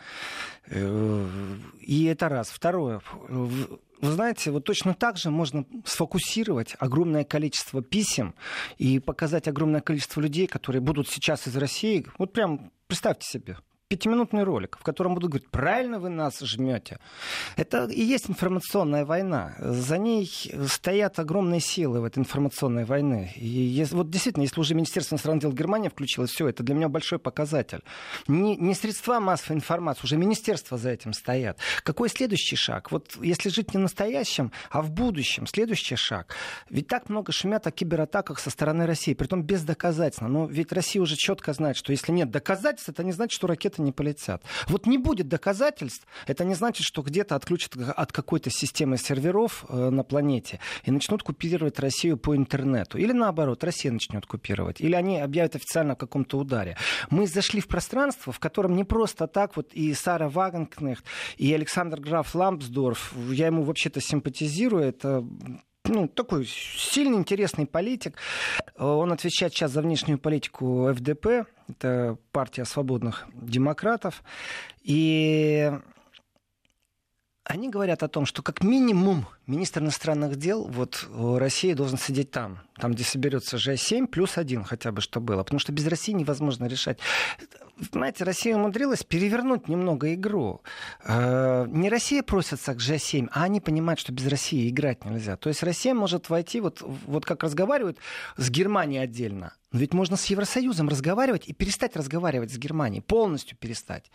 И 1.80 2.06
это 2.06 2.30
раз. 2.30 2.50
Второе. 2.50 3.02
Вы 3.30 4.12
знаете, 4.12 4.50
вот 4.50 4.66
точно 4.66 4.96
так 4.96 5.18
же 5.18 5.30
можно 5.30 5.66
сфокусировать 5.86 6.76
огромное 6.80 7.24
количество 7.24 7.84
писем 7.84 8.34
и 8.80 9.00
показать 9.00 9.48
огромное 9.48 9.82
количество 9.82 10.22
людей, 10.22 10.48
которые 10.48 10.82
будут 10.82 11.08
сейчас 11.08 11.48
из 11.48 11.56
России. 11.56 12.06
Вот 12.18 12.34
прям 12.34 12.72
представьте 12.88 13.28
себе, 13.28 13.58
пятиминутный 13.92 14.44
ролик, 14.44 14.78
в 14.80 14.84
котором 14.84 15.16
будут 15.16 15.32
говорить, 15.32 15.50
правильно 15.50 16.00
вы 16.00 16.08
нас 16.08 16.39
жмете. 16.39 16.98
Это 17.58 17.88
и 17.88 18.02
есть 18.02 18.30
информационная 18.30 19.04
война. 19.04 19.54
За 19.60 19.98
ней 19.98 20.32
стоят 20.70 21.20
огромные 21.20 21.60
силы 21.60 22.00
в 22.00 22.06
этой 22.06 22.20
информационной 22.20 22.86
войне. 22.86 23.34
И 23.36 23.46
если, 23.46 23.96
вот 23.96 24.10
действительно, 24.10 24.44
если 24.44 24.62
уже 24.62 24.76
Министерство 24.76 25.16
иностранных 25.16 25.42
дел 25.42 25.52
Германии 25.52 25.89
включилось, 25.89 26.32
все, 26.32 26.48
это 26.48 26.64
для 26.64 26.74
меня 26.74 26.88
большой 26.88 27.20
показатель. 27.20 27.82
Не, 28.30 28.56
не 28.56 28.76
средства 28.76 29.20
массовой 29.20 29.58
информации, 29.58 30.06
уже 30.06 30.16
министерства 30.16 30.78
за 30.78 30.92
этим 30.92 31.12
стоят. 31.12 31.58
Какой 31.84 32.08
следующий 32.08 32.56
шаг? 32.56 32.94
Вот 32.94 33.18
если 33.22 33.50
жить 33.50 33.74
не 33.74 33.82
настоящим, 33.82 34.54
а 34.70 34.82
в 34.82 34.89
будущем, 34.89 35.48
следующий 35.48 35.98
шаг. 35.98 36.34
Ведь 36.70 36.88
так 36.88 37.10
много 37.10 37.34
шумят 37.34 37.68
о 37.68 37.72
кибератаках 37.72 38.39
со 38.39 38.52
стороны 38.52 38.86
России, 38.86 39.14
притом 39.14 39.44
без 39.44 39.64
доказательств. 39.64 40.22
Но 40.22 40.46
ведь 40.46 40.72
Россия 40.72 41.02
уже 41.02 41.18
четко 41.18 41.52
знает, 41.52 41.76
что 41.76 41.92
если 41.92 42.14
нет 42.14 42.32
доказательств, 42.32 42.88
это 42.88 43.04
не 43.04 43.12
значит, 43.12 43.34
что 43.34 43.48
не 43.82 43.92
полетят. 43.92 44.44
Вот 44.68 44.86
не 44.86 44.98
будет 44.98 45.28
доказательств, 45.28 46.08
это 46.28 46.46
не 46.46 46.56
значит, 46.56 46.86
что 46.86 47.02
где-то 47.02 47.36
отключат 47.36 47.76
от 47.76 48.12
какой-то 48.12 48.50
системы 48.50 48.98
серверов 48.98 49.66
э, 49.70 49.90
на 49.90 50.04
планете 50.04 50.60
и 50.84 50.92
начнут 50.92 51.24
купировать 51.24 51.80
Россию 51.80 52.18
по 52.18 52.36
интернету. 52.36 52.98
Или 52.98 53.12
наоборот, 53.12 53.64
Россия 53.64 53.92
начнет 53.92 54.26
купировать. 54.26 54.82
Или 54.82 54.96
они 54.96 55.20
объявят 55.20 55.56
официально 55.56 55.94
о 55.94 55.96
каком-то 55.96 56.38
ударе. 56.38 56.78
Мы 57.10 57.28
зашли 57.28 57.62
в 57.62 57.68
пространство, 57.68 58.32
в 58.32 58.40
котором 58.40 58.76
не 58.76 58.84
просто 58.84 59.28
так 59.28 59.56
вот 59.56 59.74
и 59.74 59.94
Сара 59.94 60.30
Вагенкнехт, 60.30 61.06
и 61.38 61.54
Александр 61.54 62.00
Граф 62.00 62.36
Лампсдорф, 62.36 63.14
я 63.32 63.48
ему 63.48 63.64
вообще-то 63.64 64.02
симпатизирую, 64.02 64.84
это 64.84 65.26
ну, 65.86 66.08
такой 66.08 66.46
сильный, 66.46 67.18
интересный 67.18 67.66
политик. 67.66 68.16
Он 68.82 69.12
отвечает 69.12 69.54
сейчас 69.54 69.72
за 69.72 69.82
внешнюю 69.84 70.18
политику 70.18 70.92
ФДП, 70.92 71.46
это 71.70 72.18
партия 72.32 72.66
свободных 72.66 73.28
демократов. 73.32 74.24
И 74.82 75.72
они 77.44 77.70
говорят 77.70 78.02
о 78.02 78.08
том, 78.08 78.26
что 78.26 78.42
как 78.42 78.64
минимум 78.64 79.28
министр 79.46 79.82
иностранных 79.82 80.36
дел 80.36 80.66
вот 80.66 81.08
России 81.14 81.74
должен 81.74 82.00
сидеть 82.00 82.32
там, 82.32 82.62
там, 82.78 82.94
где 82.94 83.04
соберется 83.04 83.58
Ж7, 83.58 84.08
плюс 84.08 84.40
один 84.40 84.64
хотя 84.64 84.92
бы, 84.92 85.02
что 85.02 85.22
было. 85.22 85.44
Потому 85.44 85.60
что 85.60 85.72
без 85.72 85.86
России 85.86 86.14
невозможно 86.14 86.66
решать. 86.66 86.98
Знаете, 87.92 88.24
Россия 88.24 88.56
умудрилась 88.56 89.04
перевернуть 89.04 89.68
немного 89.68 90.14
игру. 90.14 90.62
Э, 91.04 91.66
не 91.68 91.90
Россия 91.90 92.22
просится 92.22 92.74
к 92.74 92.78
Ж7, 92.78 93.30
а 93.32 93.44
они 93.44 93.60
понимают, 93.60 94.00
что 94.00 94.12
без 94.12 94.28
России 94.28 94.70
играть 94.70 95.04
нельзя. 95.04 95.36
То 95.36 95.50
есть 95.50 95.64
Россия 95.64 95.94
может 95.94 96.30
войти, 96.30 96.62
вот, 96.62 96.82
вот 96.82 97.26
как 97.26 97.44
разговаривают 97.44 97.98
с 98.38 98.50
Германией 98.50 99.02
отдельно, 99.02 99.54
но 99.72 99.80
ведь 99.80 99.94
можно 99.94 100.18
с 100.18 100.26
Евросоюзом 100.26 100.90
разговаривать 100.90 101.48
и 101.48 101.54
перестать 101.54 101.96
разговаривать 101.96 102.52
с 102.52 102.58
Германией, 102.58 103.02
полностью 103.02 103.58
перестать. 103.58 104.12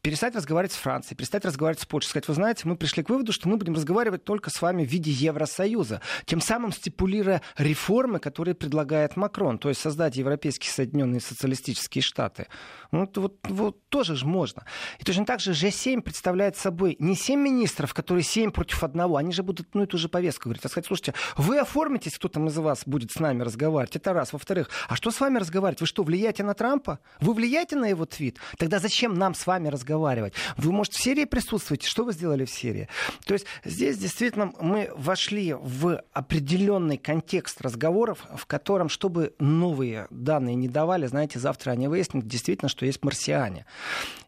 Перестать 0.00 0.36
разговаривать 0.36 0.72
с 0.72 0.76
Францией, 0.76 1.16
перестать 1.16 1.44
разговаривать 1.44 1.80
с 1.80 1.86
Польшей. 1.86 2.10
Сказать, 2.10 2.28
вы 2.28 2.34
знаете, 2.34 2.68
мы 2.68 2.76
пришли 2.76 3.02
к 3.02 3.10
выводу, 3.10 3.32
что 3.32 3.48
мы 3.48 3.56
будем 3.56 3.74
разговаривать 3.74 4.24
только 4.24 4.50
с 4.50 4.62
вами 4.62 4.84
в 4.84 4.88
виде 4.88 5.10
Евросоюза, 5.10 6.00
тем 6.24 6.40
самым 6.40 6.72
стипулируя 6.72 7.42
реформы, 7.56 8.20
которые 8.20 8.54
предлагает 8.54 9.16
Макрон, 9.16 9.58
то 9.58 9.68
есть 9.68 9.80
создать 9.80 10.16
Европейские 10.16 10.70
Соединенные 10.70 11.20
Социалистические 11.20 12.02
Штаты. 12.02 12.46
Ну, 12.92 13.10
вот, 13.16 13.38
вот 13.48 13.88
тоже 13.88 14.14
же 14.14 14.26
можно. 14.26 14.64
И 14.98 15.04
точно 15.04 15.24
так 15.24 15.40
же 15.40 15.52
G7 15.52 16.02
представляет 16.02 16.56
собой 16.56 16.96
не 17.00 17.16
7 17.16 17.40
министров, 17.40 17.92
которые 17.94 18.22
7 18.22 18.52
против 18.52 18.84
одного, 18.84 19.16
они 19.16 19.32
же 19.32 19.42
будут 19.42 19.74
ну, 19.74 19.82
эту 19.82 19.98
же 19.98 20.08
повестку 20.08 20.44
говорить, 20.44 20.64
а 20.64 20.68
сказать, 20.68 20.86
слушайте, 20.86 21.14
вы 21.36 21.58
оформитесь, 21.58 22.16
кто 22.16 22.28
там 22.28 22.46
из 22.46 22.56
вас 22.56 22.82
будет 22.86 23.10
с 23.10 23.18
нами 23.18 23.42
разговаривать, 23.42 23.96
это 23.96 24.12
раз. 24.12 24.32
Во-вторых, 24.32 24.70
А 24.92 24.96
что 24.96 25.10
с 25.10 25.20
вами 25.20 25.38
разговаривать? 25.38 25.80
Вы 25.80 25.86
что, 25.86 26.02
влияете 26.02 26.44
на 26.44 26.52
Трампа? 26.52 26.98
Вы 27.18 27.32
влияете 27.32 27.76
на 27.76 27.86
его 27.86 28.04
твит? 28.04 28.36
Тогда 28.58 28.78
зачем 28.78 29.14
нам 29.14 29.34
с 29.34 29.46
вами 29.46 29.68
разговаривать? 29.68 30.34
Вы, 30.58 30.70
может, 30.70 30.92
в 30.92 31.02
Сирии 31.02 31.24
присутствуете? 31.24 31.88
Что 31.88 32.04
вы 32.04 32.12
сделали 32.12 32.44
в 32.44 32.50
Сирии? 32.50 32.88
То 33.24 33.32
есть 33.32 33.46
здесь 33.64 33.96
действительно 33.96 34.52
мы 34.60 34.90
вошли 34.94 35.54
в 35.54 36.02
определенный 36.12 36.98
контекст 36.98 37.62
разговоров, 37.62 38.26
в 38.36 38.44
котором, 38.44 38.90
чтобы 38.90 39.32
новые 39.38 40.08
данные 40.10 40.56
не 40.56 40.68
давали, 40.68 41.06
знаете, 41.06 41.38
завтра 41.38 41.70
они 41.70 41.88
выяснят 41.88 42.26
действительно, 42.26 42.68
что 42.68 42.84
есть 42.84 43.02
марсиане. 43.02 43.64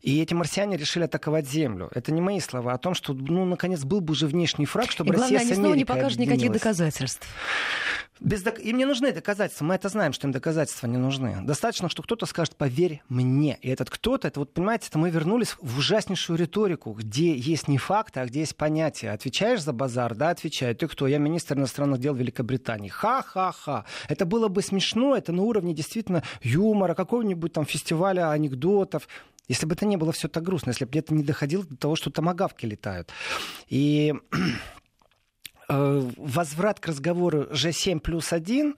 И 0.00 0.22
эти 0.22 0.32
марсиане 0.32 0.78
решили 0.78 1.04
атаковать 1.04 1.46
Землю. 1.46 1.90
Это 1.94 2.10
не 2.10 2.22
мои 2.22 2.40
слова, 2.40 2.72
а 2.72 2.74
о 2.76 2.78
том, 2.78 2.94
что, 2.94 3.12
ну, 3.12 3.44
наконец, 3.44 3.84
был 3.84 4.00
бы 4.00 4.12
уже 4.12 4.26
внешний 4.26 4.64
фраг, 4.64 4.90
чтобы 4.90 5.10
и 5.10 5.16
главное, 5.16 5.40
Россия 5.40 5.52
они 5.52 5.60
снова 5.60 5.74
не 5.74 5.84
покажут 5.84 6.20
никаких 6.20 6.52
доказательств. 6.52 7.28
Без 8.20 8.42
док... 8.42 8.60
Им 8.60 8.78
не 8.78 8.84
нужны 8.84 9.12
доказательства. 9.12 9.64
Мы 9.64 9.74
это 9.74 9.88
знаем, 9.88 10.12
что 10.12 10.26
им 10.26 10.32
доказательства 10.32 10.86
не 10.86 10.98
нужны. 10.98 11.38
Достаточно, 11.42 11.88
что 11.88 12.02
кто-то 12.02 12.26
скажет, 12.26 12.56
поверь 12.56 13.02
мне. 13.08 13.58
И 13.60 13.68
этот 13.68 13.90
кто-то, 13.90 14.28
это 14.28 14.40
вот, 14.40 14.54
понимаете, 14.54 14.86
это 14.88 14.98
мы 14.98 15.10
вернулись 15.10 15.56
в 15.60 15.78
ужаснейшую 15.78 16.38
риторику, 16.38 16.92
где 16.92 17.34
есть 17.34 17.66
не 17.66 17.76
факты, 17.76 18.20
а 18.20 18.26
где 18.26 18.40
есть 18.40 18.56
понятия. 18.56 19.10
Отвечаешь 19.10 19.62
за 19.62 19.72
базар? 19.72 20.14
Да, 20.14 20.30
отвечаю. 20.30 20.76
Ты 20.76 20.86
кто? 20.86 21.06
Я 21.06 21.18
министр 21.18 21.56
иностранных 21.58 21.98
дел 21.98 22.14
Великобритании. 22.14 22.88
Ха-ха-ха. 22.88 23.84
Это 24.08 24.24
было 24.26 24.48
бы 24.48 24.62
смешно, 24.62 25.16
это 25.16 25.32
на 25.32 25.42
уровне 25.42 25.74
действительно 25.74 26.22
юмора, 26.42 26.94
какого-нибудь 26.94 27.52
там 27.52 27.66
фестиваля 27.66 28.30
анекдотов. 28.30 29.08
Если 29.48 29.66
бы 29.66 29.74
это 29.74 29.84
не 29.86 29.96
было 29.96 30.12
все 30.12 30.28
так 30.28 30.42
грустно, 30.42 30.70
если 30.70 30.84
бы 30.84 30.90
где-то 30.90 31.14
не 31.14 31.22
доходило 31.22 31.64
до 31.64 31.76
того, 31.76 31.96
что 31.96 32.10
томагавки 32.10 32.64
летают. 32.64 33.10
И 33.68 34.14
возврат 35.68 36.80
к 36.80 36.86
разговору 36.86 37.44
G7 37.44 38.00
плюс 38.00 38.32
1, 38.32 38.76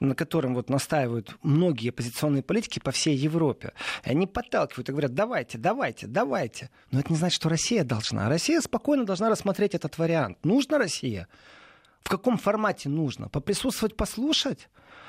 на 0.00 0.14
котором 0.14 0.54
вот 0.54 0.70
настаивают 0.70 1.36
многие 1.42 1.90
оппозиционные 1.90 2.42
политики 2.42 2.78
по 2.78 2.90
всей 2.90 3.16
Европе, 3.16 3.72
они 4.04 4.26
подталкивают 4.26 4.88
и 4.88 4.92
говорят, 4.92 5.14
давайте, 5.14 5.58
давайте, 5.58 6.06
давайте. 6.06 6.70
Но 6.90 7.00
это 7.00 7.12
не 7.12 7.18
значит, 7.18 7.36
что 7.36 7.48
Россия 7.48 7.84
должна. 7.84 8.28
Россия 8.28 8.60
спокойно 8.60 9.04
должна 9.04 9.28
рассмотреть 9.28 9.74
этот 9.74 9.98
вариант. 9.98 10.38
Нужна 10.44 10.78
Россия? 10.78 11.28
В 12.02 12.10
каком 12.10 12.38
формате 12.38 12.88
нужно? 12.88 13.28
Поприсутствовать, 13.28 13.96
послушать? 13.96 14.68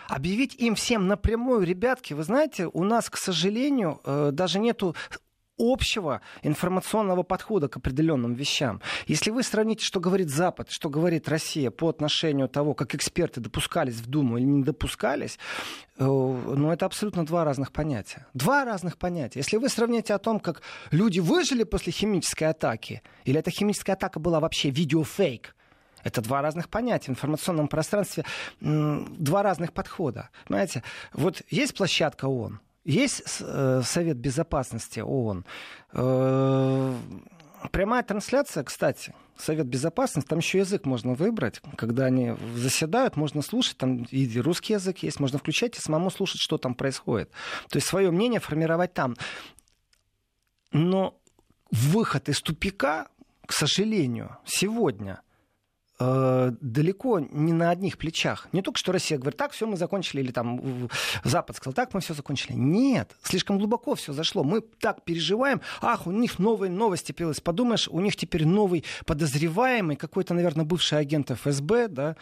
Объявить 0.10 0.56
им 0.56 0.74
всем 0.74 1.08
напрямую, 1.08 1.64
ребятки, 1.64 2.14
вы 2.14 2.24
знаете, 2.24 2.68
у 2.74 2.84
нас, 2.84 3.12
к 3.12 3.18
сожалению, 3.18 4.02
э, 4.04 4.32
даже 4.34 4.60
нету 4.60 4.96
общего 5.60 6.22
информационного 6.42 7.24
подхода 7.24 7.68
к 7.68 7.78
определенным 7.78 8.34
вещам. 8.34 8.82
Если 9.08 9.30
вы 9.30 9.44
сравните, 9.44 9.86
что 9.86 10.00
говорит 10.00 10.30
Запад, 10.30 10.72
что 10.72 10.90
говорит 10.90 11.28
Россия 11.30 11.70
по 11.70 11.90
отношению 11.90 12.48
того, 12.48 12.74
как 12.74 12.96
эксперты 12.96 13.42
допускались 13.42 13.96
в 13.96 14.08
Думу 14.08 14.38
или 14.38 14.46
не 14.46 14.64
допускались, 14.64 15.38
э, 15.98 16.06
ну, 16.06 16.72
это 16.72 16.86
абсолютно 16.86 17.26
два 17.26 17.44
разных 17.44 17.72
понятия. 17.72 18.26
Два 18.34 18.66
разных 18.66 18.98
понятия. 18.98 19.40
Если 19.40 19.58
вы 19.58 19.70
сравните 19.70 20.14
о 20.14 20.20
том, 20.20 20.40
как 20.40 20.62
люди 20.92 21.20
выжили 21.20 21.64
после 21.64 21.92
химической 21.92 22.46
атаки, 22.46 23.02
или 23.26 23.40
эта 23.40 23.52
химическая 23.52 23.96
атака 23.96 24.20
была 24.20 24.40
вообще 24.40 24.70
видеофейк, 24.70 25.56
это 26.04 26.22
два 26.22 26.42
разных 26.42 26.70
понятия. 26.70 27.08
В 27.08 27.10
информационном 27.10 27.68
пространстве 27.68 28.24
два 28.62 29.44
разных 29.44 29.74
подхода. 29.74 30.30
Понимаете, 30.48 30.84
вот 31.14 31.42
есть 31.50 31.76
площадка 31.76 32.26
ООН, 32.26 32.60
есть 32.90 33.24
э, 33.42 33.82
Совет 33.84 34.18
Безопасности 34.18 35.00
ООН. 35.00 35.46
Э, 35.94 36.96
прямая 37.72 38.04
трансляция, 38.04 38.64
кстати, 38.64 39.14
Совет 39.38 39.68
Безопасности, 39.68 40.28
там 40.28 40.40
еще 40.40 40.60
язык 40.60 40.86
можно 40.86 41.14
выбрать. 41.14 41.62
Когда 41.78 42.06
они 42.06 42.36
заседают, 42.56 43.16
можно 43.16 43.42
слушать, 43.42 43.78
там 43.78 44.04
и 44.04 44.40
русский 44.40 44.74
язык 44.74 45.00
есть, 45.00 45.20
можно 45.20 45.38
включать 45.38 45.78
и 45.78 45.82
самому 45.82 46.10
слушать, 46.10 46.42
что 46.42 46.58
там 46.58 46.74
происходит. 46.74 47.30
То 47.70 47.78
есть 47.78 47.88
свое 47.88 48.12
мнение 48.12 48.40
формировать 48.40 48.94
там. 48.94 49.16
Но 50.72 51.20
выход 51.72 52.28
из 52.28 52.42
тупика, 52.42 53.08
к 53.46 53.54
сожалению, 53.54 54.38
сегодня– 54.46 55.22
э, 56.00 56.52
далеко 56.62 57.20
не 57.20 57.54
на 57.54 57.70
одних 57.70 57.98
плечах. 57.98 58.48
Не 58.52 58.62
только 58.62 58.80
что 58.80 58.92
Россия 58.92 59.18
говорит, 59.18 59.38
так, 59.38 59.52
все, 59.52 59.68
мы 59.68 59.78
закончили, 59.78 60.22
или 60.22 60.32
там 60.32 60.90
Запад 61.24 61.58
сказал, 61.58 61.74
так, 61.74 61.94
мы 61.94 62.02
все 62.02 62.14
закончили. 62.14 62.54
Нет, 62.54 63.16
слишком 63.24 63.58
глубоко 63.58 63.96
все 63.96 64.14
зашло. 64.14 64.44
Мы 64.44 64.62
так 64.62 65.04
переживаем, 65.04 65.62
ах, 65.82 66.08
у 66.08 66.12
них 66.12 66.40
новые 66.40 66.72
новости 66.72 67.12
появились. 67.12 67.42
Подумаешь, 67.42 67.88
у 67.88 68.00
них 68.00 68.16
теперь 68.16 68.46
новый 68.46 68.86
подозреваемый, 69.06 69.96
какой-то, 69.96 70.34
наверное, 70.34 70.66
бывший 70.66 71.00
агент 71.00 71.32
ФСБ, 71.32 71.88
да, 71.88 72.16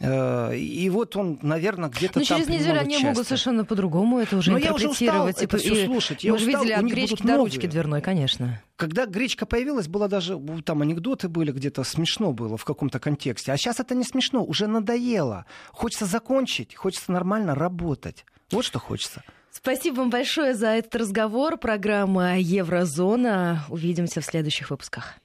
и 0.00 0.90
вот 0.92 1.16
он, 1.16 1.38
наверное, 1.42 1.88
где-то 1.88 2.18
Но 2.20 2.24
там 2.24 2.38
через 2.38 2.48
неделю 2.48 2.80
они 2.80 2.94
части. 2.94 3.04
могут 3.04 3.26
совершенно 3.26 3.64
по-другому 3.64 4.18
это 4.18 4.36
уже 4.36 4.50
Но 4.50 4.58
интерпретировать. 4.58 5.00
я 5.00 5.08
уже 5.08 5.28
устал 5.28 5.28
это 5.28 5.58
все 5.58 5.86
слушать. 5.86 6.24
Я 6.24 6.32
мы 6.32 6.36
устал, 6.38 6.62
видели 6.62 6.72
от 6.72 6.84
гречки 6.84 7.22
до 7.22 7.36
ручки 7.36 7.66
дверной, 7.66 8.00
конечно. 8.00 8.60
Когда 8.76 9.06
гречка 9.06 9.46
появилась, 9.46 9.86
было 9.88 10.08
даже, 10.08 10.40
там 10.64 10.82
анекдоты 10.82 11.28
были 11.28 11.52
где-то, 11.52 11.84
смешно 11.84 12.32
было 12.32 12.56
в 12.56 12.64
каком-то 12.64 12.98
контексте. 12.98 13.52
А 13.52 13.56
сейчас 13.56 13.78
это 13.80 13.94
не 13.94 14.04
смешно, 14.04 14.44
уже 14.44 14.66
надоело. 14.66 15.46
Хочется 15.70 16.06
закончить, 16.06 16.74
хочется 16.74 17.12
нормально 17.12 17.54
работать. 17.54 18.24
Вот 18.50 18.64
что 18.64 18.78
хочется. 18.78 19.22
Спасибо 19.50 19.96
вам 19.96 20.10
большое 20.10 20.54
за 20.54 20.68
этот 20.68 20.96
разговор. 20.96 21.58
Программа 21.58 22.38
Еврозона. 22.38 23.64
Увидимся 23.68 24.20
в 24.20 24.24
следующих 24.24 24.70
выпусках. 24.70 25.16